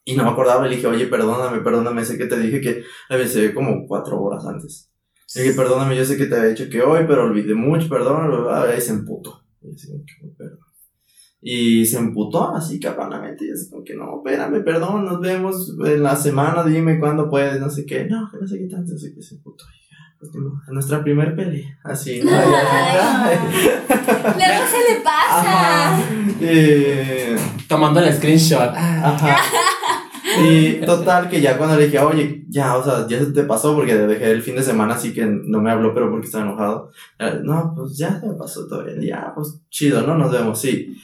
Y 0.05 0.15
no 0.15 0.23
me 0.23 0.29
acordaba, 0.29 0.65
le 0.65 0.77
dije, 0.77 0.87
oye, 0.87 1.07
perdóname, 1.07 1.59
perdóname, 1.59 2.05
sé 2.05 2.17
que 2.17 2.27
te 2.27 2.39
dije 2.39 2.61
que 2.61 2.83
la 3.09 3.17
avisé 3.17 3.53
como 3.53 3.85
cuatro 3.85 4.21
horas 4.21 4.45
antes. 4.45 4.89
Le 5.35 5.41
dije, 5.41 5.53
perdóname, 5.53 5.97
yo 5.97 6.05
sé 6.05 6.15
que 6.15 6.27
te 6.27 6.35
había 6.35 6.51
dicho 6.51 6.69
que 6.69 6.81
hoy, 6.81 7.03
pero 7.05 7.25
olvidé 7.25 7.53
mucho, 7.55 7.89
perdón, 7.89 8.29
bla, 8.29 8.39
bla, 8.39 8.63
bla", 8.63 8.77
y 8.77 8.79
se 8.79 8.93
emputó. 8.93 9.43
Y, 11.41 11.85
se 11.85 11.97
emputó 11.97 12.55
así 12.55 12.79
cabronamente, 12.79 13.45
y 13.45 13.51
así 13.51 13.69
como 13.69 13.83
que, 13.83 13.95
no, 13.95 14.23
espérame, 14.23 14.63
perdón, 14.63 15.03
nos 15.03 15.19
vemos 15.19 15.75
en 15.85 16.01
la 16.01 16.15
semana, 16.15 16.63
dime 16.63 17.01
cuándo 17.01 17.29
puedes, 17.29 17.59
no 17.59 17.69
sé 17.69 17.85
qué, 17.85 18.05
no, 18.05 18.29
que 18.31 18.37
no 18.39 18.47
sé 18.47 18.59
qué 18.59 18.67
tanto, 18.67 18.93
así 18.95 19.13
que 19.13 19.21
se 19.21 19.35
emputó. 19.35 19.65
Y 19.86 19.86
pues, 20.19 20.31
en 20.35 20.73
nuestra 20.73 21.03
primer 21.03 21.35
pelea, 21.35 21.77
así, 21.83 22.21
¿no? 22.23 22.31
Ay. 22.31 23.37
Luego 23.87 24.63
se 24.71 24.93
le 24.93 24.99
pasa. 25.01 25.95
Ajá. 25.95 26.01
Eh, 26.41 27.35
tomando 27.67 27.99
el 27.99 28.13
screenshot 28.15 28.71
Ajá. 28.75 29.37
Y 30.39 30.73
total 30.85 31.29
que 31.29 31.41
ya 31.41 31.57
cuando 31.57 31.77
le 31.77 31.85
dije, 31.85 31.99
oye, 31.99 32.43
ya, 32.49 32.75
o 32.77 32.83
sea, 32.83 33.07
ya 33.07 33.17
se 33.17 33.27
te 33.27 33.43
pasó 33.43 33.73
porque 33.73 33.95
le 33.95 34.07
dejé 34.07 34.29
el 34.29 34.43
fin 34.43 34.55
de 34.55 34.61
semana, 34.61 34.93
así 34.95 35.13
que 35.13 35.25
no 35.25 35.61
me 35.61 35.71
habló, 35.71 35.93
pero 35.93 36.11
porque 36.11 36.27
estaba 36.27 36.43
enojado. 36.43 36.91
Eh, 37.17 37.39
No, 37.43 37.73
pues 37.75 37.97
ya 37.97 38.19
se 38.19 38.27
pasó 38.37 38.67
todo 38.67 38.83
bien. 38.83 39.01
Ya, 39.01 39.31
pues 39.33 39.59
chido, 39.69 40.01
¿no? 40.05 40.15
Nos 40.15 40.31
vemos, 40.31 40.59
sí. 40.59 40.95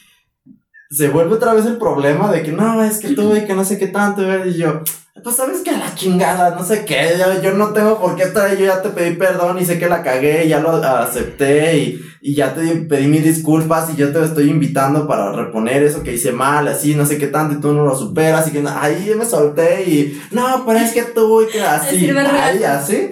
Se 0.91 1.09
vuelve 1.09 1.35
otra 1.35 1.53
vez 1.53 1.65
el 1.65 1.77
problema 1.77 2.31
de 2.31 2.43
que 2.43 2.51
no, 2.51 2.83
es 2.83 2.99
que 2.99 3.15
tuve 3.15 3.45
que 3.47 3.55
no 3.55 3.63
sé 3.65 3.79
qué 3.79 3.87
tanto, 3.87 4.21
y 4.45 4.53
yo, 4.55 4.81
pues 5.23 5.35
sabes 5.35 5.61
que 5.61 5.69
a 5.69 5.77
la 5.77 5.95
chingada, 5.95 6.55
no 6.55 6.63
sé 6.63 6.83
qué, 6.85 7.15
yo, 7.17 7.41
yo 7.41 7.53
no 7.53 7.69
tengo 7.69 7.99
por 7.99 8.15
qué 8.15 8.23
estar 8.23 8.49
ahí, 8.49 8.57
yo 8.57 8.65
ya 8.65 8.81
te 8.81 8.89
pedí 8.89 9.15
perdón 9.15 9.57
y 9.59 9.65
sé 9.65 9.79
que 9.79 9.87
la 9.87 10.03
cagué, 10.03 10.47
ya 10.47 10.59
lo 10.59 10.71
acepté 10.71 11.77
y, 11.77 12.01
y 12.21 12.35
ya 12.35 12.53
te 12.53 12.61
pedí 12.61 13.07
mis 13.07 13.23
disculpas 13.23 13.89
y 13.91 13.95
yo 13.95 14.11
te 14.11 14.23
estoy 14.23 14.49
invitando 14.49 15.07
para 15.07 15.31
reponer 15.31 15.83
eso 15.83 16.03
que 16.03 16.13
hice 16.13 16.31
mal, 16.31 16.67
así, 16.67 16.95
no 16.95 17.05
sé 17.05 17.17
qué 17.17 17.27
tanto, 17.27 17.55
y 17.55 17.61
tú 17.61 17.73
no 17.73 17.85
lo 17.85 17.97
superas, 17.97 18.47
y 18.47 18.51
que 18.51 18.61
no, 18.61 18.69
ahí 18.69 19.13
me 19.17 19.25
solté 19.25 19.83
y, 19.89 20.21
no, 20.31 20.63
pero 20.65 20.79
es 20.79 20.91
que 20.91 21.03
tú, 21.03 21.41
y 21.41 21.47
que 21.47 21.61
así, 21.61 22.09
ahí, 22.09 22.63
así. 22.63 23.09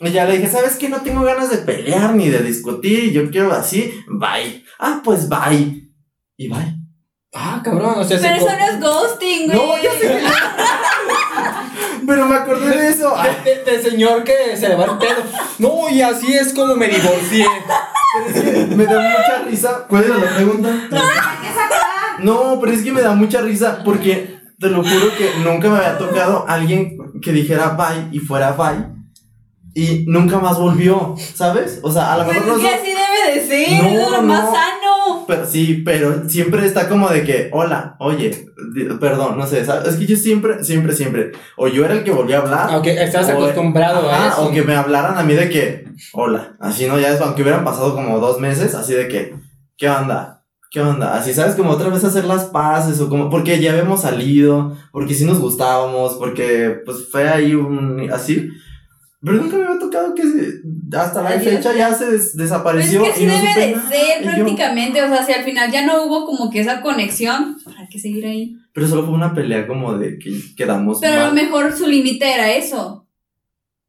Y 0.00 0.10
ya 0.10 0.26
le 0.26 0.36
dije, 0.36 0.48
¿sabes 0.48 0.76
qué? 0.76 0.88
No 0.88 1.00
tengo 1.00 1.22
ganas 1.22 1.50
de 1.50 1.58
pelear 1.58 2.14
ni 2.14 2.28
de 2.28 2.38
discutir, 2.38 3.10
yo 3.12 3.30
quiero 3.30 3.52
así, 3.52 3.92
bye. 4.06 4.64
Ah, 4.78 5.00
pues 5.02 5.28
bye. 5.28 5.90
Y 6.36 6.48
bye. 6.48 6.76
ah 7.34 7.60
cabrón 7.64 7.94
o 7.98 8.04
sea 8.04 8.16
se 8.16 8.28
Pero 8.28 8.36
eso 8.36 8.46
no 8.46 8.64
es 8.64 8.80
ghosting, 8.80 9.46
güey. 9.46 9.58
No, 9.58 9.82
yo 9.82 9.90
sé 10.00 10.20
Pero 12.08 12.26
me 12.26 12.34
acordé 12.36 12.76
de 12.76 12.88
eso. 12.88 13.12
Ay, 13.16 13.30
de, 13.44 13.56
de- 13.56 13.70
de 13.78 13.82
señor 13.90 14.24
que 14.24 14.56
se 14.56 14.68
le 14.68 14.74
va 14.76 14.84
el 14.86 14.96
pedo 14.98 15.22
no 15.58 15.90
y 15.90 16.00
así 16.00 16.32
es 16.34 16.52
como 16.54 16.74
me 16.74 16.88
divorcié 16.88 17.44
pero 18.14 18.26
es 18.26 18.42
que 18.42 18.74
me 18.74 18.84
da 18.86 18.98
mucha 18.98 19.42
risa. 19.46 19.84
¿Cuál 19.88 20.04
era 20.04 20.16
la 20.16 20.34
pregunta? 20.34 20.68
No, 22.20 22.58
pero 22.60 22.72
es 22.72 22.82
que 22.82 22.90
me 22.92 23.02
da 23.02 23.14
mucha 23.14 23.42
risa 23.42 23.82
porque 23.84 24.40
te 24.58 24.68
lo 24.68 24.82
juro 24.82 25.14
que 25.16 25.30
nunca 25.44 25.68
me 25.68 25.76
había 25.76 25.98
tocado 25.98 26.44
alguien 26.48 26.96
que 27.22 27.32
dijera 27.32 27.76
bye 27.76 28.08
y 28.10 28.18
fuera 28.18 28.52
bye 28.52 28.97
y 29.78 30.04
nunca 30.08 30.40
más 30.40 30.58
volvió, 30.58 31.14
¿sabes? 31.34 31.78
O 31.82 31.92
sea, 31.92 32.12
a 32.14 32.18
lo 32.18 32.24
Pues 32.24 32.36
mejor 32.40 32.58
es 32.58 32.62
los 32.64 32.70
que 32.70 32.76
así 32.76 32.88
debe 32.88 33.34
de 33.40 33.46
ser, 33.46 33.82
No, 33.84 33.88
es 33.88 34.10
lo 34.10 34.22
más 34.22 34.44
no. 34.44 34.50
sano. 34.52 35.24
Pero 35.28 35.46
sí, 35.46 35.82
pero 35.84 36.28
siempre 36.28 36.66
está 36.66 36.88
como 36.88 37.08
de 37.08 37.22
que, 37.22 37.48
hola, 37.52 37.94
oye, 38.00 38.48
perdón, 39.00 39.38
no 39.38 39.46
sé, 39.46 39.64
¿sabes? 39.64 39.88
Es 39.92 39.96
que 39.96 40.06
yo 40.06 40.16
siempre, 40.16 40.64
siempre, 40.64 40.94
siempre, 40.94 41.32
o 41.56 41.68
yo 41.68 41.84
era 41.84 41.94
el 41.94 42.02
que 42.02 42.10
volvía 42.10 42.38
a 42.38 42.40
hablar. 42.40 42.68
aunque 42.72 43.00
estás 43.00 43.28
acostumbrado 43.28 44.10
ajá, 44.10 44.24
a 44.24 44.28
eso 44.32 44.46
O 44.46 44.50
que 44.50 44.62
me 44.62 44.74
hablaran 44.74 45.16
a 45.16 45.22
mí 45.22 45.34
de 45.34 45.48
que, 45.48 45.84
hola, 46.12 46.56
así 46.58 46.86
no, 46.86 46.98
ya 46.98 47.10
es, 47.10 47.20
aunque 47.20 47.42
hubieran 47.42 47.64
pasado 47.64 47.94
como 47.94 48.18
dos 48.18 48.40
meses, 48.40 48.74
así 48.74 48.94
de 48.94 49.06
que, 49.06 49.34
¿qué 49.76 49.88
onda? 49.88 50.44
¿Qué 50.70 50.80
onda? 50.80 51.14
Así, 51.16 51.32
¿sabes? 51.32 51.54
Como 51.54 51.70
otra 51.70 51.88
vez 51.88 52.04
hacer 52.04 52.24
las 52.24 52.44
paces 52.46 53.00
o 53.00 53.08
como, 53.08 53.30
porque 53.30 53.58
ya 53.60 53.70
habíamos 53.72 54.02
salido, 54.02 54.76
porque 54.92 55.14
sí 55.14 55.24
nos 55.24 55.38
gustábamos, 55.38 56.16
porque 56.16 56.80
pues 56.84 57.08
fue 57.10 57.28
ahí 57.28 57.54
un, 57.54 58.10
así. 58.12 58.50
Pero 59.20 59.36
nunca 59.42 59.56
me 59.56 59.64
había 59.66 59.78
tocado 59.80 60.14
que 60.14 60.22
se- 60.22 60.60
hasta 60.96 61.22
la 61.22 61.30
Adiós. 61.30 61.42
fecha 61.54 61.74
ya 61.76 61.92
se 61.92 62.04
des- 62.06 62.12
Pues 62.12 62.26
es 62.30 62.36
desapareció. 62.36 63.02
que 63.02 63.12
sí 63.14 63.24
y 63.24 63.26
no 63.26 63.32
debe 63.34 63.66
de 63.66 63.72
nada. 63.76 63.88
ser 63.88 64.22
yo- 64.24 64.30
prácticamente. 64.30 65.02
O 65.02 65.08
sea, 65.08 65.26
si 65.26 65.32
al 65.32 65.44
final 65.44 65.70
ya 65.72 65.84
no 65.84 66.04
hubo 66.04 66.24
como 66.26 66.50
que 66.50 66.60
esa 66.60 66.80
conexión, 66.82 67.56
¿para 67.64 67.88
qué 67.90 67.98
seguir 67.98 68.24
ahí? 68.26 68.56
Pero 68.72 68.86
solo 68.86 69.04
fue 69.04 69.14
una 69.14 69.34
pelea 69.34 69.66
como 69.66 69.94
de 69.98 70.18
que 70.18 70.30
quedamos 70.56 70.98
Pero 71.00 71.22
a 71.22 71.26
lo 71.28 71.32
mejor 71.34 71.76
su 71.76 71.86
límite 71.88 72.32
era 72.32 72.52
eso. 72.52 73.08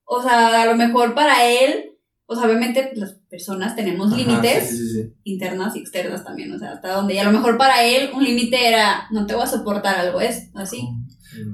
O 0.03 0.23
sea, 0.23 0.63
a 0.63 0.65
lo 0.65 0.75
mejor 0.75 1.13
para 1.13 1.45
él, 1.47 1.91
o 2.25 2.35
sea, 2.35 2.45
obviamente 2.45 2.91
las 2.95 3.13
personas 3.29 3.75
tenemos 3.75 4.15
límites 4.17 4.67
sí, 4.71 4.77
sí, 4.77 4.89
sí. 4.93 5.13
internas 5.25 5.75
y 5.75 5.79
externas 5.81 6.23
también, 6.23 6.51
o 6.51 6.57
sea, 6.57 6.71
hasta 6.71 6.89
donde. 6.93 7.13
Y 7.13 7.19
a 7.19 7.23
lo 7.25 7.31
mejor 7.31 7.55
para 7.59 7.83
él 7.83 8.09
un 8.15 8.23
límite 8.23 8.67
era, 8.67 9.07
no 9.11 9.27
te 9.27 9.35
voy 9.35 9.43
a 9.43 9.47
soportar 9.47 9.95
algo, 9.99 10.19
es 10.21 10.49
así. 10.55 10.87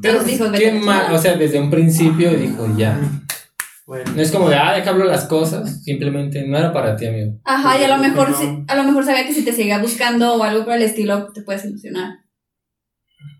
pero 0.02 0.20
Entonces 0.22 0.40
dijo, 0.40 0.52
qué 0.54 0.72
mal 0.72 1.14
o 1.14 1.18
sea 1.18 1.36
desde 1.36 1.60
un 1.60 1.70
principio 1.70 2.32
dijo 2.34 2.66
ya 2.78 2.98
Bueno. 3.88 4.12
no 4.15 4.21
es 4.21 4.32
como 4.32 4.50
de 4.50 4.56
ah 4.56 4.74
déjalo 4.74 5.06
las 5.06 5.26
cosas 5.26 5.84
simplemente 5.84 6.45
no 6.48 6.58
era 6.58 6.74
para 6.74 6.95
ti 6.95 7.06
amigo 7.06 7.39
Ajá, 7.43 7.80
y 7.80 7.84
a 7.84 7.88
lo 7.95 7.98
mejor 8.02 8.32
no. 8.32 8.38
si- 8.38 8.63
a 8.67 8.76
lo 8.76 8.84
mejor 8.84 9.06
sabía 9.06 9.28
que 9.28 9.34
si 9.34 9.45
te 9.45 9.54
seguía 9.54 9.78
buscando 9.80 10.34
o 10.36 10.43
algo 10.43 10.65
por 10.65 10.74
el 10.74 10.82
estilo, 10.82 11.32
te 11.34 11.43
puedes 11.43 11.65
ilusionar. 11.65 12.10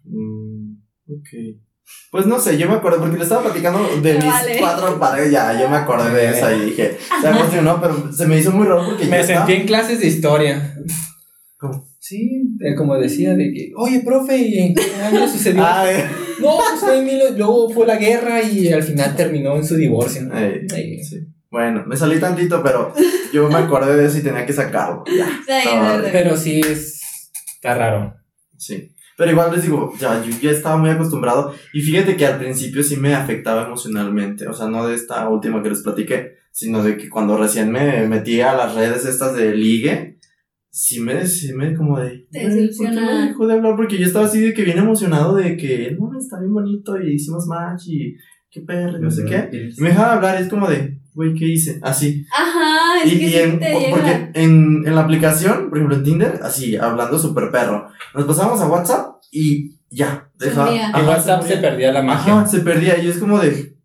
Mm, 0.04 0.76
ok. 1.10 1.58
Pues 2.12 2.26
no 2.26 2.40
sé, 2.40 2.58
yo 2.58 2.68
me 2.68 2.76
acuerdo 2.76 3.00
porque 3.00 3.18
le 3.18 3.24
estaba 3.24 3.44
platicando 3.44 3.80
de 4.02 4.14
mis 4.16 4.26
Vale. 4.26 4.58
cuatro 4.60 5.00
parejas. 5.00 5.32
Ya, 5.32 5.60
yo 5.60 5.70
me 5.70 5.78
acordé 5.78 6.12
de 6.14 6.30
esa 6.30 6.54
y 6.56 6.62
dije, 6.66 6.98
se 7.22 7.28
emocionó, 7.30 7.80
pero 7.82 8.12
se 8.14 8.26
me 8.28 8.38
hizo 8.38 8.52
muy 8.52 8.66
raro 8.68 8.86
porque 8.86 9.06
me 9.06 9.18
yo 9.18 9.24
sentí 9.24 9.34
estaba- 9.34 9.52
en 9.54 9.68
clases 9.68 10.00
de 10.00 10.08
historia 10.08 10.76
¿Cómo? 11.58 11.88
Sí, 12.08 12.44
eh, 12.60 12.76
como 12.76 12.96
decía, 13.00 13.34
de 13.36 13.52
que, 13.52 13.72
oye, 13.76 14.02
profe, 14.06 14.38
¿y 14.38 14.60
en 14.60 14.76
qué 14.76 14.84
año 15.02 15.28
sucedió? 15.32 15.64
Ah, 15.66 15.92
eh. 15.92 16.06
No, 16.40 16.58
pues 16.58 16.80
fue 16.80 17.00
en 17.00 17.06
mil- 17.06 17.36
luego 17.36 17.68
fue 17.72 17.88
la 17.88 17.96
guerra 17.96 18.44
y 18.44 18.72
al 18.72 18.84
final 18.84 19.16
terminó 19.16 19.56
en 19.56 19.66
su 19.66 19.76
divorcio. 19.76 20.22
¿no? 20.22 20.38
Ey, 20.38 20.68
Ay, 20.72 21.04
sí. 21.04 21.18
Bueno, 21.50 21.84
me 21.88 21.98
salí 21.98 22.20
tantito, 22.20 22.62
pero 22.62 22.94
yo 23.34 23.50
me 23.50 23.56
acordé 23.56 23.96
de 23.96 24.06
eso 24.06 24.20
y 24.20 24.22
tenía 24.22 24.46
que 24.46 24.54
sacarlo. 24.54 25.04
Ya, 25.18 25.26
sí. 25.64 25.70
Pero 26.12 26.38
sí 26.38 26.60
es, 26.62 27.02
está 27.56 27.74
raro. 27.74 28.14
Sí. 28.56 28.92
Pero 29.18 29.32
igual 29.32 29.52
les 29.56 29.64
digo, 29.64 29.92
ya, 30.00 30.24
yo 30.24 30.30
ya 30.40 30.52
estaba 30.52 30.78
muy 30.78 30.92
acostumbrado. 30.92 31.56
Y 31.74 31.82
fíjate 31.82 32.16
que 32.18 32.28
al 32.28 32.38
principio 32.38 32.84
sí 32.84 32.98
me 32.98 33.16
afectaba 33.16 33.66
emocionalmente. 33.66 34.48
O 34.48 34.54
sea, 34.54 34.68
no 34.68 34.86
de 34.88 34.94
esta 34.94 35.28
última 35.28 35.64
que 35.64 35.70
les 35.70 35.82
platiqué, 35.82 36.34
sino 36.52 36.84
de 36.84 36.98
que 36.98 37.10
cuando 37.10 37.36
recién 37.36 37.72
me 37.72 38.06
metí 38.08 38.42
a 38.42 38.54
las 38.54 38.76
redes 38.76 39.06
estas 39.06 39.36
de 39.36 39.56
ligue, 39.56 40.15
sí 40.78 41.00
me, 41.00 41.26
sí 41.26 41.54
me 41.54 41.74
como 41.74 41.98
de. 42.00 42.28
Te 42.32 42.48
"Güey, 42.50 42.70
¿por 42.76 42.90
qué 42.90 43.00
me 43.00 43.14
dejó 43.28 43.48
de 43.48 43.54
hablar? 43.54 43.76
Porque 43.78 43.98
yo 43.98 44.06
estaba 44.06 44.26
así 44.26 44.42
de 44.42 44.54
que 44.54 44.64
bien 44.64 44.78
emocionado 44.78 45.36
de 45.36 45.56
que, 45.56 45.96
no, 45.98 46.12
está 46.20 46.38
bien 46.40 46.54
bonito 46.54 47.00
y 47.02 47.14
hicimos 47.14 47.48
match 47.48 47.84
y 47.88 48.16
qué 48.52 48.60
perro, 48.62 48.98
y 48.98 49.02
no 49.02 49.10
sé 49.10 49.24
qué. 49.26 49.50
Y 49.78 49.82
me 49.82 49.90
dejaba 49.90 50.10
de 50.10 50.16
hablar 50.16 50.42
es 50.42 50.50
como 50.50 50.68
de, 50.68 51.00
güey, 51.14 51.34
¿qué 51.34 51.46
hice? 51.48 51.80
Así. 51.82 52.26
Ajá, 52.38 53.04
es 53.06 53.14
Y, 53.14 53.20
que 53.20 53.26
y 53.26 53.30
sí 53.30 53.38
en- 53.38 53.60
te 53.60 53.72
po- 53.72 53.80
llega. 53.80 53.92
porque 53.92 54.32
en, 54.34 54.84
en 54.86 54.96
la 54.96 55.02
aplicación, 55.02 55.70
por 55.70 55.78
ejemplo 55.78 55.96
en 55.98 56.04
Tinder, 56.04 56.40
así, 56.44 56.76
hablando 56.76 57.18
súper 57.20 57.50
perro, 57.52 57.88
nos 58.14 58.26
pasamos 58.26 58.60
a 58.60 58.68
WhatsApp 58.68 59.16
y 59.32 59.78
ya, 59.90 60.30
Se 60.38 60.48
dejaba. 60.48 60.68
moría. 60.68 60.88
ajá, 60.90 61.00
En 61.00 61.08
WhatsApp 61.08 61.44
se 61.44 61.58
perdía 61.58 61.92
la 61.94 62.02
magia. 62.02 62.34
Ajá, 62.40 62.48
se 62.48 62.60
perdía 62.60 63.02
y 63.02 63.08
es 63.08 63.18
como 63.18 63.40
de, 63.40 63.78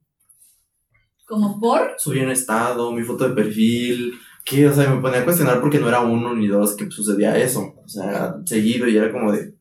Como 1.26 1.60
por. 1.60 1.92
subí 1.98 2.18
un 2.18 2.30
estado, 2.32 2.92
mi 2.92 3.02
foto 3.04 3.28
de 3.28 3.34
perfil, 3.34 4.12
que, 4.44 4.66
o 4.68 4.72
sea, 4.74 4.88
me 4.90 5.00
ponía 5.00 5.20
a 5.20 5.24
cuestionar 5.24 5.60
porque 5.60 5.78
no 5.78 5.88
era 5.88 6.00
uno 6.00 6.34
ni 6.34 6.46
dos 6.46 6.76
que 6.76 6.90
sucedía 6.90 7.36
eso, 7.38 7.74
o 7.84 7.88
sea, 7.88 8.08
era 8.10 8.36
seguido 8.44 8.88
y 8.88 8.96
era 8.96 9.12
como 9.12 9.32
de, 9.32 9.54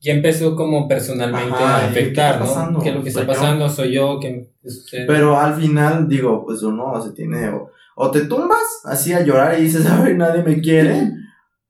Ya 0.00 0.12
empezó 0.12 0.54
como 0.56 0.86
personalmente 0.88 1.54
Ajá, 1.54 1.76
a 1.76 1.90
¿y 1.90 1.92
qué 1.92 2.00
afectar, 2.00 2.34
está 2.34 2.44
pasando? 2.46 2.78
¿no? 2.78 2.82
¿Qué 2.82 2.88
es 2.90 2.94
lo 2.96 3.02
que 3.02 3.08
está 3.08 3.20
yo. 3.22 3.26
pasando? 3.26 3.68
Soy 3.68 3.92
yo, 3.94 4.18
¿qué 4.20 4.48
qué 4.62 4.70
sucede? 4.70 5.06
pero 5.06 5.38
al 5.38 5.54
final, 5.60 6.08
digo, 6.08 6.44
pues 6.44 6.62
uno 6.62 7.00
se 7.02 7.12
tiene, 7.12 7.48
o, 7.50 7.70
o 7.96 8.10
te 8.10 8.22
tumbas 8.22 8.82
así 8.84 9.12
a 9.12 9.22
llorar 9.22 9.58
y 9.58 9.62
dices, 9.64 9.86
ay, 9.90 10.14
nadie 10.14 10.42
me 10.42 10.60
quiere, 10.60 11.10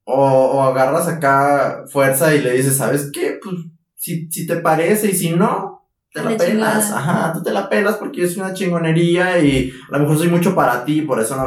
o, 0.04 0.14
o 0.16 0.62
agarras 0.62 1.08
acá 1.08 1.84
fuerza 1.88 2.34
y 2.34 2.40
le 2.42 2.52
dices, 2.52 2.76
¿sabes 2.76 3.10
qué? 3.12 3.38
Pues 3.42 3.56
si, 3.94 4.30
si 4.30 4.46
te 4.46 4.56
parece 4.56 5.10
y 5.10 5.14
si 5.14 5.30
no, 5.30 5.81
te 6.12 6.22
la 6.22 6.30
la 6.30 6.36
pelas. 6.36 6.90
Ajá, 6.90 7.32
tú 7.32 7.42
te 7.42 7.50
la 7.52 7.68
pelas 7.68 7.96
porque 7.96 8.26
soy 8.28 8.40
una 8.42 8.52
chingonería 8.54 9.38
y 9.38 9.72
a 9.90 9.96
lo 9.96 10.00
mejor 10.04 10.18
soy 10.18 10.28
mucho 10.28 10.54
para 10.54 10.84
ti, 10.84 11.02
por 11.02 11.20
eso 11.20 11.36
no. 11.36 11.46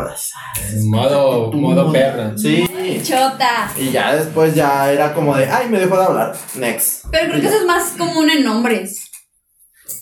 modo, 0.86 1.50
Tú, 1.50 1.58
modo 1.58 1.92
perra. 1.92 2.38
Sí. 2.38 2.66
Chota. 3.04 3.72
Y 3.78 3.92
ya 3.92 4.16
después 4.16 4.56
ya 4.56 4.92
era 4.92 5.14
como 5.14 5.36
de, 5.36 5.46
ay, 5.46 5.70
me 5.70 5.80
dejó 5.80 5.98
de 5.98 6.06
hablar. 6.06 6.36
Next. 6.56 7.06
Pero 7.12 7.26
creo 7.28 7.38
Y 7.38 7.42
que 7.42 7.48
ya. 7.48 7.50
eso 7.54 7.60
es 7.60 7.66
más 7.68 7.92
común 7.98 8.30
en 8.30 8.48
hombres. 8.48 9.12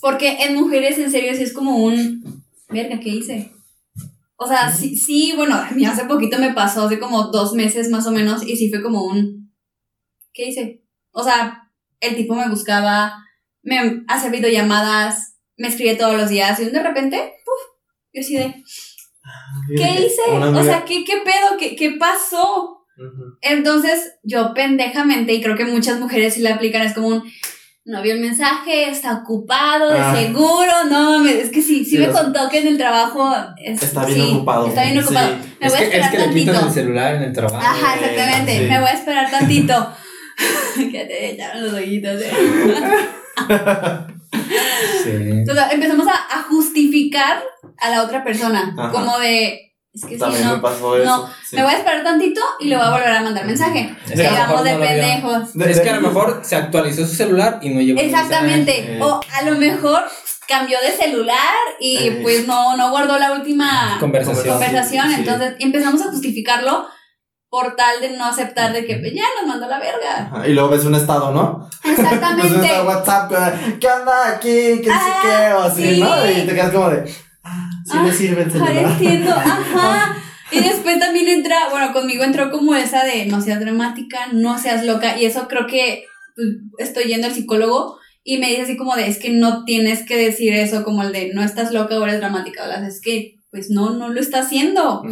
Porque 0.00 0.44
en 0.44 0.54
mujeres, 0.54 0.98
en 0.98 1.10
serio, 1.10 1.34
sí 1.34 1.42
es 1.42 1.52
como 1.52 1.76
un. 1.78 2.22
Verga, 2.68 2.98
¿qué 3.00 3.10
hice? 3.10 3.50
O 4.36 4.46
sea, 4.46 4.70
sí, 4.72 4.96
sí, 4.96 5.32
bueno, 5.36 5.54
a 5.70 5.70
mí 5.72 5.84
hace 5.84 6.04
poquito 6.06 6.38
me 6.38 6.52
pasó, 6.54 6.86
hace 6.86 6.98
como 6.98 7.24
dos 7.24 7.52
meses 7.54 7.90
más 7.90 8.06
o 8.06 8.10
menos, 8.10 8.46
y 8.46 8.56
sí 8.56 8.70
fue 8.70 8.82
como 8.82 9.04
un. 9.04 9.52
¿Qué 10.32 10.48
hice? 10.48 10.82
O 11.12 11.22
sea, 11.22 11.70
el 12.00 12.16
tipo 12.16 12.34
me 12.34 12.48
buscaba, 12.48 13.23
me 13.64 14.04
hacía 14.08 14.30
videollamadas, 14.30 15.36
me 15.56 15.68
escribía 15.68 15.98
todos 15.98 16.16
los 16.16 16.28
días, 16.28 16.58
y 16.60 16.66
de 16.66 16.82
repente, 16.82 17.16
¡puf! 17.44 17.76
Yo 18.12 18.20
así 18.20 18.36
de. 18.36 18.54
¿Qué 19.76 20.04
hice? 20.06 20.22
O 20.30 20.62
sea, 20.64 20.84
¿qué, 20.84 21.04
qué 21.04 21.14
pedo? 21.24 21.56
¿Qué, 21.58 21.74
¿Qué 21.74 21.92
pasó? 21.98 22.84
Entonces, 23.40 24.12
yo 24.22 24.52
pendejamente, 24.54 25.32
y 25.32 25.42
creo 25.42 25.56
que 25.56 25.64
muchas 25.64 25.98
mujeres 25.98 26.34
sí 26.34 26.40
la 26.42 26.54
aplican, 26.54 26.82
es 26.82 26.92
como 26.94 27.08
un, 27.08 27.24
no 27.86 28.02
vio 28.02 28.14
el 28.14 28.20
mensaje, 28.20 28.88
está 28.88 29.14
ocupado, 29.14 29.90
de 29.90 29.98
Ah. 29.98 30.14
seguro, 30.16 30.72
no 30.90 31.10
mames, 31.18 31.34
es 31.36 31.50
que 31.50 31.60
sí, 31.62 31.84
sí, 31.84 31.92
Sí, 31.92 31.98
me 31.98 32.08
contó 32.08 32.48
que 32.50 32.60
en 32.60 32.68
el 32.68 32.78
trabajo 32.78 33.32
es- 33.58 33.82
Está 33.82 34.04
bien 34.06 34.20
sí, 34.26 34.32
ocupado. 34.34 34.66
Está 34.68 34.84
bien 34.84 35.02
ocupado. 35.02 35.28
Sí. 35.42 35.54
Me 35.60 35.66
Es 35.66 35.72
voy 35.72 35.78
que, 35.80 35.84
a 35.84 35.88
es 35.88 35.94
esperar 36.04 36.10
que 36.12 36.18
tantito. 36.18 36.66
el 36.66 36.72
celular 36.72 37.14
en 37.16 37.22
el 37.24 37.32
trabajo. 37.32 37.56
Ajá, 37.56 37.94
exactamente, 37.96 38.58
Sí. 38.58 38.64
me 38.70 38.80
voy 38.80 38.88
a 38.88 38.92
esperar 38.92 39.30
tantito. 39.30 39.92
que 40.76 41.04
te 41.04 41.30
echaron 41.32 41.64
los 41.64 41.72
ojitos, 41.74 42.20
eh. 42.22 42.30
Sí. 45.04 45.10
Entonces 45.12 45.64
empezamos 45.70 46.06
a, 46.08 46.38
a 46.38 46.42
justificar 46.44 47.42
a 47.78 47.90
la 47.90 48.02
otra 48.02 48.24
persona, 48.24 48.74
Ajá. 48.76 48.90
como 48.90 49.18
de, 49.18 49.74
es 49.92 50.02
que 50.04 50.14
sí, 50.14 50.18
También 50.18 50.46
me 50.48 50.56
no, 50.56 50.62
pasó 50.62 50.96
eso. 50.96 51.04
no, 51.06 51.30
sí. 51.48 51.56
me 51.56 51.62
voy 51.62 51.72
a 51.72 51.76
esperar 51.78 52.02
tantito 52.02 52.40
y 52.58 52.66
le 52.68 52.76
voy 52.76 52.84
a 52.86 52.90
volver 52.90 53.08
a 53.08 53.20
mandar 53.22 53.44
mensaje. 53.46 53.94
Es 54.06 54.12
que 54.20 54.26
a 54.26 54.30
lo 54.30 54.30
Llegamos 54.32 54.48
mejor 54.48 54.64
de 54.64 54.72
no 54.72 54.80
pendejos. 54.80 55.54
De- 55.54 55.70
Es 55.70 55.80
que 55.80 55.90
a 55.90 55.94
lo 55.96 56.00
mejor 56.00 56.40
se 56.42 56.56
actualizó 56.56 57.06
su 57.06 57.14
celular 57.14 57.58
y 57.62 57.68
no 57.70 57.80
llegó 57.80 58.00
Exactamente. 58.00 58.98
O 59.02 59.20
a 59.32 59.42
lo 59.44 59.56
mejor 59.58 60.04
cambió 60.48 60.78
de 60.80 60.90
celular 60.90 61.54
y 61.80 61.96
Eh. 62.08 62.20
pues 62.22 62.46
no, 62.46 62.76
no 62.76 62.90
guardó 62.90 63.18
la 63.18 63.32
última 63.32 63.96
Conversación. 64.00 64.48
conversación. 64.58 65.08
Sí. 65.10 65.14
Entonces 65.20 65.54
empezamos 65.60 66.02
a 66.02 66.06
justificarlo 66.10 66.86
por 67.54 67.76
tal 67.76 68.00
de 68.00 68.16
no 68.16 68.24
aceptar 68.24 68.72
de 68.72 68.84
que 68.84 68.96
pues, 68.96 69.12
ya 69.14 69.22
nos 69.38 69.46
mandó 69.46 69.68
la 69.68 69.78
verga. 69.78 70.28
Ajá, 70.32 70.48
Y 70.48 70.54
luego 70.54 70.70
ves 70.70 70.84
un 70.86 70.96
estado, 70.96 71.30
¿no? 71.30 71.68
Ves 71.84 71.98
un 71.98 72.04
Exactamente. 72.04 72.66
estado 72.66 72.84
WhatsApp, 72.88 73.32
¿qué 73.80 73.86
onda 73.86 74.28
aquí? 74.30 74.80
¿Qué 74.82 74.88
Ah, 74.90 75.00
sé 75.04 75.28
qué? 75.28 75.52
O 75.54 75.60
así, 75.60 75.94
sí. 75.94 76.00
¿no? 76.00 76.30
Y 76.32 76.46
te 76.46 76.52
quedas 76.52 76.72
como 76.72 76.90
de, 76.90 77.04
ah, 77.44 77.70
sí 77.84 77.92
Ah, 77.94 78.02
me 78.02 78.12
sirve 78.12 78.42
el 78.42 78.50
celular. 78.50 78.74
entiendo, 78.76 79.30
ajá. 79.36 80.16
Y 80.50 80.58
después 80.64 80.98
también 80.98 81.28
entra, 81.28 81.68
bueno, 81.70 81.92
conmigo 81.92 82.24
entró 82.24 82.50
como 82.50 82.74
esa 82.74 83.04
de 83.04 83.26
no 83.26 83.40
seas 83.40 83.60
dramática, 83.60 84.18
no 84.32 84.58
seas 84.58 84.84
loca. 84.84 85.16
Y 85.16 85.26
eso 85.26 85.46
creo 85.46 85.68
que 85.68 86.06
pues, 86.34 86.48
estoy 86.88 87.04
yendo 87.04 87.28
al 87.28 87.34
psicólogo 87.34 87.98
y 88.24 88.38
me 88.38 88.48
dice 88.48 88.62
así 88.62 88.76
como 88.76 88.96
de, 88.96 89.06
es 89.06 89.18
que 89.18 89.30
no 89.30 89.64
tienes 89.64 90.04
que 90.04 90.16
decir 90.16 90.54
eso, 90.54 90.82
como 90.82 91.04
el 91.04 91.12
de 91.12 91.30
no 91.34 91.42
estás 91.44 91.70
loca 91.70 91.96
o 92.00 92.02
eres 92.04 92.18
dramática. 92.18 92.64
O 92.64 92.66
sea, 92.66 92.84
es 92.84 93.00
que, 93.00 93.36
pues 93.54 93.70
no, 93.70 93.90
no 93.90 94.08
lo 94.08 94.18
está 94.20 94.40
haciendo. 94.40 95.04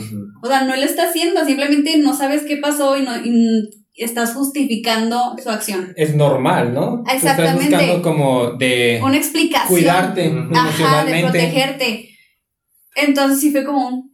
O 0.42 0.46
sea, 0.48 0.64
no 0.64 0.74
lo 0.74 0.82
está 0.82 1.04
haciendo, 1.04 1.44
simplemente 1.44 1.96
no 1.98 2.12
sabes 2.16 2.42
qué 2.42 2.56
pasó 2.56 2.98
y, 2.98 3.02
no, 3.02 3.12
y 3.24 3.70
estás 3.94 4.34
justificando 4.34 5.36
su 5.40 5.48
acción. 5.48 5.92
Es 5.94 6.16
normal, 6.16 6.74
¿no? 6.74 7.04
Tú 7.06 7.12
Exactamente. 7.14 7.64
Estás 7.66 7.80
buscando 7.80 8.02
como 8.02 8.50
de 8.54 9.00
Una 9.00 9.16
explicación. 9.16 9.68
cuidarte 9.68 10.28
Ujú. 10.28 10.38
Ajá, 10.38 10.44
de 10.44 10.58
emocionalmente. 10.58 11.22
protegerte. 11.30 12.08
Entonces 12.96 13.38
sí 13.40 13.52
fue 13.52 13.64
como 13.64 13.86
un, 13.86 14.10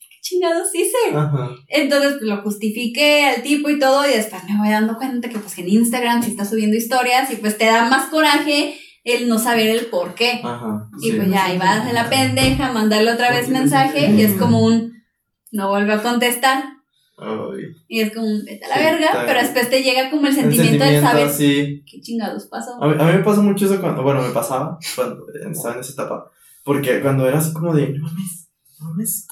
¿qué 0.00 0.16
chingados 0.22 0.74
hice? 0.74 1.14
Ajá. 1.16 1.50
Entonces 1.68 2.14
pues, 2.14 2.22
lo 2.22 2.42
justifiqué 2.42 3.26
al 3.26 3.42
tipo 3.42 3.70
y 3.70 3.78
todo 3.78 4.04
y 4.08 4.10
después 4.12 4.42
me 4.42 4.58
voy 4.58 4.70
dando 4.70 4.96
cuenta 4.96 5.28
que 5.28 5.38
pues 5.38 5.54
que 5.54 5.60
en 5.62 5.68
Instagram 5.68 6.20
sí 6.24 6.32
está 6.32 6.44
subiendo 6.44 6.76
historias 6.76 7.30
y 7.30 7.36
pues 7.36 7.56
te 7.56 7.66
da 7.66 7.88
más 7.88 8.06
coraje 8.06 8.74
el 9.12 9.28
no 9.28 9.38
saber 9.38 9.68
el 9.70 9.86
por 9.86 10.14
qué. 10.14 10.40
Ajá. 10.42 10.88
Y 11.00 11.10
sí. 11.10 11.16
pues 11.16 11.30
ya, 11.30 11.52
y 11.52 11.58
vas 11.58 11.86
de 11.86 11.92
la 11.92 12.08
pendeja, 12.08 12.72
mandarle 12.72 13.12
otra 13.12 13.30
vez 13.30 13.48
mensaje 13.48 14.10
y 14.10 14.22
es 14.22 14.34
como 14.34 14.64
un, 14.64 15.02
no 15.52 15.68
vuelve 15.68 15.92
a 15.92 16.02
contestar. 16.02 16.64
Ay. 17.16 17.74
Y 17.88 18.00
es 18.00 18.14
como 18.14 18.26
un, 18.26 18.44
vete 18.44 18.64
a 18.64 18.68
la 18.68 18.76
Sí, 18.76 18.82
verga, 18.82 19.24
pero 19.26 19.40
después 19.40 19.70
te 19.70 19.82
llega 19.82 20.10
como 20.10 20.22
el 20.22 20.28
El 20.28 20.34
sentimiento, 20.34 20.84
de 20.84 21.00
saber 21.00 21.30
sí. 21.30 21.82
qué 21.90 22.00
chingados 22.00 22.46
pasó. 22.46 22.82
A 22.82 22.86
mí, 22.86 22.94
a 22.98 23.04
mí 23.04 23.12
me 23.12 23.24
pasó 23.24 23.42
mucho 23.42 23.66
eso 23.66 23.80
cuando, 23.80 24.02
bueno, 24.02 24.22
me 24.22 24.30
pasaba 24.30 24.78
cuando 24.94 25.26
estaba 25.50 25.74
en 25.74 25.80
esa 25.80 25.92
etapa. 25.92 26.30
Porque 26.64 27.00
cuando 27.00 27.26
era 27.26 27.38
así 27.38 27.52
como 27.52 27.74
de, 27.74 27.88
no 27.88 28.04
mames, 28.04 28.50
no 28.78 28.90
mames, 28.90 29.26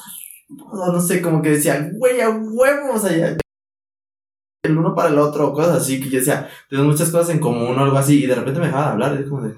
no, 0.48 0.92
no 0.92 1.00
sé, 1.00 1.20
como 1.20 1.42
que 1.42 1.50
decía, 1.50 1.90
güey, 1.92 2.20
a 2.20 2.30
huevo, 2.30 2.94
o 2.94 2.98
sea, 2.98 3.16
ya, 3.16 3.36
el 4.62 4.78
uno 4.78 4.94
para 4.94 5.10
el 5.10 5.18
otro, 5.18 5.52
cosas 5.52 5.76
así, 5.76 6.00
que 6.00 6.10
yo 6.10 6.18
decía, 6.18 6.48
tenemos 6.68 6.92
muchas 6.92 7.10
cosas 7.10 7.30
en 7.30 7.40
común 7.40 7.78
o 7.78 7.84
algo 7.84 7.96
así, 7.96 8.24
y 8.24 8.26
de 8.26 8.34
repente 8.34 8.60
me 8.60 8.66
dejaba 8.66 8.86
de 8.86 8.92
hablar, 8.92 9.16
y 9.18 9.22
es 9.22 9.28
como 9.28 9.42
de, 9.42 9.54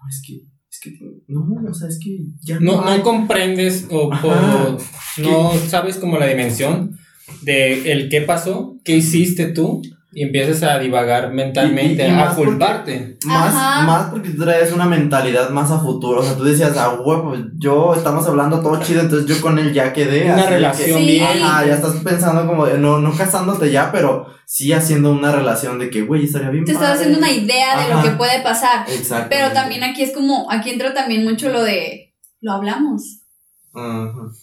no, 0.00 0.08
es 0.08 0.22
que, 0.26 0.34
es 0.70 0.80
que, 0.80 0.98
no, 1.28 1.70
o 1.70 1.74
sea, 1.74 1.88
es 1.88 1.98
que 2.02 2.18
ya 2.40 2.58
No, 2.60 2.84
hay". 2.84 2.98
no 2.98 3.04
comprendes 3.04 3.86
o, 3.90 4.08
o 4.08 4.78
no 5.18 5.54
sabes 5.68 5.96
como 5.96 6.18
la 6.18 6.26
dimensión 6.26 6.96
de 7.42 7.92
el 7.92 8.08
qué 8.08 8.22
pasó, 8.22 8.76
qué 8.84 8.96
hiciste 8.96 9.46
tú 9.46 9.82
y 10.10 10.22
empiezas 10.22 10.62
a 10.62 10.78
divagar 10.78 11.32
mentalmente, 11.32 12.02
Y- 12.02 12.06
y- 12.06 12.08
y 12.08 12.12
a 12.12 12.16
más 12.16 12.34
porque- 12.34 12.50
culparte. 12.50 13.18
Más, 13.26 13.54
Ajá. 13.54 13.82
más 13.82 14.10
porque 14.10 14.30
tú 14.30 14.42
traes 14.44 14.72
una 14.72 14.86
mentalidad 14.86 15.50
más 15.50 15.70
a 15.70 15.78
futuro. 15.80 16.20
O 16.20 16.22
sea, 16.24 16.34
tú 16.34 16.44
decías, 16.44 16.76
ah, 16.78 16.98
huevo, 17.04 17.34
yo 17.58 17.94
estamos 17.94 18.26
hablando 18.26 18.60
todo 18.60 18.82
chido, 18.82 19.02
entonces 19.02 19.28
yo 19.28 19.40
con 19.42 19.58
él 19.58 19.72
ya 19.74 19.92
quedé. 19.92 20.32
Una 20.32 20.44
que- 20.44 20.50
relación 20.54 20.98
Sí. 21.00 21.06
bien. 21.06 21.42
Ajá, 21.42 21.66
ya 21.66 21.74
estás 21.74 21.94
pensando 21.96 22.46
como 22.46 22.64
de, 22.66 22.78
no, 22.78 22.98
no 22.98 23.14
casándote 23.16 23.70
ya, 23.70 23.92
pero 23.92 24.26
sí 24.46 24.72
haciendo 24.72 25.12
una 25.12 25.30
relación 25.30 25.78
de 25.78 25.90
que, 25.90 26.00
güey, 26.02 26.24
estaría 26.24 26.48
bien. 26.50 26.64
Te 26.64 26.72
estás 26.72 26.96
haciendo 26.96 27.18
una 27.18 27.30
idea 27.30 27.78
de 27.86 27.94
lo 27.94 28.02
que 28.02 28.10
puede 28.12 28.40
pasar. 28.40 28.86
Exacto. 28.88 29.26
Pero 29.28 29.52
también 29.52 29.84
aquí 29.84 30.02
es 30.02 30.12
como, 30.14 30.50
aquí 30.50 30.70
entra 30.70 30.94
también 30.94 31.22
mucho 31.24 31.50
lo 31.50 31.62
de, 31.62 32.14
lo 32.40 32.52
hablamos. 32.52 33.20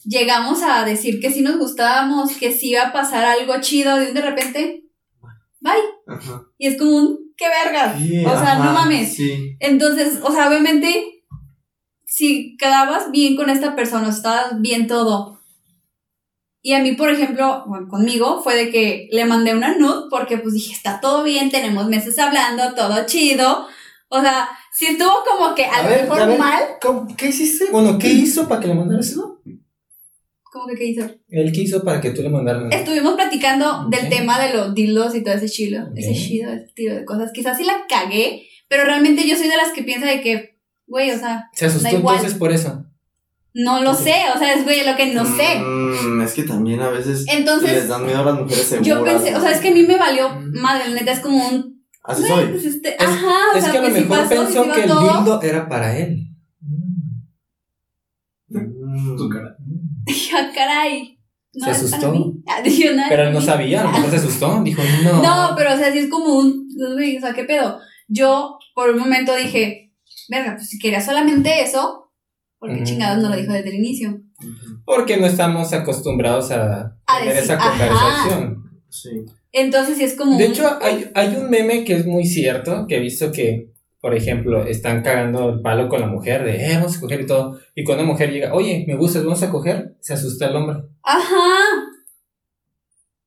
Llegamos 0.05 0.61
a 0.63 0.85
decir 0.85 1.19
que 1.19 1.31
sí 1.31 1.41
nos 1.41 1.57
gustábamos, 1.57 2.33
que 2.37 2.51
sí 2.51 2.69
iba 2.71 2.83
a 2.83 2.93
pasar 2.93 3.25
algo 3.25 3.53
chido 3.61 3.97
de 3.97 4.09
un 4.09 4.13
de 4.13 4.21
repente, 4.21 4.84
bye. 5.65 6.15
Ajá. 6.15 6.43
Y 6.57 6.67
es 6.67 6.77
como 6.77 6.91
un, 6.95 7.33
qué 7.35 7.45
verga. 7.49 7.97
Sí, 7.97 8.23
o 8.25 8.29
sea, 8.29 8.53
ajá, 8.53 8.63
no 8.63 8.71
mames. 8.73 9.15
Sí. 9.15 9.57
Entonces, 9.59 10.19
o 10.23 10.31
sea, 10.31 10.47
obviamente, 10.47 11.23
si 12.05 12.55
quedabas 12.57 13.11
bien 13.11 13.35
con 13.35 13.49
esta 13.49 13.75
persona, 13.75 14.07
o 14.07 14.11
estabas 14.11 14.61
bien 14.61 14.87
todo, 14.87 15.33
Y 16.67 16.73
a 16.73 16.79
mí, 16.79 16.93
por 16.93 17.09
ejemplo, 17.11 17.63
bueno, 17.67 17.87
conmigo 17.87 18.41
fue 18.43 18.55
de 18.55 18.71
que 18.71 19.07
le 19.11 19.25
mandé 19.25 19.53
una 19.53 19.77
nude 19.77 20.07
porque 20.09 20.37
pues 20.39 20.55
dije, 20.55 20.73
está 20.73 20.99
todo 20.99 21.21
bien, 21.23 21.51
tenemos 21.51 21.85
meses 21.87 22.17
hablando, 22.17 22.73
todo 22.73 23.05
chido. 23.05 23.67
O 24.07 24.19
sea, 24.21 24.49
si 24.73 24.87
estuvo 24.87 25.11
como 25.29 25.53
que 25.53 25.65
a, 25.65 25.83
lo 25.83 25.89
ver, 25.89 26.01
mejor 26.03 26.21
a 26.21 26.25
ver, 26.25 26.39
mal, 26.39 26.63
¿cómo- 26.81 27.07
¿Qué 27.15 27.27
hiciste? 27.27 27.65
Bueno, 27.71 27.99
¿qué 27.99 28.07
hizo 28.09 28.47
para 28.47 28.61
que 28.61 28.67
le 28.69 28.73
mandaras 28.73 29.09
eso? 29.09 29.34
Como 30.55 30.67
que 30.67 30.75
qué 30.75 30.85
hizo. 30.85 31.05
Él 31.27 31.51
qué 31.51 31.61
hizo 31.63 31.83
para 31.83 31.99
que 31.99 32.11
tú 32.11 32.21
le 32.21 32.29
mandaras. 32.29 32.73
Estuvimos 32.73 33.15
platicando 33.15 33.87
del 33.89 34.07
tema 34.09 34.39
de 34.39 34.53
los 34.53 34.73
dildos 34.73 35.13
y 35.15 35.23
todo 35.23 35.33
ese 35.35 35.49
chilo, 35.49 35.89
ese 35.95 36.13
chido, 36.13 36.51
ese 36.53 36.71
tipo 36.73 36.93
de 36.93 37.03
cosas. 37.03 37.31
Quizás 37.33 37.57
sí 37.57 37.65
la 37.65 37.73
cagué, 37.89 38.43
pero 38.69 38.85
realmente 38.85 39.27
yo 39.27 39.35
soy 39.35 39.49
de 39.49 39.57
las 39.57 39.71
que 39.73 39.83
piensa 39.83 40.07
de 40.07 40.21
que, 40.21 40.57
güey, 40.87 41.11
o 41.11 41.17
sea, 41.19 41.49
Se 41.53 41.65
asustó 41.65 41.89
Da 41.89 41.93
igual. 41.93 42.15
entonces 42.15 42.39
por 42.39 42.51
eso. 42.53 42.85
no 43.53 43.81
lo 43.83 43.93
sé, 43.93 44.13
o 44.35 44.39
sea, 44.39 44.53
es 44.53 44.63
güey 44.63 44.85
lo 44.85 44.95
que 44.95 45.13
no 45.13 45.25
sé. 45.25 45.59
Mm, 45.59 46.21
es 46.21 46.33
que 46.33 46.43
también 46.43 46.81
a 46.81 46.89
veces 46.89 47.25
les 47.25 47.35
Entonces, 47.37 47.87
dan 47.89 48.05
miedo 48.05 48.19
a 48.21 48.25
las 48.25 48.39
mujeres 48.39 48.63
seguras. 48.65 48.87
yo 48.87 49.03
pensé, 49.03 49.35
o 49.35 49.41
sea, 49.41 49.51
es 49.51 49.59
que 49.59 49.69
a 49.69 49.73
mí 49.73 49.83
me 49.83 49.97
valió 49.97 50.29
Mm. 50.29 50.53
madre, 50.61 50.89
la 50.89 50.95
neta 50.99 51.11
es 51.11 51.19
como 51.19 51.37
un, 51.47 51.85
Así 52.03 52.23
soy. 52.23 52.47
pues 52.47 52.65
este, 52.65 52.95
Es- 52.95 53.01
ajá, 53.01 53.33
o 53.53 53.57
es 53.57 53.63
sea, 53.63 53.71
que 53.71 53.77
a 53.77 53.81
lo 53.81 53.87
pues 53.87 53.95
si 54.03 54.09
mejor 54.09 54.17
pasó, 54.29 54.43
pensó 54.43 54.63
que 54.73 54.81
el 54.83 54.87
dildo 54.87 55.41
era 55.41 55.67
para 55.69 55.97
él. 55.97 56.27
Mm. 56.61 57.05
Mm. 59.13 59.17
Tu 59.17 59.29
cara. 59.29 59.55
Ah, 60.35 60.51
caray. 60.53 61.19
No, 61.53 61.65
Se 61.65 61.71
es 61.71 61.77
asustó. 61.77 61.97
para 61.99 62.11
mí. 62.11 62.33
Ah, 62.47 62.61
no, 62.63 63.03
Pero 63.09 63.23
él 63.23 63.33
no 63.33 63.41
sabía, 63.41 63.81
a 63.81 63.83
lo 63.85 63.91
mejor 63.91 64.09
se 64.09 64.15
asustó. 64.17 64.61
Dijo, 64.63 64.81
no. 65.03 65.21
No, 65.23 65.53
pero 65.55 65.73
o 65.73 65.77
sea, 65.77 65.91
sí 65.91 65.99
es 65.99 66.09
como 66.09 66.39
un, 66.39 66.67
o 66.77 67.19
sea, 67.21 67.33
¿qué 67.33 67.45
pedo? 67.45 67.79
Yo 68.07 68.57
por 68.73 68.89
un 68.89 68.99
momento 68.99 69.33
dije, 69.35 69.93
verga, 70.29 70.55
pues 70.57 70.69
si 70.69 70.79
quería 70.79 70.99
solamente 71.01 71.61
eso, 71.61 72.11
¿por 72.59 72.73
qué 72.73 72.81
Mm. 72.81 72.83
chingados 72.83 73.23
no 73.23 73.29
lo 73.29 73.35
dijo 73.37 73.53
desde 73.53 73.69
el 73.69 73.75
inicio? 73.75 74.21
Porque 74.85 75.17
no 75.17 75.25
estamos 75.27 75.71
acostumbrados 75.73 76.51
a, 76.51 76.97
A 77.07 77.19
tener 77.19 77.35
decir, 77.35 77.51
esa 77.51 77.55
ajá. 77.55 77.69
conversación. 77.69 78.63
Sí. 78.89 79.09
Entonces 79.53 79.97
sí 79.97 80.03
es 80.03 80.15
como 80.15 80.37
De 80.37 80.45
un- 80.47 80.51
hecho, 80.51 80.77
hay, 80.81 81.09
hay 81.15 81.35
un 81.37 81.49
meme 81.49 81.85
que 81.85 81.93
es 81.95 82.05
muy 82.05 82.25
cierto, 82.25 82.85
que 82.87 82.97
he 82.97 82.99
visto 82.99 83.31
que, 83.31 83.71
por 84.05 84.13
ejemplo, 84.13 84.63
están 84.67 85.01
cagando 85.01 85.49
el 85.49 85.61
palo 85.61 85.89
con 85.89 85.99
la 85.99 86.05
mujer 86.05 86.43
de, 86.43 86.63
eh, 86.63 86.75
vamos 86.75 86.95
a 86.95 86.99
coger 86.99 87.21
y 87.21 87.25
todo. 87.25 87.59
Y 87.73 87.83
cuando 87.83 88.03
una 88.03 88.11
mujer 88.13 88.29
llega, 88.31 88.53
oye, 88.53 88.85
me 88.87 88.95
gustas, 88.95 89.23
vamos 89.23 89.41
a 89.41 89.49
coger, 89.49 89.95
se 89.99 90.13
asusta 90.13 90.45
el 90.45 90.55
hombre. 90.55 90.77
Ajá. 91.01 91.33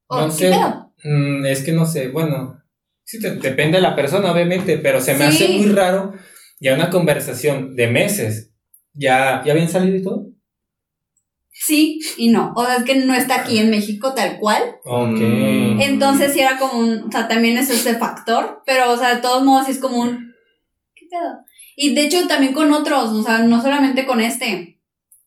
Oh, 0.06 0.20
No 0.20 0.26
¿qué 0.28 0.52
sé. 0.52 0.54
Mm, 1.02 1.46
es 1.46 1.64
que 1.64 1.72
no 1.72 1.84
sé, 1.84 2.06
bueno, 2.10 2.62
sí, 3.02 3.18
te- 3.18 3.34
depende 3.34 3.78
de 3.78 3.82
la 3.82 3.96
persona, 3.96 4.30
obviamente, 4.30 4.78
pero 4.78 5.00
se 5.00 5.14
me 5.14 5.32
Sí. 5.32 5.44
hace 5.44 5.58
muy 5.58 5.66
raro 5.72 6.12
ya 6.60 6.74
una 6.74 6.90
conversación 6.90 7.74
de 7.74 7.88
meses. 7.88 8.52
¿Ya, 8.94 9.42
ya 9.44 9.50
habían 9.54 9.68
salido 9.68 9.96
y 9.96 10.02
todo? 10.04 10.26
Sí 11.50 11.98
y 12.16 12.28
no. 12.28 12.52
O 12.54 12.64
sea, 12.64 12.76
es 12.76 12.84
que 12.84 12.94
no 12.94 13.14
está 13.14 13.40
aquí 13.40 13.58
en 13.58 13.70
México 13.70 14.14
tal 14.14 14.38
cual. 14.38 14.62
Ok. 14.84 15.18
Mm. 15.18 15.80
Entonces 15.80 16.32
sí 16.32 16.38
era 16.38 16.56
como 16.56 16.78
un, 16.78 17.02
o 17.08 17.10
sea, 17.10 17.26
también 17.26 17.58
es 17.58 17.68
ese 17.68 17.96
factor, 17.96 18.62
pero 18.64 18.92
o 18.92 18.96
sea, 18.96 19.16
de 19.16 19.20
todos 19.22 19.42
modos 19.44 19.66
sí 19.66 19.72
es 19.72 19.78
como 19.80 19.96
un, 20.02 20.27
¿qué 20.27 20.27
pedo? 21.08 21.44
Y 21.76 21.94
de 21.94 22.02
hecho 22.06 22.26
también 22.26 22.52
con 22.52 22.72
otros, 22.72 23.10
o 23.10 23.22
sea, 23.22 23.38
no 23.38 23.60
solamente 23.62 24.06
con 24.06 24.20
este. 24.20 24.80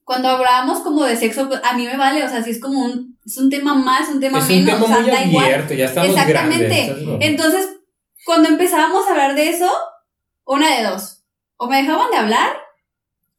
Cuando 0.04 0.30
hablábamos 0.30 0.80
como 0.80 1.04
de 1.04 1.16
sexo, 1.16 1.48
pues, 1.48 1.62
a 1.64 1.76
mí 1.76 1.86
me 1.86 1.96
vale, 1.96 2.24
o 2.24 2.30
sea, 2.30 2.44
sí 2.44 2.50
es 2.50 2.60
como 2.60 2.84
un, 2.84 3.18
es 3.26 3.38
un 3.38 3.50
tema 3.50 3.74
más, 3.76 4.10
un 4.10 4.20
tema 4.20 4.40
es 4.40 4.50
un 4.50 4.66
menos, 4.66 4.74
tema 4.74 4.84
o 4.84 4.88
sea, 4.88 5.00
muy 5.00 5.10
da 5.12 5.26
igual. 5.26 5.46
abierto, 5.46 5.74
ya 5.74 5.86
estamos 5.86 6.10
Exactamente. 6.10 6.86
grandes. 6.88 7.18
Entonces, 7.22 7.70
cuando 8.26 8.50
empezábamos 8.50 9.08
a 9.08 9.12
hablar 9.12 9.36
de 9.36 9.50
eso, 9.50 9.72
una 10.46 10.76
de 10.76 10.84
dos, 10.84 11.24
o 11.58 11.68
me 11.68 11.78
dejaban 11.78 12.12
de 12.12 12.18
hablar, 12.18 12.58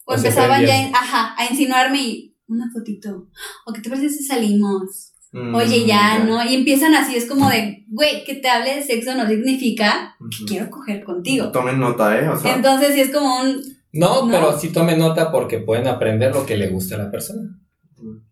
o, 0.05 0.15
empezaban 0.15 0.65
ya, 0.65 0.89
ajá, 0.95 1.35
a 1.37 1.47
insinuarme 1.47 1.99
y 2.01 2.37
una 2.47 2.71
fotito, 2.73 3.29
o 3.67 3.73
qué 3.73 3.81
te 3.81 3.91
parece 3.91 4.09
si 4.09 4.25
salimos, 4.25 5.12
Mm, 5.33 5.55
oye 5.55 5.87
ya, 5.87 6.19
¿no? 6.25 6.45
Y 6.45 6.55
empiezan 6.55 6.95
así, 6.95 7.17
es 7.17 7.25
como 7.27 7.49
de, 7.49 7.85
güey, 7.89 8.23
que 8.25 8.35
te 8.35 8.49
hable 8.49 8.75
de 8.77 8.83
sexo 8.83 9.15
no 9.15 9.27
significa 9.27 10.15
que 10.39 10.45
quiero 10.45 10.71
coger 10.71 11.03
contigo. 11.05 11.51
Tomen 11.51 11.81
nota, 11.81 12.21
¿eh? 12.21 12.29
O 12.29 12.39
sea, 12.39 12.55
Entonces 12.55 12.95
sí 12.95 13.01
es 13.01 13.11
como 13.11 13.41
un, 13.41 13.63
No, 13.93 14.27
¿No? 14.27 14.31
pero 14.31 14.59
sí 14.59 14.69
tome 14.69 14.97
nota 14.97 15.33
porque 15.33 15.59
pueden 15.59 15.87
aprender 15.89 16.35
lo 16.35 16.45
que 16.45 16.57
le 16.59 16.69
gusta 16.69 16.97
a 16.97 16.99
la 16.99 17.11
persona. 17.11 17.59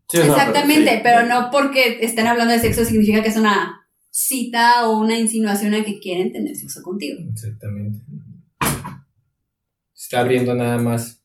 sí, 0.09 0.19
exactamente, 0.19 0.91
sí. 0.97 1.01
pero 1.03 1.25
no 1.27 1.51
porque 1.51 1.99
estén 2.03 2.27
hablando 2.27 2.53
de 2.53 2.61
sexo 2.61 2.85
significa 2.85 3.23
que 3.23 3.29
es 3.31 3.37
una 3.37 3.81
cita 4.11 4.87
o 4.89 4.99
una 4.99 5.19
insinuación 5.19 5.73
a 5.75 5.83
que 5.85 6.01
quieren 6.01 6.33
tener 6.33 6.55
sexo 6.55 6.83
contigo. 6.83 7.19
Exactamente. 7.33 8.01
Se 9.95 10.05
está 10.17 10.21
abriendo 10.21 10.55
nada 10.55 10.77
más 10.79 11.23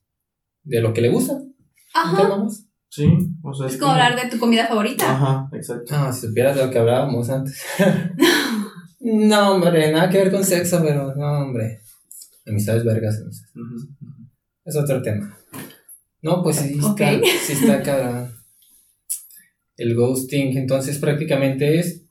de 0.64 0.80
lo 0.82 0.94
que 0.94 1.02
le 1.02 1.10
gusta. 1.10 1.34
Un 1.34 1.54
Ajá. 1.94 2.18
tema 2.18 2.38
más. 2.44 2.65
Sí, 2.90 3.08
o 3.44 3.54
sea, 3.54 3.68
Es 3.68 3.78
como 3.78 3.92
hablar 3.92 4.16
de 4.22 4.30
tu 4.30 4.40
comida 4.40 4.68
favorita. 4.68 5.12
Ajá, 5.12 5.50
exacto. 5.54 5.94
No, 5.98 6.14
si 6.14 6.28
supieras 6.28 6.56
de 6.56 6.66
lo 6.66 6.72
que 6.72 6.80
hablábamos 6.80 7.30
antes. 7.30 7.62
no, 9.00 9.52
hombre, 9.52 9.92
nada 9.92 10.10
que 10.10 10.18
ver 10.20 10.32
con 10.32 10.44
sexo, 10.44 10.82
pero 10.84 11.14
no, 11.16 11.40
hombre. 11.44 11.82
Amistades 12.48 12.84
vergas. 12.86 13.20
amistades. 13.22 13.54
Es 14.64 14.76
otro 14.78 15.02
tema. 15.02 15.38
No, 16.22 16.42
pues 16.42 16.56
sí 16.58 16.80
está, 16.80 17.12
sí 17.46 17.54
está 17.54 17.82
cabrón. 17.84 18.32
El 19.78 19.94
ghosting, 19.96 20.58
entonces 20.58 20.98
prácticamente 21.00 21.80
es 21.80 22.04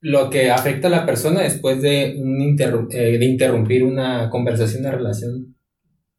lo 0.00 0.28
que 0.28 0.50
afecta 0.50 0.88
a 0.88 0.90
la 0.90 1.06
persona 1.06 1.40
después 1.42 1.80
de, 1.80 2.16
un 2.18 2.38
interru- 2.40 2.88
eh, 2.90 3.16
de 3.18 3.24
interrumpir 3.24 3.84
una 3.84 4.28
conversación, 4.28 4.80
una 4.82 4.90
relación. 4.90 5.54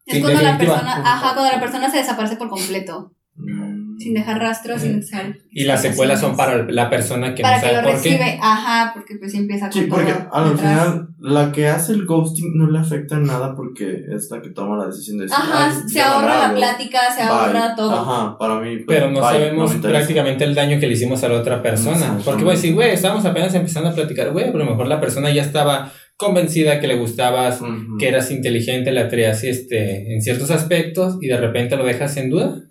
Es 0.06 0.22
cuando 0.22 0.42
la 0.42 0.58
persona, 0.58 0.96
ajá, 1.04 1.34
cuando 1.34 1.52
la 1.52 1.60
persona 1.60 1.92
se 1.92 1.98
desaparece 1.98 2.38
por 2.38 2.50
completo. 2.50 3.14
Sin 4.00 4.14
dejar 4.14 4.40
rastros, 4.40 4.82
sin 4.82 5.00
dejar 5.02 5.36
Y 5.52 5.64
las 5.66 5.82
secuelas 5.82 6.20
son 6.20 6.36
para 6.36 6.64
la 6.70 6.90
persona 6.90 7.36
que 7.36 7.42
para 7.44 7.58
no 7.58 7.62
que 7.64 7.70
sabe 7.70 7.82
lo 7.82 7.90
por 7.92 8.02
qué. 8.02 8.10
recibe, 8.10 8.40
ajá, 8.42 8.92
porque 8.94 9.16
pues 9.18 9.34
empieza 9.34 9.70
con 9.70 9.74
Sí, 9.82 9.88
porque 9.90 10.14
al 10.32 10.58
final 10.58 11.08
la 11.20 11.52
que 11.52 11.68
hace 11.68 11.94
el 11.94 12.06
ghosting 12.06 12.58
no 12.58 12.70
le 12.70 12.80
afecta 12.80 13.16
en 13.16 13.24
nada 13.26 13.56
porque 13.56 14.04
es 14.16 14.30
la 14.32 14.42
que 14.42 14.50
toma 14.50 14.78
la 14.78 14.88
decisión 14.88 15.18
de 15.20 15.24
decir, 15.26 15.38
Ajá, 15.40 15.68
"Ay, 15.70 15.90
se 15.90 16.00
no 16.00 16.06
ahorra 16.06 16.48
la 16.48 16.54
plática, 16.56 17.00
se 17.16 17.22
bye". 17.22 17.30
ahorra 17.32 17.76
todo. 17.76 17.92
Ajá, 18.00 18.38
para 18.38 18.60
mí. 18.60 18.78
pues, 18.78 18.86
Pero 18.88 19.12
no 19.12 19.20
bye, 19.22 19.30
sabemos 19.30 19.70
me 19.70 19.76
interesa. 19.78 19.98
prácticamente 20.00 20.44
el 20.44 20.56
daño 20.56 20.80
que 20.80 20.88
le 20.88 20.94
hicimos 20.94 21.24
a 21.24 21.30
la 21.30 21.36
otra 21.36 21.62
persona. 21.62 22.18
Porque 22.26 22.44
voy 22.44 22.54
a 22.54 22.56
decir, 22.56 22.74
güey, 22.74 22.92
estábamos 22.92 23.24
apenas 23.26 23.54
empezando 23.54 23.90
a 23.90 23.94
platicar, 23.94 24.32
güey, 24.32 24.46
pero 24.52 24.64
a 24.64 24.66
lo 24.66 24.72
mejor 24.72 24.88
la 24.88 25.00
persona 25.00 25.32
ya 25.32 25.42
estaba 25.44 25.92
convencida 26.18 26.80
que 26.80 26.88
le 26.88 26.96
gustabas, 26.96 27.60
que 28.00 28.08
eras 28.08 28.30
inteligente, 28.32 28.92
la 28.92 29.10
traías 29.10 29.44
este, 29.44 30.14
en 30.14 30.22
ciertos 30.22 30.52
aspectos 30.52 31.18
y 31.22 31.28
de 31.28 31.38
repente 31.38 31.76
lo 31.76 31.86
dejas 31.86 32.16
en 32.18 32.30
duda. 32.30 32.62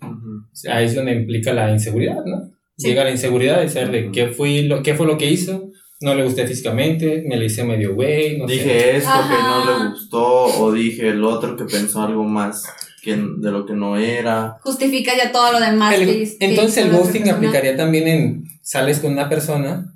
Ahí 0.71 0.85
es 0.85 0.95
donde 0.95 1.13
implica 1.13 1.53
la 1.53 1.71
inseguridad, 1.71 2.23
¿no? 2.25 2.51
Sí. 2.77 2.87
Llega 2.87 3.03
la 3.03 3.11
inseguridad 3.11 3.61
de 3.61 3.69
saber 3.69 3.91
de 3.91 4.11
qué, 4.11 4.27
fui 4.27 4.63
lo, 4.63 4.81
qué 4.83 4.95
fue 4.95 5.05
lo 5.05 5.17
que 5.17 5.29
hizo, 5.29 5.69
no 6.01 6.15
le 6.15 6.23
gusté 6.23 6.45
físicamente, 6.47 7.23
me 7.27 7.37
le 7.37 7.45
hice 7.45 7.63
medio 7.63 7.93
güey, 7.95 8.37
no 8.37 8.47
sé. 8.47 8.53
Dije 8.55 8.97
esto 8.97 9.09
que 9.11 9.33
no 9.43 9.55
Ajá. 9.55 9.83
le 9.85 9.89
gustó 9.91 10.23
o 10.45 10.71
dije 10.71 11.09
el 11.09 11.23
otro 11.23 11.55
que 11.55 11.65
pensó 11.65 12.01
algo 12.01 12.23
más 12.23 12.63
que 13.03 13.15
de 13.15 13.51
lo 13.51 13.65
que 13.65 13.73
no 13.73 13.95
era. 13.97 14.57
Justifica 14.61 15.11
ya 15.15 15.31
todo 15.31 15.51
lo 15.53 15.59
demás. 15.59 15.93
El- 15.95 16.05
que 16.07 16.35
entonces 16.39 16.85
el 16.85 16.91
ghosting 16.91 17.29
aplicaría 17.29 17.75
también 17.77 18.07
en 18.07 18.43
sales 18.61 18.99
con 18.99 19.11
una 19.11 19.29
persona, 19.29 19.95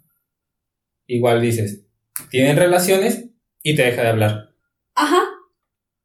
igual 1.07 1.41
dices, 1.41 1.81
tienen 2.29 2.57
relaciones 2.57 3.25
y 3.63 3.75
te 3.75 3.83
deja 3.83 4.01
de 4.03 4.07
hablar. 4.09 4.49
Ajá. 4.95 5.19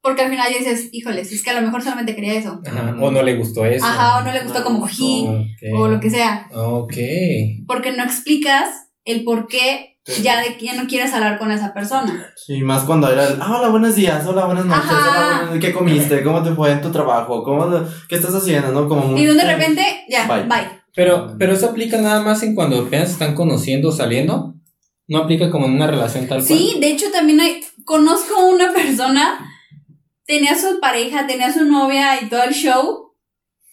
Porque 0.02 0.22
al 0.22 0.30
final 0.30 0.50
ya 0.52 0.58
dices, 0.58 0.88
híjoles, 0.92 1.30
es 1.32 1.42
que 1.44 1.50
a 1.50 1.54
lo 1.54 1.62
mejor 1.62 1.80
solamente 1.82 2.14
quería 2.16 2.34
eso. 2.34 2.60
Ajá. 2.66 2.96
O 3.00 3.10
no 3.12 3.22
le 3.22 3.36
gustó 3.36 3.64
eso. 3.64 3.84
Ajá, 3.86 4.18
o 4.18 4.24
no 4.24 4.32
le 4.32 4.40
gustó 4.42 4.64
como 4.64 4.80
cogí, 4.80 5.24
Ok. 5.28 5.78
o 5.78 5.88
lo 5.88 6.00
que 6.00 6.10
sea. 6.10 6.48
Ok. 6.52 6.94
Porque 7.66 7.92
no 7.92 8.02
explicas 8.02 8.68
el 9.04 9.22
por 9.24 9.46
qué 9.46 9.88
Sí. 10.04 10.22
ya 10.24 10.40
de 10.40 10.56
ya 10.60 10.74
no 10.74 10.88
quieres 10.88 11.12
hablar 11.14 11.38
con 11.38 11.52
esa 11.52 11.72
persona. 11.72 12.26
Sí, 12.34 12.60
más 12.62 12.82
cuando 12.82 13.08
era 13.12 13.28
el, 13.28 13.40
ah, 13.40 13.58
hola, 13.60 13.68
buenos 13.68 13.94
días, 13.94 14.26
hola, 14.26 14.46
buenas 14.46 14.64
noches, 14.66 14.90
Ajá. 14.90 15.10
hola, 15.28 15.40
buenos- 15.46 15.64
¿qué 15.64 15.72
comiste? 15.72 16.24
¿Cómo 16.24 16.42
te 16.42 16.50
fue 16.50 16.72
en 16.72 16.80
tu 16.82 16.90
trabajo? 16.90 17.44
¿Cómo 17.44 17.70
¿Qué 18.08 18.16
estás 18.16 18.34
haciendo? 18.34 18.72
¿No? 18.72 18.88
Como. 18.88 19.16
Y 19.16 19.24
de 19.26 19.44
repente, 19.44 19.84
ya, 20.08 20.26
Bye. 20.26 20.42
bye. 20.48 20.80
Pero, 20.96 21.36
pero 21.38 21.52
eso 21.52 21.66
aplica 21.70 21.98
nada 21.98 22.20
más 22.20 22.42
en 22.42 22.56
cuando 22.56 22.80
apenas 22.80 23.10
están 23.12 23.36
conociendo 23.36 23.90
o 23.90 23.92
saliendo. 23.92 24.54
No 25.06 25.18
aplica 25.18 25.50
como 25.52 25.66
en 25.66 25.74
una 25.74 25.86
relación 25.86 26.26
tal 26.26 26.44
cual. 26.44 26.58
Sí, 26.58 26.76
de 26.80 26.90
hecho 26.90 27.06
también 27.12 27.38
hay, 27.40 27.60
conozco 27.84 28.44
una 28.46 28.72
persona, 28.72 29.38
tenía 30.26 30.56
su 30.56 30.80
pareja, 30.80 31.26
tenía 31.26 31.52
su 31.52 31.64
novia 31.64 32.20
y 32.20 32.28
todo 32.28 32.42
el 32.44 32.52
show, 32.54 33.12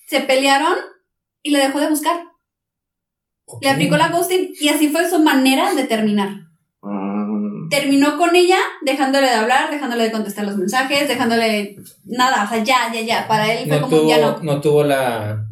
se 0.08 0.22
pelearon 0.22 0.76
y 1.44 1.52
le 1.52 1.60
dejó 1.60 1.80
de 1.80 1.90
buscar. 1.90 2.24
Le 3.62 3.70
aplicó 3.70 3.98
la 3.98 4.10
ghosting 4.10 4.52
y 4.60 4.70
así 4.70 4.90
fue 4.90 5.10
su 5.10 5.20
manera 5.20 5.74
de 5.74 5.84
terminar. 5.86 6.30
Mm, 6.82 7.70
Terminó 7.70 8.18
con 8.18 8.36
ella, 8.36 8.58
dejándole 8.82 9.28
de 9.28 9.34
hablar, 9.34 9.70
dejándole 9.72 10.04
de 10.04 10.12
contestar 10.12 10.46
los 10.46 10.58
mensajes, 10.58 11.08
dejándole 11.08 11.76
nada, 12.06 12.44
o 12.44 12.48
sea, 12.50 12.64
ya, 12.64 12.92
ya, 12.94 13.02
ya. 13.02 13.28
Para 13.28 13.52
él 13.52 13.68
fue 13.68 13.78
No 13.80 13.82
como 13.88 13.98
tuvo, 13.98 14.10
ya 14.10 14.18
no. 14.22 14.40
no 14.44 14.62
tuvo 14.62 14.84
la. 14.84 15.46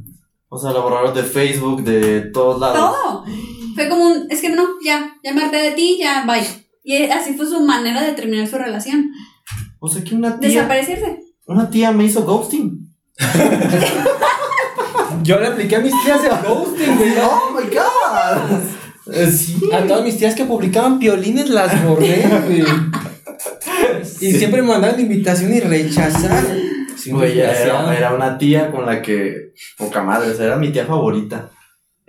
o 0.49 0.57
sea, 0.57 0.71
lo 0.71 0.83
borraron 0.83 1.13
de 1.13 1.23
Facebook, 1.23 1.83
de 1.83 2.21
todos 2.31 2.59
lados. 2.59 2.75
Todo. 2.95 3.25
Fue 3.75 3.89
como 3.89 4.07
un, 4.07 4.27
es 4.31 4.41
que 4.41 4.49
no, 4.49 4.65
ya, 4.83 5.15
ya 5.23 5.33
me 5.33 5.43
harté 5.43 5.57
de 5.57 5.71
ti, 5.71 5.97
ya, 5.99 6.23
bye. 6.25 6.43
Y 6.83 7.03
así 7.05 7.33
fue 7.33 7.45
su 7.45 7.59
manera 7.61 8.01
de 8.01 8.13
terminar 8.13 8.47
su 8.47 8.57
relación. 8.57 9.11
O 9.79 9.87
sea, 9.87 10.03
que 10.03 10.15
una 10.15 10.39
tía, 10.39 10.49
Desaparecerse. 10.49 11.19
una 11.45 11.69
tía 11.69 11.91
me 11.91 12.05
hizo 12.05 12.23
ghosting. 12.23 12.87
Yo 15.23 15.39
le 15.39 15.47
apliqué 15.47 15.75
a 15.75 15.79
mis 15.79 15.93
tías 16.03 16.21
el 16.23 16.31
ghosting, 16.47 16.97
güey. 16.97 17.13
¡Oh, 17.21 17.51
my 17.51 17.63
God! 17.75 18.61
Sí. 19.29 19.57
A 19.73 19.81
todas 19.85 20.03
mis 20.03 20.17
tías 20.17 20.35
que 20.35 20.45
publicaban 20.45 20.99
piolines 20.99 21.49
las 21.49 21.83
borré, 21.85 22.23
güey. 22.45 22.63
Y 24.19 24.31
siempre 24.33 24.61
me 24.61 24.69
mandaban 24.69 24.99
invitación 24.99 25.53
y 25.53 25.59
rechazar. 25.59 26.43
Sí, 26.97 27.11
Güey, 27.11 27.39
era, 27.39 27.95
era 27.95 28.13
una 28.13 28.37
tía 28.37 28.71
con 28.71 28.85
la 28.85 29.01
que. 29.01 29.53
Poca 29.77 30.03
madre, 30.03 30.31
o 30.31 30.35
sea, 30.35 30.47
era 30.47 30.55
mi 30.57 30.71
tía 30.71 30.85
favorita. 30.85 31.49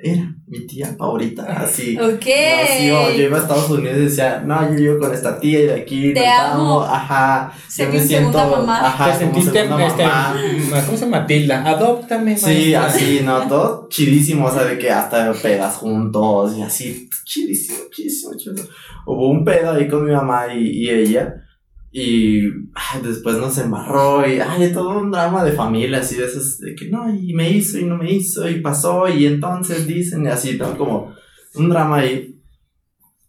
Era 0.01 0.33
mi 0.47 0.65
tía 0.65 0.95
favorita, 0.97 1.43
así. 1.43 1.99
Ok. 1.99 2.05
No, 2.25 2.69
sí, 2.79 2.87
yo, 2.87 3.11
yo 3.17 3.23
iba 3.25 3.37
a 3.39 3.41
Estados 3.41 3.69
Unidos 3.69 3.97
y 3.97 4.01
decía, 4.03 4.41
no, 4.47 4.63
yo 4.71 4.77
vivo 4.77 4.99
con 5.01 5.13
esta 5.13 5.41
tía 5.41 5.59
y 5.59 5.67
de 5.67 5.75
aquí 5.75 6.15
Te 6.15 6.25
amo. 6.25 6.83
ajá. 6.83 7.53
Yo 7.77 7.91
que 7.91 7.99
me 7.99 8.05
siento, 8.05 8.39
mamá. 8.49 8.87
ajá, 8.87 9.07
Te 9.19 9.25
como 9.25 9.35
sentiste, 9.35 9.59
segunda 9.59 9.87
este, 9.89 10.05
mamá. 10.05 10.37
¿cómo 10.87 10.97
se 10.97 11.05
llama? 11.05 11.19
Matilda, 11.21 11.65
adóptame, 11.69 12.37
Sí, 12.39 12.45
maestra. 12.47 12.87
así, 12.87 13.21
¿no? 13.25 13.49
Todo 13.49 13.89
chidísimo, 13.91 14.47
o 14.47 14.53
sea, 14.53 14.63
de 14.65 14.79
que 14.79 14.89
hasta 14.89 15.33
pedas 15.33 15.75
juntos 15.79 16.57
y 16.57 16.63
así, 16.63 17.11
chidísimo, 17.25 17.79
chidísimo, 17.91 18.35
chido. 18.37 18.55
Hubo 19.05 19.31
un 19.31 19.45
pedo 19.45 19.73
ahí 19.73 19.89
con 19.89 20.05
mi 20.05 20.13
mamá 20.13 20.55
y, 20.55 20.61
y 20.85 20.91
ella, 20.91 21.35
y 22.01 22.43
ay, 22.75 23.01
después 23.03 23.39
nos 23.39 23.59
embarró 23.59 24.25
y, 24.25 24.39
ay, 24.39 24.73
todo 24.73 25.01
un 25.01 25.11
drama 25.11 25.43
de 25.43 25.51
familia, 25.51 25.99
así 25.99 26.15
de 26.15 26.27
esos, 26.27 26.59
de 26.59 26.77
que 26.77 26.89
no, 26.89 27.13
y 27.13 27.35
me 27.35 27.51
hizo 27.51 27.77
y 27.77 27.87
no 27.87 27.97
me 27.97 28.13
hizo, 28.13 28.49
y 28.49 28.61
pasó, 28.61 29.09
y 29.09 29.27
entonces 29.27 29.85
dicen, 29.85 30.25
y 30.25 30.29
así, 30.29 30.57
¿no? 30.57 30.79
Como 30.79 31.13
un 31.57 31.69
drama 31.69 31.97
ahí. 31.97 32.41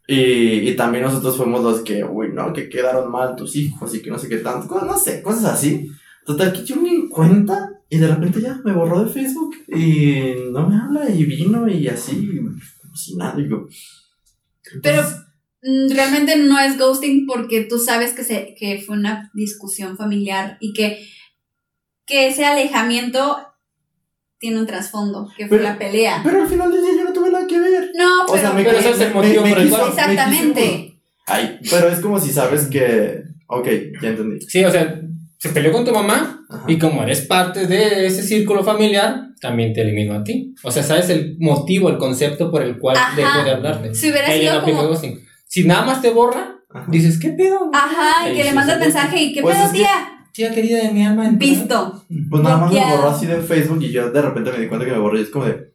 Y, 0.08 0.70
y 0.70 0.76
también 0.76 1.04
nosotros 1.04 1.36
fuimos 1.36 1.64
los 1.64 1.80
que, 1.82 2.04
uy, 2.04 2.30
no, 2.32 2.54
que 2.54 2.70
quedaron 2.70 3.12
mal 3.12 3.36
tus 3.36 3.56
hijos 3.56 3.96
y 3.96 4.04
que 4.04 4.12
no 4.12 4.20
sé 4.20 4.30
qué 4.30 4.38
tanto, 4.38 4.68
cosas, 4.68 4.88
no 4.88 4.98
sé, 5.00 5.24
cosas 5.24 5.46
así. 5.46 5.90
Total, 6.24 6.54
que 6.54 6.64
yo 6.64 6.76
me 6.76 6.90
di 6.90 7.10
cuenta 7.10 7.72
y 7.90 7.98
de 7.98 8.08
repente 8.08 8.40
ya 8.40 8.62
me 8.64 8.74
borró 8.74 9.04
de 9.04 9.12
Facebook 9.12 9.56
y 9.68 10.52
no 10.52 10.70
me 10.70 10.76
habla 10.76 11.10
y 11.10 11.26
vino 11.26 11.68
y 11.68 11.88
así, 11.88 12.38
como 12.38 12.96
si 12.96 13.16
nada. 13.16 13.36
Yo, 13.40 13.68
Pero 14.84 15.02
realmente 15.62 16.36
no 16.38 16.60
es 16.60 16.78
ghosting 16.78 17.26
porque 17.26 17.62
tú 17.62 17.80
sabes 17.80 18.14
que, 18.14 18.24
se, 18.24 18.56
que 18.58 18.82
fue 18.86 18.96
una 18.98 19.30
discusión 19.34 19.98
familiar 19.98 20.58
y 20.62 20.74
que, 20.74 21.06
que 22.06 22.28
ese 22.28 22.46
alejamiento 22.46 23.38
tiene 24.40 24.60
un 24.60 24.68
trasfondo, 24.68 25.28
que 25.38 25.48
fue 25.48 25.58
Pero- 25.58 25.70
la 25.70 25.78
pelea. 25.78 26.22
Pero 26.24 26.42
al 26.44 26.48
final 26.48 26.72
del 26.72 26.82
día 26.82 26.92
yo 26.98 27.04
no 27.04 27.14
tuve 27.14 27.30
nada 27.32 27.46
que 27.46 27.60
ver. 27.60 27.92
No, 27.96 28.24
O 28.24 28.28
pero, 28.28 28.40
sea, 28.42 28.52
me, 28.54 28.64
pero 28.64 28.78
ese 28.78 28.92
es 28.92 29.02
el 29.02 29.14
motivo 29.14 29.42
por 29.42 29.58
el 29.60 29.66
quiso- 29.66 29.78
cual- 29.78 29.90
quiso- 29.92 30.00
exactamente. 30.02 30.96
Ay, 31.28 31.60
pero 31.70 31.90
es 31.90 32.00
como 32.00 32.20
si 32.20 32.32
sabes 32.32 32.68
que. 32.68 33.22
Ok, 33.48 33.68
ya 34.02 34.10
entendí. 34.10 34.40
Sí, 34.42 34.64
o 34.64 34.72
sea, 34.72 35.02
se 35.38 35.50
peleó 35.50 35.72
con 35.72 35.84
tu 35.86 35.92
mamá 35.92 36.46
Ajá. 36.50 36.64
y 36.68 36.78
como 36.80 37.04
eres 37.04 37.22
parte 37.22 37.68
de 37.68 38.06
ese 38.06 38.24
círculo 38.24 38.64
familiar, 38.64 39.28
también 39.42 39.74
te 39.74 39.82
eliminó 39.82 40.14
a 40.16 40.24
ti. 40.24 40.56
O 40.64 40.72
sea, 40.72 40.84
sabes 40.84 41.10
el 41.10 41.36
motivo, 41.40 41.90
el 41.90 41.98
concepto 41.98 42.50
por 42.50 42.62
el 42.62 42.78
cual 42.80 42.96
Ajá. 42.98 43.16
dejó 43.16 43.44
de 43.44 43.52
hablarte. 43.52 43.94
Si 43.96 44.10
hubiera 44.10 44.32
Ella 44.34 44.62
sido 44.62 44.62
no 44.62 44.66
como. 44.66 45.00
Si 45.50 45.66
nada 45.66 45.84
más 45.84 46.02
te 46.02 46.12
borra, 46.12 46.60
Ajá. 46.70 46.86
dices, 46.92 47.20
¿qué 47.20 47.30
pedo? 47.32 47.72
ajá, 47.74 48.30
y 48.30 48.36
que 48.36 48.44
le 48.44 48.54
mandas 48.54 48.78
se 48.78 48.86
mensaje 48.86 49.22
y 49.24 49.34
¿qué 49.34 49.42
Pues 49.42 49.56
pedo, 49.56 49.66
es 49.66 49.72
que- 49.72 49.78
tía? 49.80 50.16
Tía 50.32 50.54
querida 50.54 50.84
de 50.84 50.92
mi 50.92 51.04
alma. 51.06 51.28
entonces- 51.28 51.60
Visto. 51.60 52.06
Pues 52.30 52.44
nada 52.44 52.58
más 52.58 52.72
me 52.72 52.80
borró 52.80 53.10
así 53.10 53.26
de 53.26 53.42
Facebook 53.42 53.82
y 53.82 53.92
yo 53.92 54.12
de 54.12 54.22
repente 54.22 54.52
me 54.52 54.60
di 54.60 54.68
cuenta 54.68 54.86
que 54.86 54.92
me 54.92 55.00
borró 55.00 55.18
y 55.18 55.24
es 55.24 55.30
como 55.30 55.46
de. 55.46 55.74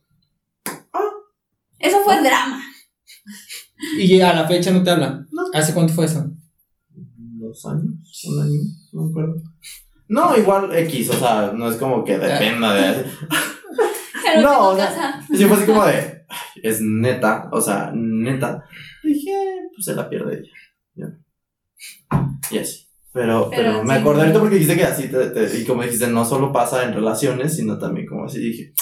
Eso 1.81 2.01
fue 2.05 2.23
drama. 2.23 2.63
Y 3.99 4.21
a 4.21 4.33
la 4.33 4.47
fecha 4.47 4.71
no 4.71 4.83
te 4.85 4.91
habla. 4.91 5.27
No. 5.33 5.43
¿Hace 5.53 5.75
cuánto 5.75 5.93
fue 5.93 6.07
eso? 6.07 6.25
¿Dos 6.95 7.67
años? 7.67 8.25
¿Un 8.29 8.43
año? 8.43 8.61
No 8.93 9.03
me 9.03 9.11
acuerdo. 9.11 9.35
No, 10.09 10.37
igual 10.37 10.75
X, 10.75 11.11
o 11.11 11.19
sea, 11.19 11.53
no 11.55 11.69
es 11.69 11.77
como 11.77 12.05
que 12.05 12.17
dependa 12.19 12.73
de. 12.75 13.05
No, 14.43 14.71
o 14.71 14.77
sea, 14.77 14.87
casa. 14.87 15.21
Sí, 15.33 15.45
fue 15.45 15.57
así 15.59 15.67
como 15.67 15.85
de. 15.85 16.14
"Ay, 16.29 16.39
Es 16.63 16.81
neta, 16.81 17.49
o 17.53 17.61
sea, 17.61 17.93
neta. 17.95 18.65
Dije, 19.03 19.33
pues 19.75 19.85
se 19.85 19.95
la 19.95 20.09
pierde 20.09 20.39
ella. 20.41 20.51
Ya. 20.95 21.19
Y 22.51 22.59
así. 22.59 22.87
Pero, 23.13 23.49
pero, 23.51 23.63
Pero 23.75 23.85
me 23.85 23.95
sí. 23.95 24.01
acordé 24.01 24.21
ahorita 24.23 24.41
porque 24.41 24.55
dijiste 24.57 24.77
que 24.77 24.85
así, 24.85 25.09
te, 25.09 25.31
te- 25.31 25.61
y 25.61 25.65
como 25.65 25.83
dijiste, 25.83 26.09
no 26.09 26.25
solo 26.25 26.53
pasa 26.53 26.85
en 26.85 26.95
relaciones, 26.95 27.55
sino 27.57 27.79
también 27.79 28.07
como 28.09 28.25
así 28.25 28.41
dije, 28.41 28.73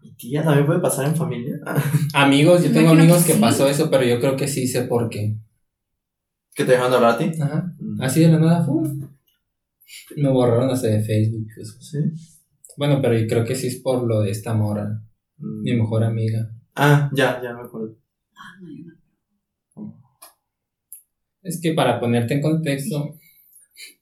mi 0.00 0.14
tía 0.14 0.42
también 0.44 0.66
puede 0.66 0.78
pasar 0.80 1.06
en 1.06 1.16
familia. 1.16 1.56
Amigos, 2.14 2.62
yo 2.64 2.72
tengo 2.72 2.90
amigos 2.90 3.22
que 3.22 3.28
que 3.28 3.32
sí. 3.34 3.40
pasó 3.40 3.66
eso, 3.68 3.90
pero 3.90 4.04
yo 4.04 4.20
creo 4.20 4.36
que 4.36 4.46
sí 4.48 4.68
sé 4.68 4.82
por 4.82 5.08
qué. 5.08 5.36
¿Que 6.54 6.64
te 6.64 6.72
dejan 6.72 6.90
de 6.90 6.96
hablar 6.96 7.12
a 7.14 7.18
ti? 7.18 7.32
Ajá. 7.40 7.72
Mm. 7.80 8.02
Así 8.02 8.20
de 8.20 8.28
la 8.28 8.38
nada, 8.38 8.64
¡fum! 8.64 9.08
Me 10.16 10.28
borraron 10.28 10.70
hasta 10.70 10.86
de 10.88 11.02
Facebook. 11.02 11.48
eso. 11.60 11.80
Sí. 11.80 11.98
Bueno, 12.76 13.00
pero 13.02 13.18
yo 13.18 13.26
creo 13.26 13.44
que 13.44 13.54
sí 13.56 13.66
es 13.66 13.76
por 13.80 14.04
lo 14.06 14.20
de 14.20 14.30
esta 14.30 14.54
mora, 14.54 15.02
Mm. 15.38 15.62
mi 15.62 15.74
mejor 15.74 16.04
amiga. 16.04 16.50
Ah, 16.74 17.10
ya, 17.14 17.40
ya 17.42 17.52
me 17.54 17.60
acuerdo. 17.62 17.96
Es 21.42 21.60
que 21.60 21.72
para 21.72 21.98
ponerte 21.98 22.34
en 22.34 22.40
contexto, 22.40 23.14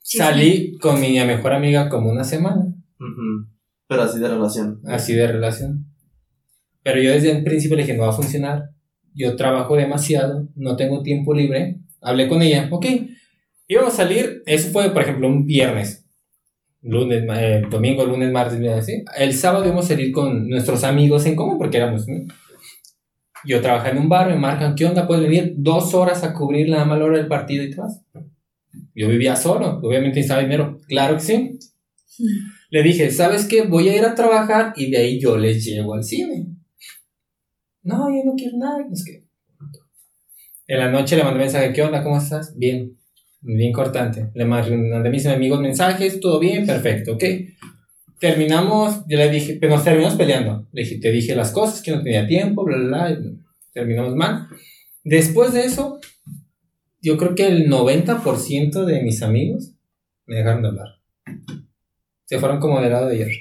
salí 0.00 0.76
con 0.78 1.00
mi 1.00 1.12
mejor 1.24 1.52
amiga 1.52 1.88
como 1.88 2.10
una 2.10 2.24
semana. 2.24 2.66
Pero 3.88 4.02
así 4.02 4.18
de 4.20 4.28
relación. 4.28 4.80
así 4.86 5.14
de 5.14 5.26
relación. 5.26 5.86
Pero 6.82 7.00
yo 7.00 7.10
desde 7.12 7.32
el 7.36 7.44
principio 7.44 7.76
le 7.76 7.82
dije, 7.82 7.96
no 7.96 8.04
va 8.04 8.10
a 8.10 8.14
funcionar. 8.16 8.70
Yo 9.14 9.36
trabajo 9.36 9.74
demasiado, 9.76 10.48
no 10.54 10.76
tengo 10.76 11.02
tiempo 11.02 11.34
libre. 11.34 11.80
Hablé 12.00 12.28
con 12.28 12.40
ella, 12.42 12.68
ok. 12.70 12.86
Íbamos 13.68 13.94
a 13.94 13.96
salir, 13.96 14.42
eso 14.46 14.70
fue, 14.70 14.90
por 14.92 15.02
ejemplo, 15.02 15.26
un 15.28 15.46
viernes. 15.46 16.06
Lunes, 16.82 17.24
ma- 17.26 17.42
eh, 17.42 17.62
domingo, 17.70 18.04
lunes, 18.04 18.32
martes, 18.32 18.58
miércoles, 18.58 18.86
¿sí? 18.86 19.04
El 19.16 19.34
sábado 19.34 19.64
íbamos 19.64 19.84
a 19.86 19.88
salir 19.88 20.12
con 20.12 20.48
nuestros 20.48 20.82
amigos 20.84 21.26
en 21.26 21.36
común, 21.36 21.58
porque 21.58 21.76
éramos. 21.76 22.06
¿no? 22.08 22.24
Yo 23.44 23.60
trabajaba 23.60 23.90
en 23.90 23.98
un 23.98 24.08
bar, 24.08 24.28
me 24.28 24.36
marcan, 24.36 24.74
¿qué 24.74 24.84
onda? 24.84 25.06
¿Puedes 25.06 25.24
venir 25.24 25.54
dos 25.56 25.94
horas 25.94 26.22
a 26.24 26.34
cubrir 26.34 26.68
la 26.68 26.84
mala 26.84 27.04
hora 27.04 27.18
del 27.18 27.28
partido 27.28 27.64
y 27.64 27.70
te 27.70 27.76
vas? 27.76 28.02
Yo 28.94 29.08
vivía 29.08 29.36
solo, 29.36 29.78
obviamente 29.82 30.16
necesitaba 30.16 30.42
dinero. 30.42 30.78
Claro 30.88 31.14
que 31.14 31.20
sí. 31.20 31.58
Le 32.70 32.82
dije, 32.82 33.10
¿sabes 33.10 33.46
qué? 33.46 33.62
Voy 33.62 33.88
a 33.88 33.96
ir 33.96 34.04
a 34.04 34.14
trabajar 34.14 34.72
y 34.76 34.90
de 34.90 34.98
ahí 34.98 35.20
yo 35.20 35.36
les 35.36 35.64
llevo 35.64 35.94
al 35.94 36.04
cine. 36.04 36.46
No, 37.82 38.08
yo 38.10 38.22
no 38.24 38.34
quiero 38.36 38.58
nada. 38.58 38.78
Es 38.92 39.04
que... 39.04 39.24
En 40.68 40.78
la 40.78 40.88
noche 40.88 41.16
le 41.16 41.24
mandé 41.24 41.40
mensaje, 41.40 41.72
¿qué 41.72 41.82
onda? 41.82 42.02
¿Cómo 42.02 42.18
estás? 42.18 42.56
Bien. 42.56 42.96
Bien 43.40 43.72
cortante. 43.72 44.30
Le 44.34 44.44
mandé 44.44 45.08
a 45.08 45.10
mis 45.10 45.26
amigos 45.26 45.60
mensajes, 45.60 46.20
todo 46.20 46.38
bien, 46.38 46.66
perfecto, 46.66 47.14
ok. 47.14 47.24
Terminamos, 48.20 49.02
yo 49.08 49.16
le 49.16 49.30
dije, 49.30 49.56
pero 49.60 49.74
nos 49.74 49.84
terminamos 49.84 50.16
peleando. 50.16 50.68
Le 50.72 50.82
dije, 50.82 50.98
te 50.98 51.10
dije 51.10 51.34
las 51.34 51.50
cosas, 51.52 51.82
que 51.82 51.90
no 51.90 52.02
tenía 52.02 52.26
tiempo, 52.26 52.64
bla, 52.64 52.76
bla, 52.76 52.86
bla. 52.86 53.10
y 53.10 53.40
terminamos 53.72 54.14
mal. 54.14 54.46
Después 55.02 55.52
de 55.52 55.64
eso, 55.64 55.98
yo 57.00 57.16
creo 57.16 57.34
que 57.34 57.46
el 57.46 57.70
90% 57.70 58.84
de 58.84 59.02
mis 59.02 59.22
amigos 59.22 59.72
me 60.26 60.36
dejaron 60.36 60.62
de 60.62 60.68
hablar. 60.68 60.88
Se 62.26 62.38
fueron 62.38 62.60
como 62.60 62.80
del 62.80 62.92
lado 62.92 63.06
de 63.06 63.14
ayer. 63.14 63.32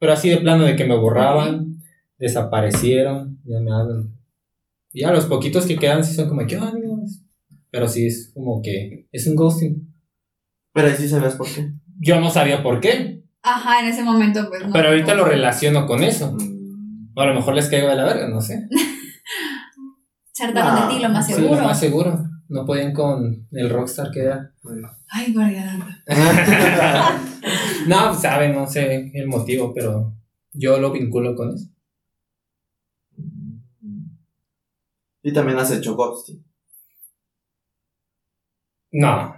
Pero 0.00 0.12
así 0.12 0.28
de 0.28 0.38
plano 0.38 0.64
de 0.64 0.76
que 0.76 0.84
me 0.84 0.96
borraban, 0.96 1.80
desaparecieron, 2.18 3.40
ya 3.44 3.60
me 3.60 3.72
hablan. 3.72 4.18
Y 4.92 5.02
los 5.02 5.26
poquitos 5.26 5.64
que 5.66 5.76
quedan 5.76 6.04
sí 6.04 6.14
son 6.14 6.28
como, 6.28 6.46
¿qué 6.46 6.56
onda, 6.56 6.70
amigos? 6.70 7.22
Pero 7.70 7.86
sí 7.86 8.06
es 8.06 8.32
como 8.34 8.62
que 8.62 9.06
es 9.12 9.26
un 9.26 9.36
ghosting. 9.36 9.94
Pero 10.72 10.88
ahí 10.88 10.94
sí 10.96 11.08
sabes 11.08 11.34
por 11.34 11.46
qué. 11.46 11.70
Yo 12.00 12.20
no 12.20 12.30
sabía 12.30 12.62
por 12.62 12.80
qué, 12.80 13.17
Ajá, 13.42 13.80
en 13.80 13.86
ese 13.86 14.02
momento, 14.02 14.48
pues 14.48 14.66
no. 14.66 14.72
pero 14.72 14.88
ahorita 14.88 15.14
lo 15.14 15.24
relaciono 15.24 15.86
con 15.86 16.02
eso. 16.02 16.32
Mm. 16.32 17.12
O 17.14 17.20
a 17.20 17.26
lo 17.26 17.34
mejor 17.34 17.54
les 17.54 17.68
caigo 17.68 17.88
de 17.88 17.96
la 17.96 18.04
verga, 18.04 18.28
no 18.28 18.40
sé. 18.40 18.68
Se 20.32 20.44
hartaron 20.44 20.88
de 20.88 20.94
ti, 20.94 21.02
lo 21.02 21.08
más 21.08 21.26
Sí, 21.26 21.32
seguro. 21.32 21.56
lo 21.60 21.66
más 21.66 21.80
seguro. 21.80 22.24
No 22.48 22.64
podían 22.64 22.92
con 22.94 23.46
el 23.52 23.68
rockstar 23.70 24.10
que 24.10 24.20
era. 24.20 24.52
Ay, 25.10 25.32
Margarita. 25.32 26.00
No, 27.86 28.14
saben, 28.14 28.54
no 28.54 28.66
sé 28.66 29.10
el 29.14 29.26
motivo, 29.26 29.72
pero 29.74 30.14
yo 30.52 30.78
lo 30.78 30.92
vinculo 30.92 31.34
con 31.34 31.54
eso. 31.54 31.66
Y 35.22 35.32
también 35.32 35.58
has 35.58 35.70
hecho 35.72 35.94
ghosting. 35.96 36.44
No, 38.92 39.34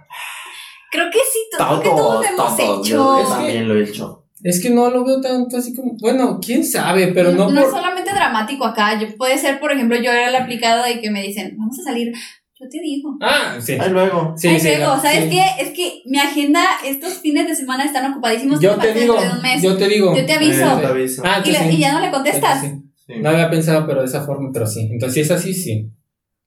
Creo 0.91 1.09
que 1.09 1.19
sí, 1.19 1.39
to- 1.51 1.57
creo 1.65 1.79
que 1.81 1.89
todos 1.89 2.23
lo 2.25 2.29
hemos 2.29 2.57
todos, 2.57 2.87
hecho. 2.87 2.95
Yo 2.95 3.19
Es 3.19 3.25
que- 3.27 3.33
también 3.33 3.67
lo 3.67 3.75
he 3.75 3.83
hecho. 3.83 4.25
es 4.43 4.61
que 4.61 4.69
no 4.69 4.89
lo 4.89 5.05
veo 5.05 5.21
tanto 5.21 5.57
así 5.57 5.73
como. 5.75 5.93
Bueno, 5.99 6.39
quién 6.45 6.63
sabe, 6.65 7.07
pero 7.07 7.31
no, 7.31 7.49
no 7.49 7.59
es 7.61 7.65
por. 7.65 7.75
solamente 7.79 8.11
dramático 8.13 8.65
acá. 8.65 8.99
Yo, 8.99 9.07
puede 9.17 9.37
ser, 9.37 9.59
por 9.59 9.71
ejemplo, 9.71 9.95
yo 9.97 10.11
era 10.11 10.29
la 10.31 10.39
aplicada 10.43 10.85
de 10.85 10.99
que 10.99 11.09
me 11.09 11.21
dicen, 11.23 11.55
vamos 11.57 11.79
a 11.79 11.83
salir. 11.83 12.11
Yo 12.59 12.69
te 12.69 12.79
digo. 12.79 13.17
Ah, 13.21 13.55
sí. 13.59 13.73
Ahí 13.79 13.89
luego. 13.89 14.35
Sí, 14.37 14.47
Ay, 14.49 14.59
sí, 14.59 14.67
luego, 14.77 14.95
no, 14.97 15.01
¿sabes 15.01 15.23
sí. 15.23 15.29
qué? 15.31 15.43
Es 15.63 15.69
que 15.71 16.01
mi 16.05 16.19
agenda 16.19 16.63
estos 16.85 17.13
fines 17.15 17.47
de 17.47 17.55
semana 17.55 17.85
están 17.85 18.11
ocupadísimos. 18.11 18.59
Yo 18.59 18.75
te 18.75 18.93
digo, 18.93 19.19
de 19.19 19.29
un 19.29 19.41
mes. 19.41 19.61
yo 19.63 19.75
te 19.77 19.87
digo. 19.87 20.15
Yo 20.15 20.25
te 20.25 20.33
aviso. 20.33 20.61
Eh, 20.77 20.81
te 20.81 20.85
aviso. 20.85 21.23
Ah, 21.25 21.41
y, 21.43 21.51
le- 21.51 21.57
sí. 21.57 21.65
y 21.71 21.77
ya 21.79 21.93
no 21.93 22.01
le 22.01 22.11
contestas. 22.11 22.61
Sí. 22.61 22.67
Sí. 23.07 23.13
No 23.19 23.29
había 23.29 23.49
pensado, 23.49 23.87
pero 23.87 24.01
de 24.01 24.05
esa 24.05 24.23
forma, 24.25 24.51
pero 24.53 24.67
sí. 24.67 24.81
Entonces, 24.91 25.13
si 25.15 25.19
es 25.21 25.31
así, 25.31 25.53
sí. 25.55 25.89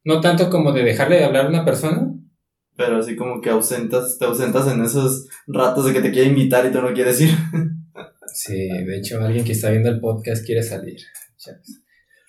No 0.04 0.20
tanto 0.20 0.48
como 0.50 0.70
de 0.70 0.84
dejarle 0.84 1.16
de 1.16 1.24
hablar 1.24 1.46
a 1.46 1.48
una 1.48 1.64
persona. 1.64 2.13
Pero 2.76 2.98
así 2.98 3.14
como 3.14 3.40
que 3.40 3.50
ausentas, 3.50 4.18
te 4.18 4.24
ausentas 4.24 4.66
en 4.68 4.82
esos 4.82 5.28
ratos 5.46 5.86
de 5.86 5.92
que 5.92 6.00
te 6.00 6.10
quiere 6.10 6.28
invitar 6.28 6.66
y 6.66 6.72
tú 6.72 6.82
no 6.82 6.92
quieres 6.92 7.20
ir. 7.20 7.30
Sí, 8.36 8.66
de 8.68 8.98
hecho, 8.98 9.20
alguien 9.20 9.44
que 9.44 9.52
está 9.52 9.70
viendo 9.70 9.88
el 9.88 10.00
podcast 10.00 10.44
quiere 10.44 10.60
salir. 10.60 10.96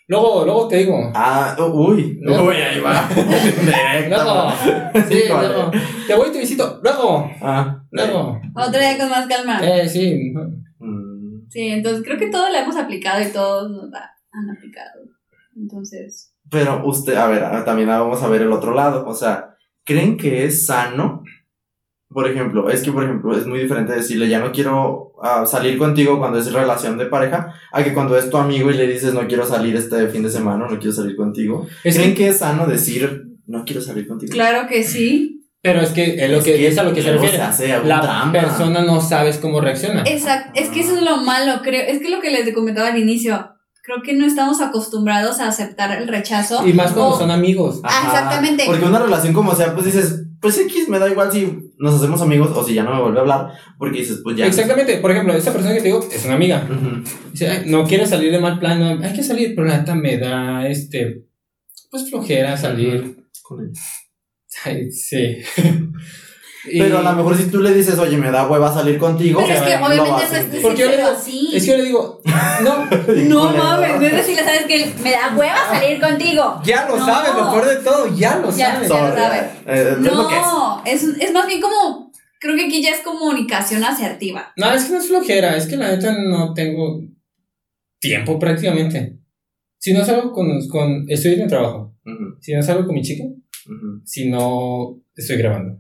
Luego, 0.08 0.46
luego 0.46 0.68
te 0.68 0.78
digo. 0.78 1.12
Ah, 1.16 1.56
uy. 1.60 2.20
No. 2.22 2.44
Uy, 2.44 2.56
ahí 2.58 2.80
va. 2.80 3.10
Luego. 4.08 4.52
Sí, 5.08 5.24
luego. 5.28 5.72
Te 6.06 6.14
voy 6.14 6.30
y 6.30 6.32
te 6.32 6.40
visito. 6.40 6.80
Luego. 6.84 7.28
Ah, 7.42 7.84
Luego. 7.90 8.40
Otro 8.56 8.80
día 8.80 8.98
con 9.00 9.10
más 9.10 9.26
calma. 9.26 9.60
Eh, 9.64 9.90
sí. 9.90 10.32
Mm. 10.78 11.48
Sí, 11.50 11.70
entonces 11.70 12.04
creo 12.06 12.20
que 12.20 12.30
todo 12.30 12.50
lo 12.50 12.56
hemos 12.56 12.76
aplicado 12.76 13.24
y 13.24 13.32
todos 13.32 13.72
nos 13.72 13.92
han 14.32 14.50
aplicado. 14.56 15.02
Entonces, 15.56 16.36
Pero 16.52 16.86
usted, 16.86 17.16
a 17.16 17.28
ver, 17.28 17.44
ah, 17.44 17.64
también 17.66 17.88
vamos 17.88 18.22
a 18.22 18.28
ver 18.28 18.44
el 18.44 18.52
otro 18.52 18.76
lado. 18.76 19.08
O 19.08 19.16
sea, 19.16 19.55
¿creen 19.86 20.18
que 20.18 20.46
es 20.46 20.66
sano? 20.66 21.24
Por 22.10 22.30
ejemplo, 22.30 22.70
es 22.70 22.82
que, 22.82 22.92
por 22.92 23.04
ejemplo, 23.04 23.38
es 23.38 23.46
muy 23.46 23.60
diferente 23.60 23.94
decirle, 23.94 24.30
ya 24.30 24.40
no 24.40 24.52
quiero 24.52 25.14
ah, 25.22 25.46
salir 25.46 25.78
contigo 25.78 26.18
cuando 26.20 26.40
es 26.40 26.52
relación 26.52 26.98
de 26.98 27.08
pareja, 27.08 27.54
a 27.72 27.84
que 27.84 27.94
cuando 27.94 28.18
es 28.18 28.30
tu 28.30 28.38
amigo 28.38 28.72
y 28.72 28.76
le 28.76 28.88
dices, 28.88 29.14
no 29.14 29.28
quiero 29.28 29.46
salir 29.46 29.76
este 29.76 30.08
fin 30.08 30.24
de 30.24 30.30
semana, 30.30 30.68
no 30.70 30.80
quiero 30.80 30.94
salir 30.94 31.16
contigo. 31.16 31.68
Es 31.84 31.96
¿Creen 31.96 32.12
que, 32.12 32.24
que 32.24 32.30
es 32.30 32.38
sano 32.38 32.68
decir, 32.68 33.26
no 33.48 33.66
quiero 33.66 33.82
salir 33.82 34.08
contigo? 34.08 34.32
claro 34.32 34.68
que 34.68 34.84
sí. 34.84 35.46
pero 35.62 35.82
es 35.82 35.90
que 35.90 36.16
es 36.24 36.32
lo 36.32 36.42
que, 36.42 36.68
es 36.68 36.78
a 36.78 36.84
lo 36.84 36.94
que 36.94 37.02
se 37.02 37.12
refiere. 37.12 37.38
La 37.86 38.00
drama. 38.00 38.32
persona 38.32 38.84
no 38.84 39.02
sabes 39.02 39.38
cómo 39.38 39.60
reacciona. 39.60 40.04
Exacto, 40.06 40.52
es 40.56 40.70
que 40.70 40.82
eso 40.82 40.96
es 40.96 41.02
lo 41.02 41.18
malo, 41.18 41.62
creo. 41.64 41.84
Es 41.86 42.00
que 42.00 42.10
lo 42.10 42.22
que 42.22 42.32
les 42.32 42.54
comentaba 42.54 42.90
al 42.90 42.98
inicio, 42.98 43.55
creo 43.86 44.02
que 44.04 44.14
no 44.14 44.26
estamos 44.26 44.62
acostumbrados 44.62 45.40
a 45.40 45.48
aceptar 45.48 45.92
el 46.02 46.08
rechazo. 46.08 46.68
Y 46.68 46.74
más 46.74 46.92
cuando 46.94 47.16
o- 47.16 47.20
son 47.20 47.30
amigos. 47.32 47.82
Ah, 47.84 48.02
exactamente. 48.08 48.64
Porque 48.66 48.86
una 48.86 49.00
relación 49.00 49.34
como 49.34 49.54
sea, 49.56 49.74
pues 49.74 49.86
dices, 49.86 50.24
pues 50.42 50.58
X, 50.58 50.90
me 50.90 50.98
da 51.00 51.08
igual 51.10 51.32
si 51.32 51.72
nos 51.78 51.94
hacemos 51.96 52.22
amigos 52.22 52.50
o 52.56 52.64
si 52.64 52.74
ya 52.74 52.84
no 52.84 52.94
me 52.96 53.02
vuelve 53.02 53.20
a 53.20 53.22
hablar, 53.22 53.52
porque 53.78 54.00
dices, 54.00 54.22
pues 54.24 54.36
ya. 54.38 54.48
Exactamente. 54.48 54.98
Por 54.98 55.12
ejemplo, 55.12 55.34
esa 55.36 55.52
persona 55.54 55.74
que 55.76 55.82
te 55.82 55.88
digo 55.88 56.08
es 56.12 56.26
una 56.26 56.34
amiga. 56.36 56.68
Ujú. 56.70 57.04
Dice, 57.32 57.48
"Ay, 57.50 57.64
no 57.68 57.86
quiere 57.86 58.08
salir 58.08 58.32
de 58.32 58.40
mal 58.40 58.60
plan, 58.60 58.80
no, 58.80 59.06
hay 59.06 59.14
que 59.14 59.24
salir, 59.24 59.54
pero 59.56 59.68
la 59.68 59.78
neta 59.78 59.94
me 59.96 60.18
da, 60.18 60.68
este, 60.68 61.24
pues 61.92 62.10
flojera 62.10 62.58
salir. 62.58 63.28
Con 63.44 63.62
ella. 63.70 63.80
Ay, 64.66 64.90
sí. 64.92 65.38
Pero 66.72 66.98
a 67.00 67.02
lo 67.02 67.14
mejor 67.14 67.38
si 67.38 67.46
tú 67.46 67.62
le 67.62 67.74
dices, 67.74 67.98
oye, 68.00 68.18
me 68.18 68.32
da 68.32 68.48
hueva 68.48 68.74
salir 68.74 68.98
contigo, 68.98 69.42
Pero 69.46 69.54
es 69.54 69.62
que 69.62 69.76
obviamente 69.76 70.10
no 70.10 70.20
es. 70.20 70.62
Porque 70.64 70.82
yo 70.82 70.90
le 70.90 70.98
digo- 70.98 71.10
así. 71.10 71.50
Es 71.54 71.64
que 71.64 71.72
yo 71.72 71.78
le 71.78 71.84
digo, 71.84 72.22
no, 72.64 72.86
No 73.26 73.52
mames, 73.54 74.00
no 74.00 74.06
es 74.08 74.12
decirle, 74.14 74.44
sabes 74.44 74.66
que 74.66 74.94
me 75.04 75.12
da 75.12 75.36
hueva 75.38 75.58
salir 75.70 76.00
contigo. 76.02 76.62
ya 76.66 76.88
lo 76.88 76.98
No. 76.98 77.06
sabes, 77.06 77.32
lo 77.36 77.52
peor 77.52 77.66
de 77.68 77.76
todo, 77.84 78.16
ya 78.16 78.38
lo 78.40 78.50
Ya, 78.56 78.74
sabes. 78.88 78.90
ya. 78.90 79.54
Eh, 79.68 79.96
lo 80.00 80.28
que 80.28 80.36
es. 80.36 80.42
No, 80.42 80.82
es, 80.86 81.04
es 81.04 81.34
más 81.34 81.46
bien 81.48 81.62
como, 81.62 82.12
creo 82.40 82.56
que 82.56 82.66
aquí 82.66 82.82
ya 82.82 82.92
es 82.92 83.02
comunicación 83.02 83.84
asertiva. 83.84 84.52
No, 84.58 84.72
es 84.74 84.86
que 84.86 84.94
no 84.94 85.00
es 85.00 85.08
flojera, 85.08 85.56
es 85.58 85.68
que 85.68 85.78
la 85.78 85.90
neta 85.92 86.14
no 86.18 86.54
tengo 86.54 87.02
tiempo 88.00 88.40
prácticamente. 88.40 89.18
Si 89.78 89.94
no 89.94 90.04
salgo 90.04 90.32
con, 90.32 90.68
con 90.68 91.06
estoy 91.10 91.34
en 91.36 91.42
el 91.42 91.48
trabajo, 91.48 91.94
si 92.42 92.54
no 92.54 92.62
salgo 92.64 92.86
con 92.86 92.96
mi 92.96 93.02
chica, 93.04 93.24
si 94.04 94.30
no 94.30 94.98
estoy 95.16 95.38
grabando. 95.38 95.80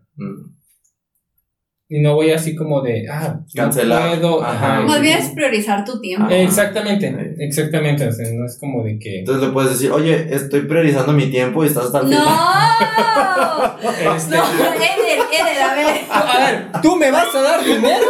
Y 1.87 2.01
no 2.01 2.15
voy 2.15 2.31
así 2.31 2.55
como 2.55 2.81
de, 2.81 3.05
ah, 3.11 3.39
Cancelar. 3.53 4.15
no 4.15 4.21
puedo. 4.21 4.43
Ajá. 4.43 4.79
Ajá. 4.79 5.07
Es 5.07 5.29
priorizar 5.29 5.85
tu 5.85 6.01
tiempo. 6.01 6.27
Ah. 6.27 6.35
Exactamente, 6.35 7.35
exactamente. 7.37 8.07
O 8.07 8.11
sea, 8.11 8.25
no 8.33 8.43
es 8.45 8.57
como 8.59 8.83
de 8.83 8.97
que. 8.97 9.19
Entonces 9.19 9.47
le 9.47 9.53
puedes 9.53 9.71
decir, 9.73 9.91
oye, 9.91 10.27
estoy 10.33 10.61
priorizando 10.61 11.13
mi 11.13 11.29
tiempo 11.29 11.63
y 11.63 11.67
estás 11.67 11.85
hasta 11.85 11.99
el 11.99 12.09
¡No! 12.09 12.25
Este, 14.15 14.35
No, 14.35 14.43
Eder, 14.73 15.19
Eder, 15.31 15.61
a 15.61 15.75
ver. 15.75 15.87
a 16.09 16.37
ver, 16.51 16.81
¿tú 16.81 16.95
me 16.95 17.11
vas 17.11 17.33
a 17.35 17.41
dar 17.41 17.63
dinero? 17.63 18.05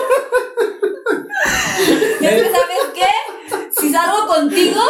Es 2.22 2.30
que, 2.30 2.42
¿sabes 2.44 2.86
qué? 2.94 3.72
Si 3.80 3.90
salgo 3.92 4.26
contigo, 4.28 4.82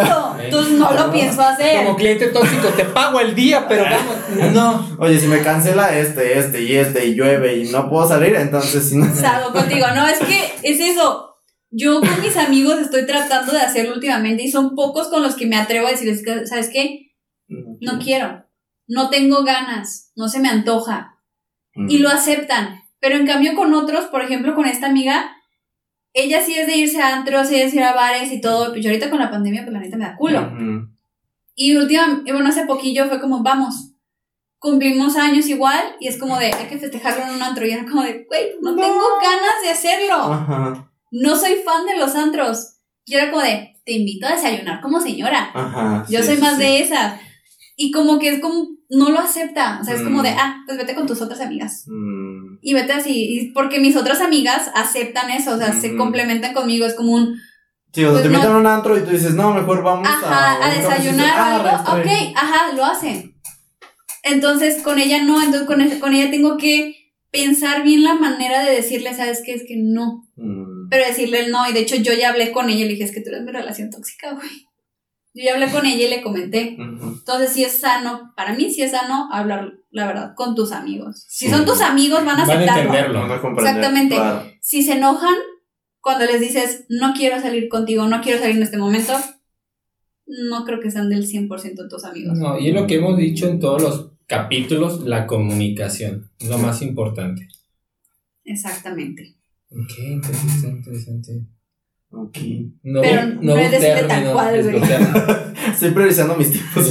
esto. 0.00 0.36
Entonces 0.38 0.72
no 0.74 0.92
lo 0.92 1.12
pienso 1.12 1.42
hacer. 1.42 1.84
Como 1.84 1.96
cliente 1.96 2.28
tóxico, 2.28 2.68
te 2.68 2.84
pago 2.84 3.20
el 3.20 3.34
día, 3.34 3.66
pero 3.68 3.84
vamos. 3.84 4.52
No. 4.52 4.96
Oye, 4.98 5.18
si 5.18 5.26
me 5.26 5.42
cancela 5.42 5.96
este, 5.96 6.38
este 6.38 6.62
y 6.62 6.76
este 6.76 7.06
y 7.06 7.14
llueve 7.14 7.56
y 7.56 7.70
no 7.70 7.88
puedo 7.88 8.08
salir, 8.08 8.34
entonces 8.36 8.88
si 8.88 8.96
no. 8.96 9.14
Salgo 9.14 9.52
contigo. 9.52 9.86
No, 9.94 10.06
es 10.06 10.18
que 10.20 10.54
es 10.62 10.80
eso. 10.80 11.36
Yo 11.70 12.00
con 12.00 12.20
mis 12.22 12.36
amigos 12.36 12.78
estoy 12.78 13.06
tratando 13.06 13.52
de 13.52 13.60
hacerlo 13.60 13.94
últimamente 13.94 14.42
y 14.44 14.50
son 14.50 14.74
pocos 14.74 15.08
con 15.08 15.22
los 15.22 15.34
que 15.34 15.46
me 15.46 15.56
atrevo 15.56 15.86
a 15.86 15.90
decirles 15.90 16.22
que, 16.24 16.46
¿sabes 16.46 16.70
qué? 16.72 17.12
No 17.48 17.98
quiero. 17.98 18.44
No 18.86 19.10
tengo 19.10 19.44
ganas. 19.44 20.12
No 20.14 20.28
se 20.28 20.40
me 20.40 20.48
antoja. 20.48 21.16
Mm. 21.76 21.90
y 21.90 21.98
lo 21.98 22.08
aceptan. 22.08 22.80
Pero 22.98 23.16
en 23.16 23.26
cambio 23.26 23.54
con 23.54 23.72
otros, 23.74 24.06
por 24.06 24.22
ejemplo 24.22 24.54
con 24.54 24.66
esta 24.66 24.86
amiga, 24.86 25.35
ella 26.16 26.40
sí 26.42 26.54
es 26.54 26.66
de 26.66 26.76
irse 26.76 27.00
a 27.00 27.14
antros, 27.14 27.50
ella 27.50 27.64
es 27.66 27.72
de 27.72 27.78
ir 27.78 27.84
a 27.84 27.92
bares 27.94 28.32
y 28.32 28.40
todo. 28.40 28.70
Pues 28.72 28.82
yo 28.82 28.90
ahorita 28.90 29.10
con 29.10 29.18
la 29.20 29.30
pandemia, 29.30 29.62
pues 29.62 29.72
la 29.74 29.80
neta 29.80 29.96
me 29.98 30.04
da 30.06 30.16
culo. 30.16 30.40
Ujú. 30.40 30.88
Y 31.54 31.76
última, 31.76 32.22
bueno, 32.26 32.48
hace 32.48 32.64
poquillo 32.66 33.06
fue 33.08 33.20
como, 33.20 33.42
vamos, 33.42 33.92
cumplimos 34.58 35.16
años 35.16 35.46
igual 35.48 35.96
y 36.00 36.08
es 36.08 36.18
como 36.18 36.38
de, 36.38 36.46
hay 36.46 36.66
que 36.68 36.78
festejarlo 36.78 37.24
en 37.24 37.34
un 37.34 37.42
antro. 37.42 37.66
Y 37.66 37.70
era 37.70 37.84
como 37.84 38.02
de, 38.02 38.24
güey, 38.28 38.52
no, 38.62 38.72
No. 38.72 38.76
tengo 38.82 39.04
ganas 39.22 39.62
de 39.62 39.70
hacerlo. 39.70 40.14
Ajá, 40.32 40.90
No 41.10 41.36
soy 41.36 41.56
fan 41.64 41.86
de 41.86 41.96
los 41.98 42.14
antros. 42.14 42.78
Y 43.04 43.14
era 43.14 43.30
como 43.30 43.42
de, 43.42 43.76
te 43.84 43.92
invito 43.92 44.26
a 44.26 44.32
desayunar 44.32 44.80
como 44.80 45.00
señora. 45.00 45.50
ajá. 45.54 46.04
Yo 46.08 46.20
sí, 46.20 46.26
soy 46.28 46.36
más 46.38 46.56
sí. 46.56 46.62
de 46.62 46.80
esas. 46.80 47.20
Y 47.76 47.90
como 47.90 48.18
que 48.18 48.30
es 48.30 48.40
como, 48.40 48.68
no 48.90 49.10
lo 49.10 49.18
acepta. 49.18 49.78
O 49.80 49.84
sea, 49.84 49.94
es 49.94 50.02
como 50.02 50.20
Mm. 50.20 50.22
de, 50.22 50.28
ah, 50.30 50.62
pues 50.66 50.78
vete 50.78 50.94
con 50.94 51.06
tus 51.06 51.20
otras 51.20 51.40
amigas. 51.40 51.84
Mm, 51.86 52.58
Y 52.62 52.74
vete 52.74 52.92
así, 52.92 53.12
y 53.38 53.50
porque 53.52 53.78
mis 53.80 53.96
otras 53.96 54.20
amigas 54.20 54.70
aceptan 54.74 55.30
eso, 55.30 55.54
o 55.54 55.58
sea, 55.58 55.72
se 55.72 55.88
Ujú. 55.88 55.98
complementan 55.98 56.52
conmigo, 56.54 56.86
es 56.86 56.94
como 56.94 57.12
un, 57.12 57.38
Sí, 57.92 58.04
o 58.04 58.08
sea, 58.08 58.12
Pues 58.12 58.22
te 58.24 58.28
no. 58.28 58.34
invitan 58.34 58.56
a 58.56 58.58
un 58.58 58.66
antro 58.66 58.98
y 58.98 59.00
tú 59.04 59.10
dices, 59.10 59.34
no, 59.34 59.54
mejor 59.54 59.82
vamos 59.82 60.06
ajá, 60.06 60.52
a. 60.52 60.64
a 60.66 60.68
un 60.68 60.76
desayunar 60.76 61.32
Ah, 61.34 61.54
algo, 61.86 62.00
ok, 62.02 62.06
ajá, 62.34 62.72
lo 62.74 62.84
hacen. 62.84 63.34
Entonces, 64.22 64.82
con 64.82 64.98
ella 64.98 65.22
no, 65.22 65.38
entonces 65.42 65.66
con, 65.66 65.80
ella- 65.80 65.98
con 66.00 66.12
ella 66.12 66.30
tengo 66.30 66.56
que 66.58 66.94
pensar 67.30 67.82
bien 67.84 68.02
la 68.04 68.14
manera 68.14 68.64
de 68.64 68.72
decirle, 68.72 69.14
¿sabes 69.14 69.42
qué? 69.44 69.54
Es 69.54 69.62
que 69.66 69.76
no, 69.76 70.24
Mm, 70.36 70.88
pero 70.90 71.06
decirle 71.06 71.40
el 71.46 71.50
no, 71.50 71.66
y 71.68 71.72
de 71.72 71.80
hecho 71.80 71.96
yo 71.96 72.12
ya 72.12 72.28
hablé 72.30 72.52
con 72.52 72.68
ella 72.68 72.80
y 72.80 72.84
le 72.84 72.90
dije, 72.90 73.04
es 73.04 73.12
que 73.12 73.20
tú 73.22 73.30
eres 73.30 73.42
mi 73.44 73.52
relación 73.52 73.90
tóxica, 73.90 74.32
güey. 74.34 74.66
Yo 75.38 75.42
ya 75.44 75.52
hablé 75.52 75.70
con 75.70 75.84
ella 75.84 76.06
y 76.06 76.08
le 76.08 76.22
comenté. 76.22 76.76
Entonces, 76.78 77.52
sí 77.52 77.62
es 77.62 77.78
sano, 77.78 78.32
para 78.36 78.54
mí 78.54 78.70
sí 78.72 78.80
es 78.80 78.92
sano 78.92 79.28
hablar, 79.30 79.74
la 79.90 80.06
verdad, 80.06 80.32
con 80.34 80.54
tus 80.54 80.72
amigos. 80.72 81.26
Si 81.28 81.44
Sí. 81.44 81.50
son 81.52 81.66
tus 81.66 81.82
amigos, 81.82 82.24
van 82.24 82.40
a 82.40 82.46
Van 82.46 82.50
a 82.50 82.54
aceptarlo. 82.54 82.82
entenderlo. 82.84 83.20
Van 83.20 83.32
a 83.32 83.40
comprender, 83.42 83.74
Exactamente. 83.76 84.14
claro. 84.14 84.50
si 84.62 84.82
se 84.82 84.94
enojan 84.94 85.34
cuando 86.00 86.24
les 86.24 86.40
dices 86.40 86.86
no 86.88 87.12
quiero 87.14 87.38
salir 87.40 87.68
contigo, 87.68 88.06
no 88.06 88.22
quiero 88.22 88.38
salir 88.38 88.56
en 88.56 88.62
este 88.62 88.78
momento, 88.78 89.12
no 90.26 90.64
creo 90.64 90.80
que 90.80 90.90
sean 90.90 91.10
del 91.10 91.26
100% 91.26 91.82
de 91.82 91.88
tus 91.90 92.04
amigos. 92.04 92.38
No, 92.38 92.58
y 92.58 92.68
es 92.68 92.74
lo 92.74 92.86
que 92.86 92.94
hemos 92.96 93.18
dicho 93.18 93.46
en 93.48 93.60
todos 93.60 93.82
los 93.82 94.10
capítulos, 94.26 95.02
la 95.04 95.26
comunicación. 95.26 96.30
Es 96.40 96.48
lo 96.48 96.56
más 96.58 96.80
importante. 96.80 97.46
Exactamente. 98.44 99.34
Ok, 99.70 99.98
interesante, 99.98 100.68
interesante. 100.68 101.42
Ok. 102.16 102.38
No, 102.82 103.02
Pero 103.02 103.26
no 103.42 103.56
es 103.56 103.70
decirle 103.70 104.02
tal 104.04 104.32
cual, 104.32 104.62
güey. 104.62 104.82
Estoy 105.72 105.90
priorizando 105.90 106.34
mis 106.36 106.50
tiempos. 106.52 106.88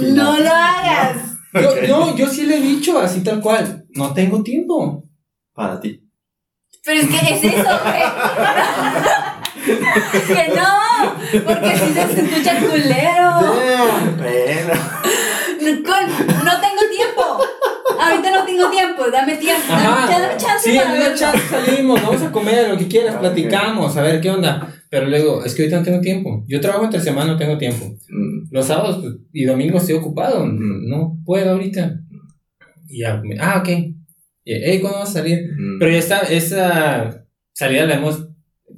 No 0.00 0.38
lo 0.38 0.50
hagas. 0.50 1.16
Yo, 1.54 1.70
Ok. 1.70 1.76
no, 1.88 2.16
yo 2.16 2.26
sí 2.28 2.46
le 2.46 2.56
he 2.58 2.60
dicho 2.60 2.98
así 2.98 3.22
tal 3.22 3.40
cual. 3.40 3.84
No 3.90 4.12
tengo 4.12 4.42
tiempo. 4.42 5.04
Para 5.54 5.80
ti. 5.80 6.02
Pero 6.84 7.00
es 7.00 7.08
que 7.08 7.16
es 7.34 7.44
eso, 7.44 7.78
güey. 7.84 8.02
que 10.26 10.52
no, 10.54 10.70
porque 11.44 11.76
si 11.76 11.92
se 11.92 12.00
escucha 12.22 12.58
culero. 12.60 13.30
Bueno. 14.16 14.74
Con- 15.84 16.44
no 16.44 16.52
tengo 16.60 16.82
tiempo. 16.96 17.19
Ahorita 18.00 18.30
no 18.30 18.44
tengo 18.44 18.70
tiempo, 18.70 19.02
dame 19.10 19.36
tiempo. 19.36 19.62
Dame, 19.68 19.82
Ajá. 19.84 20.10
ya 20.10 20.20
dame 20.20 20.36
chance 20.36 20.70
Sí, 20.70 20.78
para 20.78 21.14
chat 21.14 21.34
salimos, 21.50 22.02
vamos 22.02 22.22
a 22.22 22.32
comer, 22.32 22.68
lo 22.70 22.78
que 22.78 22.88
quieras, 22.88 23.14
Ok. 23.14 23.20
platicamos, 23.20 23.96
a 23.96 24.02
ver 24.02 24.20
qué 24.20 24.30
onda. 24.30 24.74
Pero 24.88 25.06
luego, 25.06 25.44
es 25.44 25.54
que 25.54 25.62
ahorita 25.62 25.78
no 25.78 25.84
tengo 25.84 26.00
tiempo. 26.00 26.44
Yo 26.48 26.60
trabajo 26.60 26.84
entre 26.84 27.00
semana, 27.00 27.32
no 27.32 27.38
tengo 27.38 27.56
tiempo. 27.58 27.86
Mm, 28.08 28.48
Los 28.50 28.66
sábados 28.66 28.98
pues, 29.00 29.14
y 29.32 29.44
domingos 29.44 29.82
estoy 29.82 29.96
ocupado. 29.96 30.42
Ujú. 30.44 30.52
No 30.88 31.16
puedo 31.24 31.52
ahorita. 31.52 32.00
Y 32.88 33.00
ya, 33.02 33.22
ah, 33.40 33.58
ok. 33.60 33.68
Y, 33.68 34.52
hey, 34.54 34.80
¿cuándo 34.80 34.98
vamos 34.98 35.10
a 35.10 35.20
salir? 35.20 35.38
mm. 35.56 35.78
Pero 35.78 35.92
ya 35.92 35.98
está, 35.98 36.18
esa 36.22 37.24
salida 37.52 37.86
la 37.86 37.94
hemos, 37.96 38.29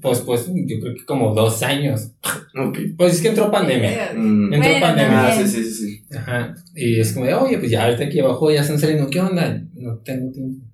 pues, 0.03 0.19
pues, 0.21 0.47
yo 0.49 0.81
creo 0.81 0.95
que 0.95 1.05
como 1.05 1.33
dos 1.33 1.63
años. 1.63 2.11
Ok. 2.55 2.79
Pues 2.99 3.15
es 3.15 3.23
que 3.23 3.29
entró 3.29 3.51
pandemia. 3.51 4.13
Mm. 4.15 4.53
Entró 4.53 4.71
Bueno, 4.71 4.87
pandemia. 4.87 5.27
Ah, 5.29 5.37
sí, 5.39 5.49
sí, 5.49 5.65
sí, 5.65 5.73
sí. 5.73 6.15
Ajá. 6.15 6.55
Y 6.75 7.01
es 7.01 7.13
como 7.13 7.27
de, 7.27 7.35
oye, 7.35 7.59
pues 7.59 7.71
ya 7.71 7.85
ahorita 7.85 8.05
aquí 8.05 8.19
abajo 8.19 8.51
ya 8.51 8.63
están 8.63 8.79
saliendo. 8.79 9.09
¿Qué 9.09 9.21
onda? 9.21 9.63
No 9.75 9.99
tengo 9.99 10.33
tiempo. 10.33 10.67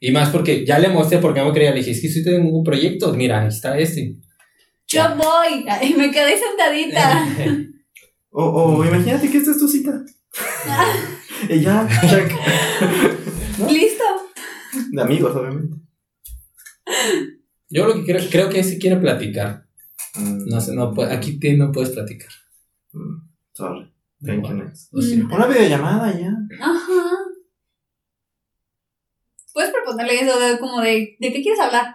Y 0.00 0.12
más 0.12 0.28
porque 0.28 0.66
ya 0.66 0.78
le 0.78 0.90
mostré 0.90 1.18
porque 1.18 1.40
no 1.40 1.46
me 1.46 1.52
quería. 1.54 1.70
Le 1.70 1.78
dije, 1.78 1.92
es 1.92 2.00
que 2.02 2.08
si 2.08 2.22
tengo 2.22 2.56
un 2.56 2.62
proyecto, 2.62 3.12
mira, 3.14 3.40
ahí 3.40 3.48
está 3.48 3.78
este. 3.78 4.16
Yo 4.86 5.02
voy. 5.16 5.64
Y 5.82 5.94
me 5.94 6.10
quedé 6.10 6.36
sentadita. 6.38 7.26
O, 8.36 8.42
o 8.46 8.84
imagínate 8.84 9.30
que 9.30 9.38
esta 9.38 9.52
es 9.52 9.58
tu 9.60 9.68
cita. 9.68 9.92
y 11.48 11.60
ya, 11.60 11.86
check. 12.10 12.32
Listo. 13.70 14.02
De 14.90 15.02
amigos, 15.02 15.36
obviamente. 15.36 15.76
Yo 17.70 17.86
lo 17.86 17.94
que 17.94 18.04
creo, 18.04 18.22
creo 18.30 18.48
que 18.50 18.62
sí 18.64 18.78
quiere 18.78 18.96
platicar. 18.96 19.66
Mm. 20.16 20.46
No 20.46 20.60
sé, 20.60 20.74
no 20.74 20.92
puede- 20.92 21.12
aquí 21.14 21.38
te- 21.38 21.56
no 21.56 21.72
puedes 21.72 21.90
platicar. 21.90 22.30
Mm, 22.92 23.16
Sorry. 23.52 23.92
Thank 24.24 24.46
you, 24.48 24.54
next. 24.54 24.92
Lo 24.92 25.02
siento. 25.02 25.34
Una 25.34 25.46
videollamada 25.46 26.12
ya. 26.18 26.30
Ajá. 26.60 27.02
Puedes 29.52 29.70
proponerle 29.72 30.20
eso 30.20 30.38
de 30.40 30.58
como 30.58 30.80
de, 30.80 31.16
¿de 31.20 31.32
qué 31.32 31.42
quieres 31.42 31.60
hablar? 31.60 31.94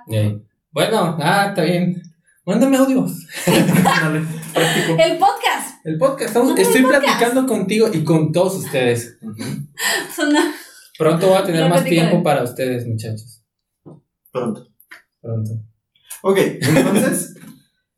Bueno, 0.72 1.18
ah, 1.20 1.48
está 1.50 1.64
bien. 1.64 2.02
Mándame 2.46 2.78
audios. 2.78 3.26
Dale. 3.84 4.20
El 4.20 5.18
podcast. 5.18 5.86
El 5.86 5.98
podcast, 5.98 6.30
estamos- 6.30 6.58
estoy 6.58 6.82
podcast. 6.84 7.04
platicando 7.04 7.46
contigo 7.48 7.90
y 7.94 8.04
con 8.04 8.32
todos 8.32 8.56
ustedes. 8.64 9.18
Pronto 10.98 11.28
voy 11.28 11.38
a 11.38 11.44
tener 11.44 11.64
No 11.64 11.70
más 11.70 11.84
tiempo 11.84 12.18
de- 12.18 12.24
para 12.24 12.44
ustedes, 12.44 12.86
muchachos. 12.88 13.44
Pronto. 14.32 14.69
Pronto. 15.22 15.52
Ok, 16.22 16.38
entonces 16.38 17.36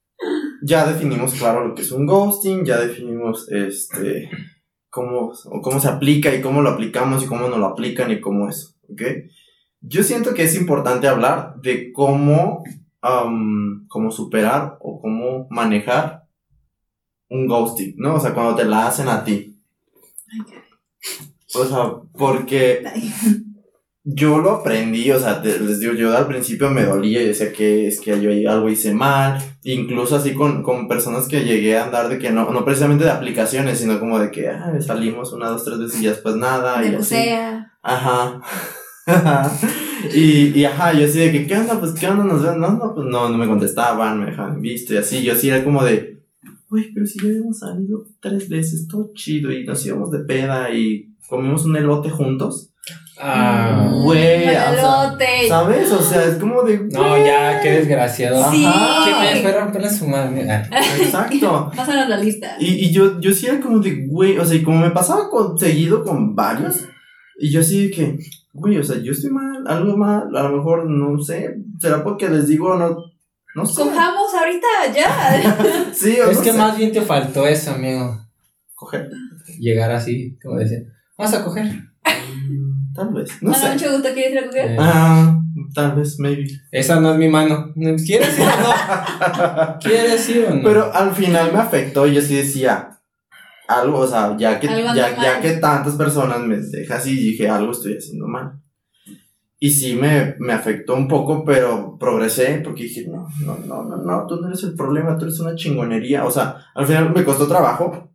ya 0.62 0.86
definimos 0.86 1.34
claro 1.34 1.68
lo 1.68 1.76
que 1.76 1.82
es 1.82 1.92
un 1.92 2.06
ghosting, 2.06 2.66
ya 2.66 2.80
definimos 2.80 3.50
este 3.50 4.30
cómo, 4.90 5.32
o 5.46 5.62
cómo 5.62 5.80
se 5.80 5.88
aplica 5.88 6.34
y 6.34 6.42
cómo 6.42 6.62
lo 6.62 6.70
aplicamos 6.70 7.24
y 7.24 7.28
cómo 7.28 7.48
no 7.48 7.58
lo 7.58 7.68
aplican 7.68 8.12
y 8.12 8.20
cómo 8.20 8.50
eso, 8.50 8.76
¿ok? 8.90 9.02
Yo 9.82 10.04
siento 10.04 10.34
que 10.36 10.44
es 10.44 10.56
importante 10.56 11.08
hablar 11.08 11.56
de 11.62 11.92
cómo, 11.92 12.64
am, 13.02 13.88
cómo 13.88 14.12
superar 14.12 14.78
o 14.82 15.02
cómo 15.02 15.48
manejar 15.50 16.28
un 17.30 17.48
ghosting, 17.48 17.96
¿no? 17.98 18.16
O 18.16 18.20
sea, 18.20 18.34
cuando 18.34 18.56
te 18.56 18.66
la 18.66 18.88
hacen 18.88 19.08
a 19.08 19.24
ti. 19.24 19.58
O 21.56 21.66
sea, 21.66 21.94
porque 22.14 22.84
yo 24.04 24.40
lo 24.40 24.52
aprendí, 24.52 25.12
o 25.12 25.20
sea, 25.20 25.42
te- 25.44 25.60
les 25.60 25.80
digo, 25.80 25.94
yo 25.94 26.16
al 26.18 26.28
principio 26.28 26.70
me 26.72 26.84
dolía 26.86 27.22
y 27.22 27.28
decía 27.28 27.54
que 27.54 27.88
es 27.88 28.00
que 28.02 28.20
yo 28.20 28.32
algo 28.52 28.70
hice 28.70 28.94
mal, 28.94 29.40
incluso 29.64 30.16
así 30.16 30.34
con, 30.34 30.64
con 30.64 30.88
personas 30.88 31.28
que 31.28 31.44
llegué 31.44 31.78
a 31.78 31.86
andar 31.86 32.10
de 32.10 32.18
que 32.18 32.32
no, 32.32 32.50
no 32.52 32.66
precisamente 32.66 33.04
de 33.04 33.12
aplicaciones, 33.12 33.78
sino 33.80 34.00
como 34.00 34.18
de 34.20 34.32
que 34.32 34.50
ah, 34.50 34.74
salimos 34.82 35.34
una, 35.34 35.50
dos, 35.50 35.64
tres 35.66 35.78
veces 35.78 36.00
y 36.00 36.04
ya 36.06 36.10
después 36.12 36.36
nada, 36.36 36.84
y 36.84 36.90
De 36.92 36.98
así. 36.98 37.16
bucea. 37.16 37.72
Ajá. 37.84 38.42
y, 40.14 40.58
y 40.60 40.66
ajá, 40.66 40.94
yo 40.94 41.06
así 41.06 41.20
de 41.20 41.32
que, 41.32 41.48
¿qué 41.48 41.58
onda? 41.58 41.80
Pues, 41.80 41.94
¿qué 41.94 42.08
onda? 42.08 42.24
Nos 42.24 42.44
ven, 42.44 42.60
no, 42.60 42.72
no, 42.72 42.94
pues 42.96 43.08
no, 43.08 43.30
no 43.30 43.38
me 43.38 43.48
contestaban, 43.48 44.20
me 44.20 44.28
dejaban 44.28 44.62
visto 44.62 44.94
y 44.94 44.98
así, 44.98 45.22
yo 45.24 45.34
así 45.34 45.50
era 45.50 45.64
como 45.64 45.84
de, 45.84 46.22
güey, 46.70 46.92
pero 46.94 47.06
si 47.06 47.20
ya 47.20 47.26
habíamos 47.30 47.60
salido 47.60 48.06
tres 48.20 48.50
veces, 48.50 48.88
todo 48.88 49.12
chido, 49.14 49.52
y 49.52 49.64
nos 49.66 49.86
íbamos 49.86 50.10
de 50.12 50.20
peda 50.20 50.72
y 50.74 51.14
comimos 51.28 51.66
un 51.66 51.76
elote 51.78 52.10
juntos. 52.10 52.71
Ah. 53.24 53.88
Güey, 54.04 54.48
o 54.48 54.52
sea. 54.52 55.18
¿Sabes? 55.48 55.92
O 55.92 56.02
sea, 56.02 56.26
es 56.26 56.36
como 56.36 56.64
de. 56.64 56.80
No, 56.92 57.18
ya, 57.24 57.62
qué 57.62 57.72
desgraciado. 57.72 58.52
Sí. 58.52 58.66
Ajá. 58.66 59.06
¿Qué 59.06 59.12
me 59.20 59.34
espera 59.34 59.64
romperle 59.66 59.90
su 59.90 60.08
madre? 60.08 60.42
Exacto. 61.00 61.72
Pásanos 61.76 62.10
la 62.10 62.18
lista. 62.18 62.56
Y, 62.60 62.86
y 62.86 62.92
yo, 62.92 63.20
yo 63.20 63.32
sí 63.32 63.46
era 63.46 63.60
como 63.60 63.80
de, 63.80 64.08
güey, 64.08 64.38
o 64.40 64.46
sea, 64.46 64.58
y 64.58 64.64
como 64.64 64.80
me 64.80 64.92
pasaba 64.92 65.30
con, 65.30 65.58
seguido 65.58 66.04
con 66.04 66.36
varios, 66.36 66.86
y 67.38 67.52
yo 67.52 67.62
sí 67.62 67.88
de 67.88 67.92
que, 67.92 68.18
güey, 68.54 68.78
o 68.80 68.84
sea, 68.84 68.98
yo 68.98 69.12
estoy 69.12 69.30
mal, 69.30 69.66
algo 69.68 69.96
mal, 69.98 70.36
a 70.36 70.44
lo 70.44 70.58
mejor, 70.58 70.90
no 70.90 71.20
sé, 71.22 71.58
será 71.80 72.04
porque 72.04 72.28
les 72.28 72.48
digo, 72.48 72.76
no, 72.76 72.98
no 73.54 73.66
sé. 73.66 73.84
Cojamos 73.84 74.34
ahorita, 74.34 74.68
ya. 74.96 75.58
Sí, 75.94 76.20
o 76.20 76.32
Es 76.32 76.38
no 76.38 76.44
que 76.44 76.52
sé. 76.52 76.58
más 76.58 76.78
bien 76.78 76.92
te 76.92 77.02
faltó 77.02 77.46
eso, 77.46 77.72
amigo. 77.72 78.18
Coger. 78.74 79.10
Llegar 79.60 79.92
así, 79.92 80.38
como 80.42 80.58
decía. 80.58 80.80
Vamos 81.18 81.34
a 81.36 81.44
coger. 81.44 81.72
Tal 82.94 83.14
vez, 83.14 83.32
no 83.42 83.54
sé. 83.54 83.70
mucho 83.72 83.92
gusto, 83.94 84.10
¿quieres 84.14 84.32
ir 84.34 84.40
a 84.40 84.46
coger? 84.48 84.72
Eh, 84.72 84.78
Ah, 84.80 85.40
tal 85.74 85.96
vez, 85.96 86.20
maybe. 86.20 86.48
esa 86.72 87.00
no 87.00 87.12
es 87.14 87.18
mi 87.18 87.30
mano. 87.30 87.72
¿Quieres 87.76 88.38
ir 88.38 88.44
o 88.46 88.46
no? 88.46 89.80
¿Quieres 89.80 90.30
ir 90.30 90.46
o 90.50 90.56
no? 90.56 90.62
Pero 90.64 90.94
al 90.94 91.14
final 91.16 91.52
me 91.54 91.60
afectó 91.60 92.08
y 92.08 92.16
yo 92.16 92.22
sí 92.22 92.36
decía 92.36 92.90
algo, 93.68 94.00
o 94.00 94.08
sea, 94.08 94.36
ya 94.38 94.60
que, 94.60 94.68
ya, 94.68 95.40
que 95.42 95.52
tantas 95.54 95.96
personas 95.96 96.40
me 96.42 96.58
dejan 96.58 96.98
así, 96.98 97.16
dije, 97.16 97.48
algo 97.50 97.72
estoy 97.72 97.98
haciendo 97.98 98.28
mal. 98.28 98.54
Y 99.64 99.70
sí 99.70 99.96
me, 99.96 100.36
me 100.40 100.54
afectó 100.54 100.96
un 100.96 101.08
poco, 101.08 101.46
pero 101.46 101.96
progresé 102.00 102.62
porque 102.64 102.84
dije, 102.84 103.06
no, 103.08 103.28
no, 103.46 103.58
no, 103.66 103.84
no, 103.84 103.98
no, 103.98 104.26
tú 104.28 104.38
no 104.42 104.48
eres 104.48 104.64
el 104.64 104.74
problema, 104.76 105.18
tú 105.18 105.26
eres 105.26 105.40
una 105.40 105.56
chingonería. 105.56 106.26
O 106.26 106.32
sea, 106.32 106.58
al 106.74 106.88
final 106.88 107.14
me 107.14 107.24
costó 107.24 107.48
trabajo, 107.48 108.11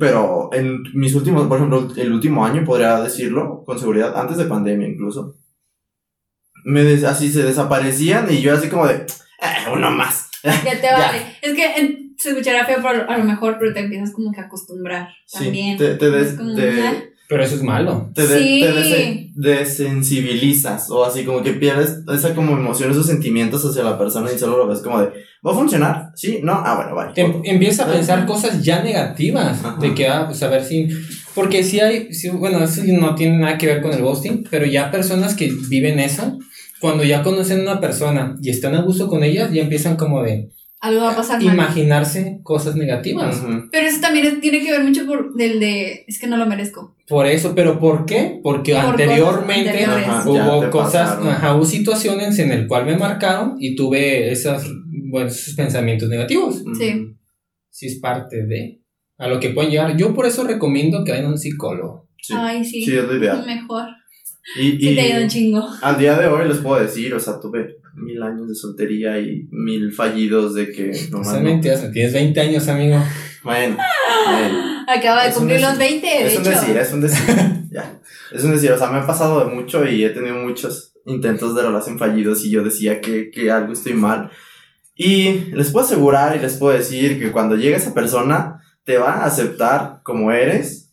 pero 0.00 0.50
en 0.52 0.82
mis 0.94 1.14
últimos, 1.14 1.46
por 1.46 1.58
ejemplo, 1.58 1.88
el 1.96 2.12
último 2.12 2.44
año, 2.44 2.64
podría 2.64 3.00
decirlo 3.00 3.62
con 3.64 3.78
seguridad, 3.78 4.18
antes 4.18 4.36
de 4.36 4.44
pandemia 4.46 4.88
incluso, 4.88 5.36
me 6.64 6.82
des- 6.82 7.04
así 7.04 7.30
se 7.30 7.42
desaparecían 7.42 8.26
y 8.32 8.40
yo 8.40 8.54
así 8.54 8.68
como 8.68 8.86
de, 8.86 8.94
"Eh, 8.94 9.70
uno 9.72 9.90
más. 9.90 10.30
Ya 10.42 10.50
te 10.80 10.90
vale. 10.92 11.36
Es 11.42 11.54
que 11.54 11.74
en- 11.76 12.14
se 12.16 12.30
escuchará 12.30 12.64
feo 12.64 12.80
por, 12.80 12.94
a 12.94 13.18
lo 13.18 13.24
mejor, 13.24 13.56
pero 13.58 13.74
te 13.74 13.80
empiezas 13.80 14.12
como 14.12 14.32
que 14.32 14.40
a 14.40 14.44
acostumbrar 14.44 15.08
Sí, 15.26 15.44
también. 15.44 15.76
te, 15.76 15.94
te, 15.96 16.10
des- 16.10 16.32
Es 16.32 16.38
como, 16.38 16.54
te- 16.54 16.80
"Ah". 16.80 16.94
Pero 17.34 17.44
eso 17.46 17.56
es 17.56 17.62
malo. 17.64 18.10
te, 18.14 18.26
de- 18.28 18.38
Sí. 18.38 18.60
te 18.60 18.72
desen- 18.72 19.32
desensibilizas 19.34 20.88
o 20.90 21.04
así 21.04 21.24
como 21.24 21.42
que 21.42 21.52
pierdes 21.54 21.98
esa 22.14 22.32
como 22.34 22.52
emoción, 22.56 22.90
esos 22.92 23.06
sentimientos 23.06 23.64
hacia 23.64 23.82
la 23.82 23.98
persona 23.98 24.30
y 24.32 24.38
solo 24.38 24.56
lo 24.58 24.68
ves 24.68 24.78
como 24.80 25.00
de, 25.00 25.08
¿va 25.44 25.50
a 25.50 25.54
funcionar? 25.54 26.10
¿Sí? 26.14 26.38
¿No? 26.44 26.52
Ah, 26.64 26.76
bueno, 26.76 26.94
vale. 26.94 27.12
Te 27.12 27.22
em- 27.22 27.40
empieza 27.44 27.84
a 27.84 27.92
pensar 27.92 28.24
cosas 28.26 28.62
ya 28.62 28.82
negativas. 28.84 29.64
Ajá. 29.64 29.78
De 29.80 29.94
que, 29.94 30.06
ah, 30.06 30.26
pues 30.26 30.42
a 30.44 30.48
ver 30.48 30.64
si. 30.64 30.88
Porque 31.34 31.64
si 31.64 31.80
hay. 31.80 32.14
sí, 32.14 32.28
bueno, 32.30 32.62
eso 32.62 32.82
no 32.86 33.14
tiene 33.16 33.38
nada 33.38 33.58
que 33.58 33.66
ver 33.66 33.82
con 33.82 33.92
el 33.92 34.02
ghosting, 34.02 34.46
pero 34.50 34.64
ya 34.66 34.90
personas 34.92 35.34
que 35.34 35.50
viven 35.68 35.98
eso, 35.98 36.38
cuando 36.80 37.02
ya 37.02 37.22
conocen 37.24 37.60
a 37.60 37.72
una 37.72 37.80
persona 37.80 38.36
y 38.40 38.50
están 38.50 38.76
a 38.76 38.82
gusto 38.82 39.08
con 39.08 39.24
ella, 39.24 39.50
ya 39.52 39.62
empiezan 39.62 39.96
como 39.96 40.22
de 40.22 40.50
Algo 40.84 41.00
va 41.02 41.12
a 41.12 41.16
pasar 41.16 41.42
mal. 41.42 41.54
imaginarse 41.54 42.40
cosas 42.42 42.76
negativas. 42.76 43.42
Pero 43.72 43.86
eso 43.86 44.00
también 44.00 44.26
es- 44.26 44.40
tiene 44.40 44.60
que 44.62 44.70
ver 44.70 44.84
mucho 44.84 45.06
por 45.06 45.34
del 45.34 45.58
de, 45.58 46.04
es 46.06 46.18
que 46.18 46.26
no 46.26 46.36
lo 46.36 46.46
merezco. 46.46 46.94
Por 47.08 47.26
eso, 47.26 47.54
pero 47.54 47.78
¿por 47.78 48.04
qué? 48.06 48.40
Porque 48.42 48.72
Por 48.74 48.84
anteriormente. 48.90 49.84
Ajá, 49.84 50.28
hubo 50.28 50.70
cosas, 50.70 51.18
ajá, 51.30 51.54
hubo 51.56 51.64
situaciones 51.64 52.38
en 52.38 52.52
el 52.52 52.66
cual 52.66 52.86
me 52.86 52.96
marcaron 52.96 53.56
y 53.58 53.74
tuve 53.76 54.30
esas, 54.30 54.64
bueno, 55.10 55.28
esos 55.28 55.54
pensamientos 55.54 56.08
negativos. 56.08 56.62
Sí. 56.78 57.16
Si 57.70 57.86
es 57.86 57.98
parte 57.98 58.44
de 58.46 58.80
a 59.18 59.28
lo 59.28 59.40
que 59.40 59.50
pueden 59.50 59.70
llegar. 59.70 59.96
Yo 59.96 60.14
por 60.14 60.26
eso 60.26 60.44
recomiendo 60.44 61.02
que 61.04 61.12
vayan 61.12 61.26
a 61.26 61.30
un 61.30 61.38
psicólogo. 61.38 62.08
Sí. 62.20 62.34
Ay, 62.36 62.64
sí. 62.64 62.84
Sí, 62.84 62.96
es 62.96 63.04
lo 63.04 63.16
ideal. 63.16 63.44
Mejor. 63.46 63.88
Y, 64.56 64.70
Sí, 64.70 64.78
y 64.80 64.94
te 64.94 65.00
ha 65.00 65.08
ido 65.08 65.22
un 65.22 65.28
chingo. 65.28 65.68
al 65.80 65.98
día 65.98 66.18
de 66.18 66.26
hoy 66.26 66.46
les 66.46 66.58
puedo 66.58 66.80
decir, 66.80 67.14
o 67.14 67.20
sea, 67.20 67.40
tuve 67.40 67.78
mil 67.94 68.22
años 68.22 68.48
de 68.48 68.54
soltería 68.54 69.18
y 69.18 69.48
mil 69.50 69.92
fallidos 69.92 70.54
de 70.54 70.70
que 70.70 70.92
no 71.10 71.18
No 71.18 71.24
sean 71.24 71.44
mentiras, 71.44 71.90
tienes 71.92 72.12
20 72.12 72.40
años, 72.40 72.68
amigo. 72.68 73.02
Bueno, 73.42 73.76
bueno. 74.26 74.84
Acaba 74.86 75.24
de 75.24 75.30
un 75.30 75.34
cumplir 75.36 75.60
los 75.60 75.78
20, 75.78 76.06
de 76.06 76.26
Es 76.26 76.36
un 76.38 76.42
hecho. 76.42 76.50
decir, 76.50 76.76
es 76.76 76.92
un 76.92 77.00
decir. 77.00 77.34
ya. 77.70 78.00
Es 78.32 78.44
un 78.44 78.52
decir, 78.52 78.72
o 78.72 78.78
sea, 78.78 78.90
me 78.90 78.98
ha 78.98 79.06
pasado 79.06 79.44
de 79.44 79.54
mucho 79.54 79.86
y 79.86 80.04
he 80.04 80.10
tenido 80.10 80.36
muchos 80.36 80.92
intentos 81.06 81.54
de 81.54 81.62
relación 81.62 81.98
fallidos 81.98 82.44
y 82.44 82.50
yo 82.50 82.62
decía 82.62 83.00
que, 83.00 83.30
que 83.30 83.50
algo 83.50 83.72
estoy 83.72 83.94
mal. 83.94 84.30
Y 84.96 85.50
les 85.52 85.70
puedo 85.70 85.84
asegurar 85.84 86.36
y 86.36 86.40
les 86.40 86.56
puedo 86.56 86.76
decir 86.76 87.18
que 87.18 87.32
cuando 87.32 87.56
llegue 87.56 87.76
esa 87.76 87.94
persona, 87.94 88.60
te 88.84 88.98
va 88.98 89.12
a 89.14 89.24
aceptar 89.26 90.00
como 90.02 90.30
eres, 90.30 90.83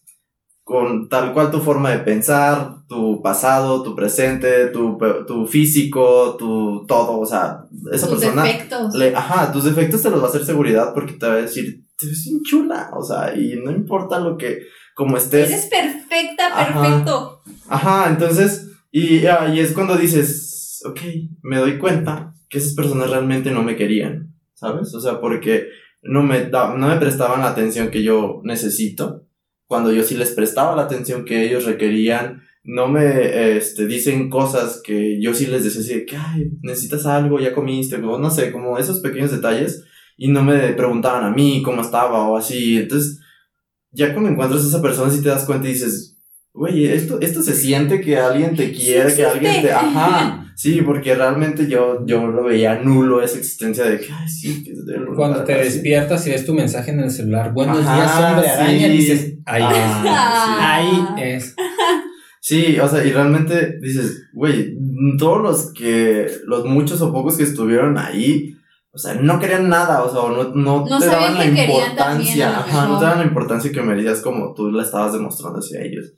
con 0.71 1.09
tal 1.09 1.33
cual 1.33 1.51
tu 1.51 1.59
forma 1.59 1.89
de 1.91 1.99
pensar, 1.99 2.77
tu 2.87 3.21
pasado, 3.21 3.83
tu 3.83 3.93
presente, 3.93 4.67
tu, 4.67 4.97
tu 5.27 5.45
físico, 5.45 6.37
tu 6.39 6.85
todo, 6.87 7.19
o 7.19 7.25
sea, 7.25 7.65
esa 7.91 8.07
Tus 8.07 8.19
persona... 8.21 8.43
defectos. 8.43 8.95
Le, 8.95 9.13
ajá, 9.13 9.51
tus 9.51 9.65
defectos 9.65 10.01
te 10.01 10.09
los 10.09 10.21
va 10.21 10.27
a 10.27 10.29
hacer 10.29 10.45
seguridad 10.45 10.93
porque 10.93 11.13
te 11.13 11.27
va 11.27 11.33
a 11.33 11.41
decir, 11.41 11.83
te 11.97 12.07
ves 12.07 12.23
bien 12.23 12.41
chula, 12.43 12.89
o 12.95 13.03
sea, 13.03 13.35
y 13.35 13.59
no 13.61 13.69
importa 13.71 14.19
lo 14.19 14.37
que, 14.37 14.59
como 14.95 15.17
estés. 15.17 15.49
Eres 15.49 15.65
perfecta, 15.65 16.43
perfecto. 16.55 17.41
Ajá, 17.67 18.07
entonces, 18.09 18.71
y, 18.91 19.25
ah, 19.25 19.51
y 19.53 19.59
es 19.59 19.73
cuando 19.73 19.97
dices, 19.97 20.81
ok, 20.85 20.99
me 21.43 21.57
doy 21.57 21.77
cuenta 21.79 22.33
que 22.49 22.59
esas 22.59 22.73
personas 22.75 23.09
realmente 23.09 23.51
no 23.51 23.61
me 23.61 23.75
querían, 23.75 24.33
¿sabes? 24.53 24.93
O 24.95 25.01
sea, 25.01 25.19
porque 25.19 25.67
no 26.01 26.23
me, 26.23 26.45
da- 26.45 26.75
no 26.75 26.87
me 26.87 26.95
prestaban 26.95 27.41
la 27.41 27.49
atención 27.49 27.89
que 27.91 28.03
yo 28.03 28.39
necesito, 28.43 29.25
cuando 29.71 29.93
yo 29.93 30.03
sí 30.03 30.17
les 30.17 30.31
prestaba 30.31 30.75
la 30.75 30.81
atención 30.81 31.23
que 31.23 31.45
ellos 31.45 31.63
requerían, 31.63 32.43
no 32.61 32.89
me 32.89 33.55
este, 33.55 33.87
dicen 33.87 34.29
cosas 34.29 34.81
que 34.83 35.21
yo 35.21 35.33
sí 35.33 35.45
les 35.47 35.63
decía 35.63 35.79
así 35.79 35.93
de 35.93 36.05
que, 36.05 36.17
ay, 36.17 36.51
necesitas 36.61 37.05
algo, 37.05 37.39
ya 37.39 37.55
comiste, 37.55 37.97
no 37.97 38.29
sé, 38.29 38.51
como 38.51 38.77
esos 38.77 38.99
pequeños 38.99 39.31
detalles, 39.31 39.85
y 40.17 40.27
no 40.27 40.43
me 40.43 40.73
preguntaban 40.73 41.23
a 41.23 41.31
mí 41.31 41.61
cómo 41.63 41.83
estaba 41.83 42.27
o 42.27 42.35
así, 42.35 42.79
entonces, 42.79 43.21
ya 43.91 44.11
cuando 44.11 44.31
encuentras 44.31 44.65
a 44.65 44.67
esa 44.67 44.81
persona 44.81 45.09
sí 45.09 45.23
te 45.23 45.29
das 45.29 45.45
cuenta 45.45 45.69
y 45.69 45.71
dices, 45.71 46.17
Güey, 46.53 46.85
esto, 46.87 47.19
esto 47.21 47.41
se 47.41 47.55
siente 47.55 48.01
que 48.01 48.17
alguien 48.17 48.55
te 48.55 48.71
quiere, 48.71 49.15
que 49.15 49.25
alguien 49.25 49.61
te... 49.61 49.71
Ajá, 49.71 50.51
sí, 50.55 50.81
porque 50.81 51.15
realmente 51.15 51.67
yo, 51.67 52.05
yo 52.05 52.27
lo 52.27 52.43
veía 52.43 52.75
nulo 52.75 53.21
esa 53.21 53.37
existencia 53.37 53.85
de 53.85 53.99
que, 53.99 54.11
ay, 54.11 54.27
sí, 54.27 54.61
que 54.63 54.71
es 54.71 54.85
de 54.85 54.99
Cuando 55.15 55.43
te 55.45 55.53
así. 55.53 55.63
despiertas 55.63 56.27
y 56.27 56.31
ves 56.31 56.45
tu 56.45 56.53
mensaje 56.53 56.91
en 56.91 56.99
el 56.99 57.09
celular, 57.11 57.53
buenos 57.53 57.79
Ajá, 57.79 57.95
días, 57.95 58.31
hombre 58.31 58.49
araña, 58.49 58.87
sí. 58.87 58.91
dices, 58.91 59.33
ahí 59.45 59.63
es. 59.63 59.69
Ah, 60.05 60.75
Ahí 60.75 61.33
es. 61.33 61.55
Sí, 62.43 62.79
o 62.79 62.87
sea, 62.89 63.05
y 63.05 63.11
realmente 63.11 63.77
dices, 63.79 64.23
güey, 64.33 64.75
todos 65.19 65.43
los 65.43 65.73
que, 65.73 66.25
los 66.47 66.65
muchos 66.65 66.99
o 67.03 67.13
pocos 67.13 67.37
que 67.37 67.43
estuvieron 67.43 67.99
ahí, 67.99 68.55
o 68.91 68.97
sea, 68.97 69.13
no 69.13 69.39
querían 69.39 69.69
nada, 69.69 70.01
o 70.01 70.11
sea, 70.11 70.35
no, 70.35 70.49
no, 70.55 70.85
No 70.87 70.99
te 70.99 71.05
daban 71.05 71.35
la 71.35 71.45
importancia, 71.45 72.49
ajá, 72.57 72.87
no 72.87 72.97
te 72.97 73.05
daban 73.05 73.19
la 73.19 73.25
importancia 73.25 73.71
que 73.71 73.81
merecías 73.83 74.21
como 74.21 74.55
tú 74.55 74.71
la 74.71 74.81
estabas 74.81 75.13
demostrando 75.13 75.59
hacia 75.59 75.81
ellos. 75.83 76.13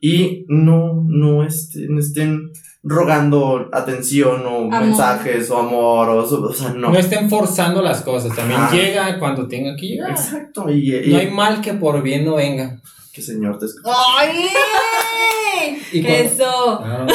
Y 0.00 0.44
no, 0.48 1.02
no 1.06 1.42
estén, 1.44 1.98
estén 1.98 2.50
rogando 2.82 3.68
atención 3.72 4.42
o 4.46 4.58
Amor. 4.66 4.80
mensajes 4.82 5.50
o 5.50 5.58
amor, 5.58 6.08
o, 6.10 6.18
o 6.22 6.52
sea, 6.52 6.70
no. 6.70 6.90
No 6.90 6.98
estén 6.98 7.28
forzando 7.30 7.82
las 7.82 8.02
cosas, 8.02 8.36
también 8.36 8.60
Ajá. 8.60 8.74
llega 8.76 9.18
cuando 9.18 9.48
tenga 9.48 9.74
que 9.74 9.86
llegar. 9.86 10.10
Exacto, 10.10 10.70
y, 10.70 10.94
y- 10.94 11.10
No 11.10 11.18
hay 11.18 11.30
mal 11.30 11.60
que 11.60 11.74
por 11.74 12.02
bien 12.02 12.24
no 12.24 12.36
venga. 12.36 12.80
que 13.12 13.22
señor 13.22 13.58
te 13.58 13.66
escuche. 13.66 13.90
¡Ay! 14.18 14.48
Y 15.92 16.06
Eso. 16.06 16.80
Ah, 16.88 17.06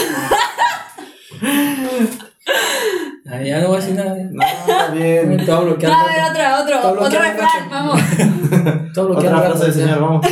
Ah, 3.33 3.41
ya 3.41 3.61
no 3.61 3.67
voy 3.69 3.77
a 3.77 3.79
decir 3.79 3.95
nada. 3.95 4.17
Está 4.19 4.87
bien. 4.93 5.45
Todo 5.45 5.61
bloqueado. 5.65 5.95
A 5.95 6.05
ver, 6.05 6.47
otro, 6.61 6.79
otro, 6.89 7.01
otro 7.05 7.09
que 7.09 7.19
refrán, 7.19 7.69
vamos. 7.69 8.01
Todo 8.93 9.07
bloqueado. 9.09 9.37
Otra 9.37 9.49
frase 9.51 9.65
de 9.67 9.73
señor, 9.73 10.01
vamos. 10.01 10.25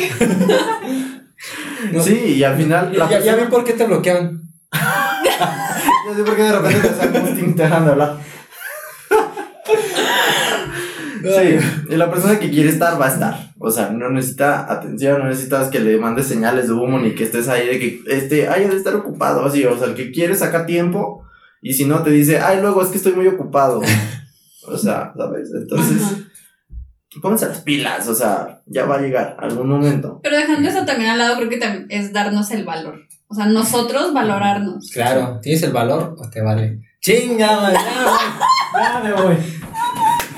No. 1.92 2.04
Sí, 2.04 2.36
y 2.36 2.44
al 2.44 2.56
final 2.58 2.92
la 2.98 3.10
Ya, 3.10 3.20
ya 3.20 3.34
vi 3.36 3.42
persona- 3.42 3.50
por 3.50 3.64
qué 3.64 3.74
te 3.74 3.86
bloqueaban. 3.86 4.42
Yo 6.08 6.16
sé 6.16 6.24
por 6.24 6.36
qué 6.36 6.44
de 6.44 6.52
repente 6.52 6.88
te 6.88 6.96
sacan 6.96 7.28
un 7.28 7.56
te 7.56 7.64
dejan 7.64 7.86
de 7.86 7.92
hablar. 7.92 8.18
Sí, 11.22 11.58
y 11.90 11.96
la 11.98 12.10
persona 12.10 12.40
que 12.40 12.50
quiere 12.50 12.70
estar 12.70 13.00
va 13.00 13.08
a 13.08 13.14
estar. 13.14 13.52
O 13.60 13.70
sea, 13.70 13.90
no 13.90 14.10
necesita 14.10 14.72
atención, 14.72 15.20
no 15.20 15.26
necesitas 15.28 15.68
que 15.68 15.82
le 15.82 15.98
mandes 15.98 16.28
señales 16.28 16.68
de 16.68 16.74
humo 16.74 16.98
ni 16.98 17.14
que 17.14 17.26
estés 17.26 17.50
ahí 17.50 17.68
de 17.68 17.78
que 17.78 18.02
este 18.08 18.48
haya 18.48 18.70
de 18.70 18.78
estar 18.78 18.96
ocupado. 18.96 19.46
Así, 19.46 19.66
o 19.66 19.78
sea, 19.78 19.88
el 19.90 19.96
que 19.96 20.12
quiere 20.12 20.34
saca 20.36 20.66
tiempo 20.66 21.26
y 21.62 21.74
si 21.74 21.84
no 21.84 22.04
te 22.04 22.10
dice, 22.12 22.40
ay, 22.40 22.62
luego 22.62 22.82
es 22.82 22.88
que 22.88 22.98
estoy 22.98 23.14
muy 23.14 23.28
ocupado. 23.28 23.82
O 24.72 24.78
sea, 24.78 25.12
¿sabes? 25.18 25.50
Entonces. 25.56 26.00
Pónganse 27.22 27.47
las 27.47 27.62
pilas, 27.62 28.07
o 28.07 28.14
sea, 28.14 28.62
ya 28.68 28.86
va 28.86 28.97
a 28.97 29.01
llegar 29.01 29.36
algún 29.39 29.68
momento. 29.70 30.20
Pero 30.22 30.38
dejando 30.38 30.70
eso 30.70 30.86
también 30.86 31.10
al 31.10 31.18
lado, 31.18 31.38
creo 31.38 31.49
que 31.49 31.57
también 31.57 31.88
es 31.89 32.14
darnos 32.14 32.51
el 32.51 32.66
valor. 32.66 33.07
O 33.28 33.34
sea, 33.36 33.45
nosotros 33.45 34.14
valorarnos. 34.14 34.89
Claro, 34.91 35.39
¿tienes 35.41 35.64
el 35.64 35.72
valor 35.72 36.16
o 36.18 36.30
te 36.30 36.41
vale? 36.41 36.82
Chinga, 37.01 37.74
ya, 37.74 39.01
me 39.03 39.14
voy. 39.14 39.38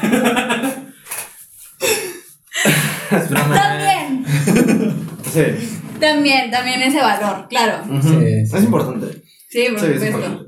Broma. 3.30 3.56
También, 3.56 4.26
Sí, 5.32 5.42
también, 6.00 6.50
también 6.52 6.82
ese 6.82 7.02
valor, 7.02 7.48
claro. 7.50 7.84
Sí, 8.02 8.10
sí. 8.10 8.18
es 8.58 8.64
importante. 8.64 9.22
Sí, 9.50 9.68
por 9.70 9.80
supuesto. 9.80 10.46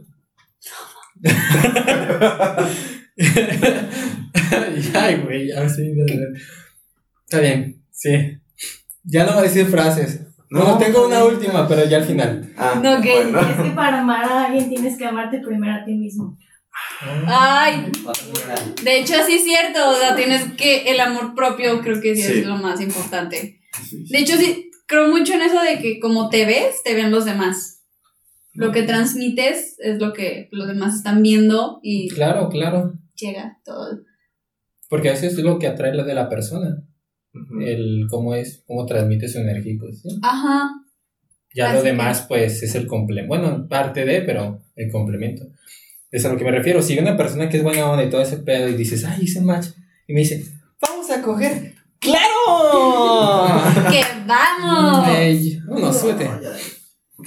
Ay, 4.94 5.16
güey, 5.24 5.48
ya 5.50 5.68
sí. 5.70 5.92
no, 5.96 6.06
no. 6.06 6.38
Está 7.26 7.40
bien, 7.40 7.84
sí. 7.92 8.12
Ya 9.04 9.26
no 9.26 9.34
voy 9.34 9.40
a 9.42 9.44
decir 9.44 9.66
frases. 9.68 10.22
No, 10.50 10.78
tengo 10.78 11.08
una 11.08 11.24
última, 11.26 11.68
pero 11.68 11.84
ya 11.86 11.98
al 11.98 12.06
final. 12.06 12.52
Ah, 12.58 12.80
No, 12.84 13.02
que- 13.02 13.12
bueno. 13.14 13.40
Es 13.42 13.56
que 13.58 13.70
para 13.72 14.02
amar 14.02 14.24
a 14.26 14.46
alguien 14.46 14.70
tienes 14.70 14.98
que 14.98 15.06
amarte 15.06 15.40
primero 15.40 15.74
a 15.74 15.84
ti 15.84 15.94
mismo. 15.96 16.38
Ay, 17.28 17.92
de 18.84 19.00
hecho 19.00 19.14
sí 19.28 19.34
es 19.36 19.44
cierto, 19.44 19.90
o 19.92 19.96
sea, 19.96 20.16
tienes 20.16 20.54
que 20.58 20.90
el 20.92 21.00
amor 21.00 21.36
propio 21.36 21.82
creo 21.82 22.02
que 22.02 22.16
sí, 22.16 22.24
Sí. 22.24 22.40
es 22.40 22.46
lo 22.46 22.56
más 22.58 22.82
importante. 22.82 23.60
Sí, 23.84 24.06
sí. 24.06 24.14
De 24.14 24.20
hecho 24.20 24.38
sí, 24.38 24.72
creo 24.88 25.08
mucho 25.10 25.34
en 25.34 25.42
eso 25.42 25.62
de 25.62 25.80
que 25.80 26.00
como 26.00 26.30
te 26.30 26.46
ves, 26.46 26.82
te 26.84 26.96
ven 26.96 27.12
los 27.12 27.26
demás. 27.26 27.82
Lo 28.54 28.72
que 28.72 28.84
transmites 28.84 29.76
es 29.80 30.00
lo 30.00 30.14
que 30.14 30.48
los 30.52 30.68
demás 30.68 30.96
están 30.96 31.22
viendo 31.24 31.80
y 31.84 32.10
Claro, 32.10 32.50
claro. 32.50 32.94
Llega 33.16 33.60
todo. 33.64 34.00
Porque 34.90 35.12
eso 35.12 35.26
es 35.26 35.38
lo 35.40 35.58
que 35.60 35.68
atrae 35.68 35.94
lo 35.94 36.04
de 36.04 36.14
la 36.14 36.30
persona. 36.30 36.84
El 37.62 38.06
cómo 38.10 38.36
es, 38.36 38.64
cómo 38.68 38.86
transmite 38.86 39.28
su 39.28 39.40
energía. 39.40 39.76
pues, 39.80 40.02
¿sí? 40.02 40.10
Ajá. 40.22 40.70
Ya 41.56 41.68
Así 41.68 41.78
lo 41.78 41.84
que- 41.84 41.90
demás, 41.90 42.26
pues, 42.28 42.62
es 42.64 42.76
el 42.76 42.88
complemento. 42.88 43.30
Bueno, 43.30 43.68
parte 43.68 44.06
de, 44.06 44.22
pero 44.22 44.62
el 44.76 44.92
complemento. 44.92 45.46
Es 46.12 46.26
a 46.26 46.30
lo 46.32 46.38
que 46.38 46.44
me 46.44 46.52
refiero. 46.52 46.82
Si 46.82 46.98
una 47.00 47.18
persona 47.18 47.50
que 47.50 47.58
es 47.58 47.64
buena 47.64 47.90
onda 47.90 48.04
y 48.04 48.10
todo 48.10 48.22
ese 48.22 48.38
pedo 48.38 48.68
y 48.68 48.76
dices, 48.76 49.04
ay, 49.06 49.24
hice 49.24 49.42
match, 49.42 49.68
y 50.08 50.14
me 50.14 50.20
dice, 50.20 50.44
vamos 50.82 51.10
a 51.10 51.22
coger. 51.22 51.74
¡Claro! 52.00 53.64
¡Que 53.92 54.02
vamos! 54.28 55.08
Ey, 55.10 55.60
no, 55.68 55.92
súbete. 55.94 56.30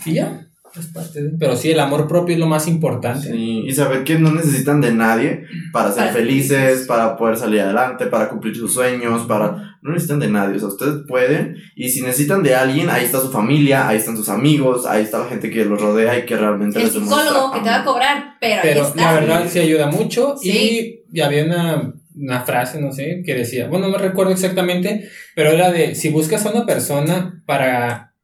Y 0.04 0.14
ya, 0.14 0.45
es 0.80 0.86
parte 0.86 1.22
de. 1.22 1.30
Pero 1.38 1.56
sí, 1.56 1.70
el 1.70 1.80
amor 1.80 2.06
propio 2.06 2.34
es 2.34 2.40
lo 2.40 2.46
más 2.46 2.66
importante. 2.68 3.30
Sí, 3.30 3.64
y 3.66 3.72
saber 3.72 4.04
que 4.04 4.18
no 4.18 4.32
necesitan 4.32 4.80
de 4.80 4.92
nadie 4.92 5.44
para 5.72 5.90
ser 5.90 6.04
Para 6.04 6.12
felices, 6.12 6.58
felices. 6.58 6.86
para 6.86 7.16
poder 7.16 7.36
salir 7.36 7.60
adelante, 7.60 8.06
para 8.06 8.28
cumplir 8.28 8.56
sus 8.56 8.72
sueños, 8.74 9.22
para... 9.26 9.78
No 9.82 9.92
necesitan 9.92 10.18
de 10.18 10.28
nadie, 10.28 10.56
o 10.56 10.58
sea, 10.58 10.68
ustedes 10.68 11.04
pueden. 11.06 11.56
Y 11.76 11.88
si 11.90 12.00
necesitan 12.02 12.42
de 12.42 12.54
alguien, 12.56 12.90
ahí 12.90 13.04
está 13.04 13.20
su 13.20 13.30
familia, 13.30 13.86
ahí 13.86 13.98
están 13.98 14.16
sus 14.16 14.28
amigos, 14.28 14.84
ahí 14.84 15.04
está 15.04 15.18
la 15.20 15.26
gente 15.26 15.48
que 15.48 15.64
los 15.64 15.80
rodea 15.80 16.18
y 16.18 16.26
que 16.26 16.36
realmente 16.36 16.78
El 16.78 16.86
les 16.86 16.94
demuestra 16.94 17.22
psicólogo 17.22 17.52
que 17.52 17.60
te 17.60 17.68
va 17.68 17.76
a 17.76 17.84
cobrar, 17.84 18.24
pero, 18.40 18.54
ahí 18.54 18.60
Pero 18.62 18.86
está. 18.86 19.02
la 19.02 19.20
verdad 19.20 19.46
sí 19.48 19.58
ayuda 19.60 19.86
mucho. 19.86 20.34
Sí. 20.42 21.04
Y 21.12 21.20
había 21.20 21.44
una, 21.44 21.94
una 22.16 22.40
frase, 22.40 22.80
no 22.80 22.90
sé, 22.90 23.22
que 23.24 23.34
decía, 23.34 23.68
bueno, 23.68 23.86
no 23.86 23.92
me 23.92 23.98
recuerdo 23.98 24.32
exactamente, 24.32 25.08
pero 25.36 25.50
era 25.50 25.70
de, 25.70 25.94
si 25.94 26.08
buscas 26.08 26.44
a 26.46 26.50
una 26.50 26.66
persona 26.66 27.42
para 27.46 28.14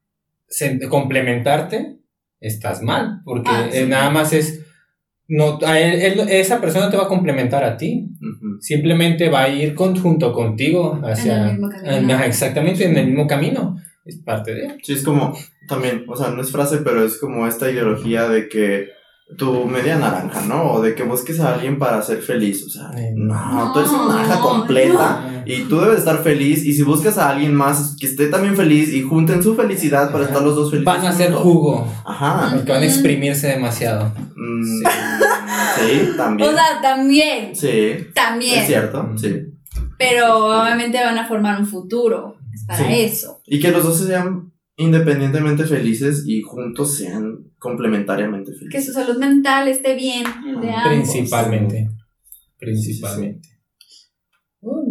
complementarte, 0.88 1.98
estás 2.42 2.82
mal, 2.82 3.20
porque 3.24 3.50
Ah, 3.50 3.68
sí. 3.72 3.84
nada 3.86 4.10
más 4.10 4.32
es, 4.32 4.64
no, 5.28 5.58
a 5.64 5.78
él- 5.80 6.00
él- 6.20 6.28
esa 6.28 6.60
persona 6.60 6.90
te 6.90 6.96
va 6.96 7.04
a 7.04 7.08
complementar 7.08 7.64
a 7.64 7.76
ti. 7.76 8.08
Simplemente 8.60 9.28
va 9.28 9.44
a 9.44 9.48
ir 9.48 9.74
con- 9.74 9.96
junto 9.98 10.32
contigo 10.32 11.00
hacia... 11.04 11.36
En 11.36 11.42
el 11.48 11.52
mismo 11.52 11.70
camino. 11.70 12.14
Ajá, 12.14 12.26
exactamente, 12.26 12.84
en 12.84 12.96
el 12.96 13.06
mismo 13.06 13.26
camino. 13.26 13.76
Es 14.04 14.16
parte 14.18 14.54
de... 14.54 14.76
Sí, 14.82 14.92
es 14.94 15.02
como, 15.04 15.36
también, 15.68 16.04
o 16.08 16.16
sea, 16.16 16.30
no 16.30 16.42
es 16.42 16.50
frase, 16.50 16.78
pero 16.78 17.04
es 17.04 17.18
como 17.18 17.46
esta 17.46 17.70
ideología 17.70 18.28
de 18.28 18.48
que 18.48 18.88
tu 19.36 19.64
media 19.66 19.96
naranja, 19.98 20.42
¿no? 20.42 20.72
O 20.72 20.80
de 20.82 20.94
que 20.94 21.02
busques 21.04 21.40
a 21.40 21.54
alguien 21.54 21.78
para 21.78 22.00
ser 22.02 22.22
feliz, 22.22 22.64
o 22.66 22.70
sea, 22.70 22.90
Eh, 22.96 23.12
no, 23.14 23.70
tú 23.72 23.80
eres 23.80 23.90
una 23.90 24.08
naranja 24.14 24.36
no, 24.36 24.40
completa. 24.42 25.42
Y 25.46 25.62
tú 25.62 25.80
debes 25.80 25.98
estar 26.00 26.22
feliz 26.22 26.64
y 26.64 26.72
si 26.72 26.82
buscas 26.82 27.18
a 27.18 27.30
alguien 27.30 27.54
más 27.54 27.96
que 27.98 28.06
esté 28.06 28.28
también 28.28 28.56
feliz 28.56 28.92
y 28.92 29.02
junten 29.02 29.42
su 29.42 29.54
felicidad 29.56 30.12
para 30.12 30.24
estar 30.24 30.42
los 30.42 30.54
dos 30.54 30.70
felices. 30.70 30.84
Van 30.86 31.04
a 31.04 31.10
hacer 31.10 31.32
jugo, 31.32 31.86
Ajá. 32.04 32.50
porque 32.54 32.70
van 32.72 32.82
a 32.82 32.86
exprimirse 32.86 33.48
demasiado. 33.48 34.12
Mm, 34.36 34.82
sí, 35.76 36.12
también. 36.16 36.48
O 36.48 36.52
sea, 36.52 36.80
también, 36.80 37.56
sí, 37.56 38.06
también. 38.14 38.60
es 38.60 38.66
cierto, 38.66 39.10
sí. 39.16 39.46
Pero 39.98 40.60
obviamente 40.62 41.02
van 41.02 41.18
a 41.18 41.26
formar 41.26 41.58
un 41.60 41.66
futuro. 41.66 42.36
Es 42.54 42.64
para 42.66 42.78
Sí. 42.86 42.94
eso. 43.00 43.40
Y 43.46 43.58
que 43.60 43.70
los 43.70 43.82
dos 43.82 43.98
sean 43.98 44.51
independientemente 44.82 45.64
felices 45.64 46.24
y 46.26 46.42
juntos 46.42 46.96
sean 46.96 47.38
complementariamente 47.58 48.52
Que 48.52 48.58
felices. 48.58 48.86
su 48.86 48.92
salud 48.92 49.18
mental 49.18 49.68
esté 49.68 49.94
bien, 49.94 50.24
el 50.46 50.60
de 50.60 50.70
ambos. 50.70 50.88
Principalmente. 50.88 51.90
Principalmente. 52.58 53.48
Oh. 54.64 54.84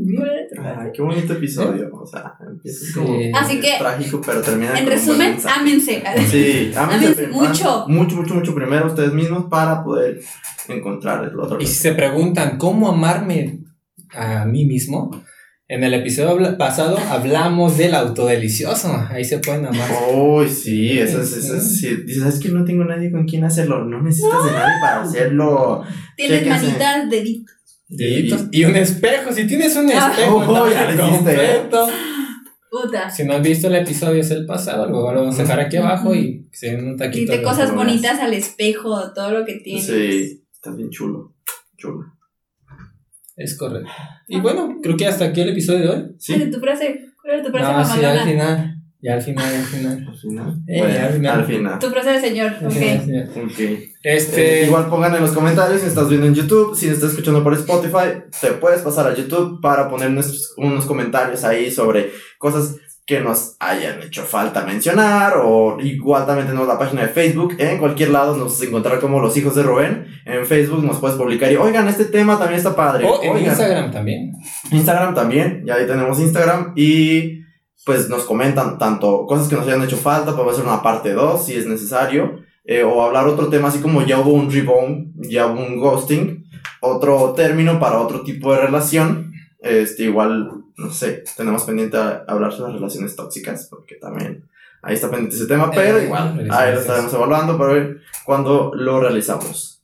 Ay, 0.62 0.90
qué 0.94 1.02
bonito 1.02 1.32
episodio. 1.32 1.90
O 1.94 2.06
sea, 2.06 2.34
empieza 2.46 2.86
Sí. 2.88 2.94
como 2.94 3.18
Así 3.38 3.60
que, 3.62 3.72
trágico, 3.80 4.20
pero 4.26 4.42
termina 4.42 4.78
En 4.78 4.86
resumen, 4.86 5.38
ámense. 5.48 6.04
Sí, 6.30 6.72
ámense 6.76 7.28
mucho. 7.28 7.86
Mucho, 7.88 8.16
mucho, 8.18 8.36
mucho 8.36 8.54
primero 8.54 8.88
ustedes 8.88 9.14
mismos 9.14 9.46
para 9.50 9.82
poder 9.82 10.20
encontrar 10.68 11.24
el 11.24 11.40
otro. 11.40 11.62
Y 11.62 11.66
si 11.68 11.76
se 11.76 11.94
preguntan 11.94 12.58
cómo 12.58 12.90
amarme 12.90 13.64
a 14.14 14.44
mí 14.46 14.66
mismo, 14.66 15.10
en 15.74 15.84
el 15.86 15.94
episodio 15.94 16.58
pasado 16.58 16.98
hablamos 17.10 17.78
del 17.78 17.96
autodelicioso. 17.96 18.94
Ahí 19.10 19.24
se 19.24 19.40
pueden 19.40 19.66
amar. 19.66 19.90
Uy, 20.14 20.50
sí, 20.50 21.00
eso 21.00 21.22
es, 21.22 21.32
eso 21.38 21.56
es, 21.56 21.80
sí. 21.80 21.96
Dices, 22.06 22.26
es 22.26 22.40
que 22.42 22.50
no 22.50 22.66
tengo 22.66 22.84
nadie 22.84 23.10
con 23.10 23.26
quien 23.26 23.46
hacerlo. 23.46 23.86
No 23.86 24.02
necesitas 24.02 24.44
de 24.46 24.52
nadie 24.52 24.74
para 24.82 25.02
hacerlo. 25.04 25.84
Tienes 26.18 26.40
Chéquense. 26.40 26.66
manitas, 26.66 27.10
deditos. 27.10 27.56
Deditos. 27.88 28.46
Y 28.52 28.66
un 28.66 28.76
espejo. 28.76 29.32
Si 29.32 29.48
tienes 29.48 29.76
un 29.78 29.90
Ah. 29.92 30.12
espejo, 30.12 30.38
Oh, 30.46 30.70
ya 30.70 30.92
¿eh? 30.92 30.98
completo. 30.98 31.88
Puta. 32.70 33.10
Si 33.10 33.24
no 33.24 33.34
has 33.36 33.42
visto 33.42 33.68
el 33.68 33.76
episodio, 33.76 34.22
es 34.22 34.32
el 34.32 34.46
pasado. 34.46 34.88
Luego 34.88 35.12
lo 35.14 35.20
vamos 35.22 35.40
a 35.40 35.44
dejar 35.44 35.60
aquí 35.62 35.78
abajo 35.78 36.14
y 36.16 36.48
que 36.52 36.58
se 36.58 36.72
den 36.72 36.86
un 36.88 36.98
taquito. 36.98 37.32
Dite 37.32 37.44
cosas 37.44 37.74
bonitas 37.74 38.20
al 38.20 38.34
espejo, 38.34 39.12
todo 39.14 39.32
lo 39.32 39.46
que 39.46 39.56
tienes. 39.56 39.86
Sí, 39.86 40.44
está 40.54 40.72
bien 40.72 40.90
chulo. 40.90 41.34
Chulo. 41.78 42.11
Es 43.44 43.58
correcto. 43.58 43.90
Y 44.28 44.40
bueno, 44.40 44.78
creo 44.82 44.96
que 44.98 45.08
hasta 45.08 45.26
aquí 45.26 45.42
el 45.42 45.50
episodio 45.50 45.80
de 45.80 45.88
hoy. 45.90 46.02
¿Cuál 46.02 46.16
Sí, 46.20 46.34
es 46.34 46.52
tu 46.52 46.60
frase? 46.60 47.00
¿Cuál 47.22 47.40
es 47.40 47.46
tu 47.46 47.52
frase 47.52 47.72
No, 47.74 47.86
sí, 47.86 48.06
al 48.06 48.20
final. 48.28 48.78
Ya 49.04 49.16
al 49.16 49.22
final, 49.24 49.46
al 49.56 49.64
final. 49.64 50.06
al 50.08 50.16
final. 50.16 50.54
Eh, 50.68 50.78
Bueno, 50.78 51.00
al 51.08 51.14
final. 51.14 51.40
al 51.40 51.46
final. 51.46 51.80
Tu 51.80 51.90
frase 51.90 52.10
de 52.12 52.22
señor, 52.22 52.52
Al 52.64 52.72
final, 52.72 52.90
al 52.90 52.98
ok. 52.98 53.04
final. 53.04 53.30
Ok. 53.46 53.80
Este. 54.04 54.62
Eh, 54.62 54.66
igual 54.68 54.90
pongan 54.90 55.16
en 55.16 55.22
los 55.22 55.32
comentarios 55.32 55.82
si 55.82 55.88
estás 55.88 56.08
viendo 56.08 56.28
en 56.28 56.36
YouTube, 56.36 56.76
si 56.76 56.88
estás 56.88 57.10
escuchando 57.10 57.44
por 57.44 57.54
Spotify, 57.56 58.22
te 58.40 58.52
puedes 58.54 58.82
pasar 58.82 59.08
a 59.08 59.16
YouTube 59.16 59.60
para 59.60 59.90
poner 59.90 60.12
nuestros- 60.12 60.54
unos 60.58 60.86
comentarios 60.86 61.44
ahí 61.44 61.72
sobre 61.72 62.12
cosas 62.38 62.76
que 63.06 63.20
nos 63.20 63.56
hayan 63.60 64.02
hecho 64.02 64.24
falta 64.24 64.64
mencionar 64.64 65.34
o 65.44 65.78
igual 65.82 66.26
también 66.26 66.48
tenemos 66.48 66.68
la 66.68 66.80
página 66.80 67.02
de 67.02 67.08
Facebook, 67.10 67.56
en 67.58 67.78
cualquier 67.78 68.10
lado 68.10 68.38
nos 68.38 68.54
vas 68.54 68.62
a 68.62 68.66
encontrar 68.66 69.00
como 69.00 69.20
los 69.20 69.36
hijos 69.36 69.56
de 69.56 69.64
Rubén, 69.64 70.08
en 70.26 70.46
Facebook 70.46 70.84
nos 70.84 71.00
puedes 71.00 71.18
publicar 71.18 71.52
y 71.52 71.56
oigan, 71.56 71.88
este 71.88 72.06
tema 72.06 72.38
también 72.38 72.60
está 72.60 72.76
padre. 72.76 73.06
O 73.06 73.22
en 73.24 73.32
Oigan, 73.32 73.50
Instagram 73.50 73.92
también. 73.92 74.34
Instagram 74.72 75.16
también, 75.16 75.64
ya 75.66 75.76
ahí 75.76 75.88
tenemos 75.88 76.20
Instagram. 76.20 76.74
Y 76.76 77.42
pues 77.86 78.10
nos 78.10 78.24
comentan 78.26 78.78
tanto 78.78 79.26
cosas 79.26 79.48
que 79.48 79.56
nos 79.56 79.68
hayan 79.68 79.84
hecho 79.84 79.98
falta, 79.98 80.32
podemos 80.32 80.54
hacer 80.54 80.66
una 80.66 80.82
parte 80.82 81.14
2 81.14 81.46
si 81.46 81.56
es 81.56 81.66
necesario, 81.66 82.40
eh, 82.64 82.84
o 82.84 83.02
hablar 83.02 83.28
otro 83.28 83.48
tema 83.48 83.70
así 83.70 83.80
como 83.80 84.06
ya 84.06 84.20
hubo 84.20 84.34
un 84.34 84.52
rebound, 84.52 85.14
ya 85.28 85.48
hubo 85.48 85.62
un 85.62 85.80
ghosting, 85.80 86.46
otro 86.80 87.34
término 87.34 87.80
para 87.80 88.00
otro 88.00 88.22
tipo 88.22 88.54
de 88.54 88.62
relación, 88.62 89.32
este 89.60 90.04
igual, 90.04 90.50
no 90.82 90.92
sé, 90.92 91.24
tenemos 91.38 91.64
pendiente 91.64 91.98
a- 91.98 92.24
hablar 92.28 92.52
sobre 92.52 92.74
las 92.74 92.82
relaciones 92.82 93.16
tóxicas, 93.16 93.68
porque 93.70 93.96
también 93.96 94.50
ahí 94.82 94.96
está 94.96 95.10
pendiente 95.10 95.36
ese 95.36 95.46
tema, 95.48 95.72
pero 95.72 95.98
Eh, 96.00 96.06
igual, 96.06 96.38
relaciones 96.38 96.52
ahí 96.52 96.74
lo 96.74 96.82
estaremos 96.82 97.14
evaluando 97.14 97.58
para 97.58 97.74
ver 97.74 97.98
cuándo 98.26 98.72
lo 98.76 99.00
realizamos. 99.00 99.82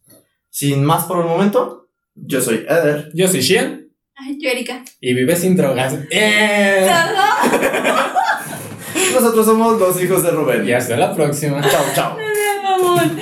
Sin 0.49 0.83
más 0.83 1.05
por 1.05 1.19
el 1.19 1.25
momento, 1.25 1.87
yo 2.15 2.41
soy 2.41 2.65
Eder. 2.67 3.11
Yo 3.13 3.27
soy 3.27 3.41
Shian 3.41 3.87
Ay, 4.15 4.37
yo, 4.41 4.49
Erika. 4.49 4.83
y 4.99 5.13
vive 5.13 5.35
sin 5.35 5.55
drogas. 5.55 5.93
¡Eh! 6.09 6.89
Nosotros 9.13 9.45
somos 9.45 9.79
los 9.79 10.01
hijos 10.01 10.23
de 10.23 10.31
Rubén. 10.31 10.67
Y 10.67 10.73
hasta 10.73 10.97
la 10.97 11.13
próxima. 11.15 11.61
Chao, 11.61 11.83
chao. 11.95 12.17
Mamón. 12.63 13.17